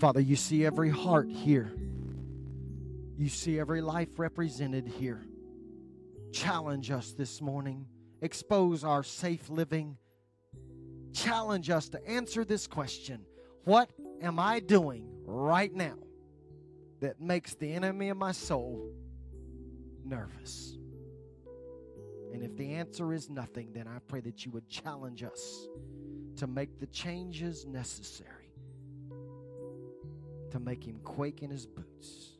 Father, 0.00 0.20
you 0.20 0.34
see 0.34 0.66
every 0.66 0.90
heart 0.90 1.28
here. 1.28 1.72
You 3.20 3.28
see 3.28 3.60
every 3.60 3.82
life 3.82 4.18
represented 4.18 4.88
here. 4.88 5.26
Challenge 6.32 6.90
us 6.90 7.12
this 7.12 7.42
morning 7.42 7.84
expose 8.22 8.82
our 8.82 9.02
safe 9.02 9.50
living. 9.50 9.98
Challenge 11.12 11.68
us 11.68 11.90
to 11.90 12.08
answer 12.08 12.46
this 12.46 12.66
question 12.66 13.26
What 13.64 13.90
am 14.22 14.38
I 14.38 14.60
doing 14.60 15.06
right 15.26 15.70
now 15.70 15.98
that 17.00 17.20
makes 17.20 17.54
the 17.54 17.70
enemy 17.70 18.08
of 18.08 18.16
my 18.16 18.32
soul 18.32 18.90
nervous? 20.02 20.78
And 22.32 22.42
if 22.42 22.56
the 22.56 22.72
answer 22.72 23.12
is 23.12 23.28
nothing, 23.28 23.74
then 23.74 23.86
I 23.86 23.98
pray 24.08 24.20
that 24.20 24.46
you 24.46 24.50
would 24.52 24.66
challenge 24.66 25.22
us 25.24 25.68
to 26.36 26.46
make 26.46 26.80
the 26.80 26.86
changes 26.86 27.66
necessary 27.66 28.54
to 30.52 30.58
make 30.58 30.82
him 30.84 31.00
quake 31.04 31.42
in 31.42 31.50
his 31.50 31.66
boots. 31.66 32.39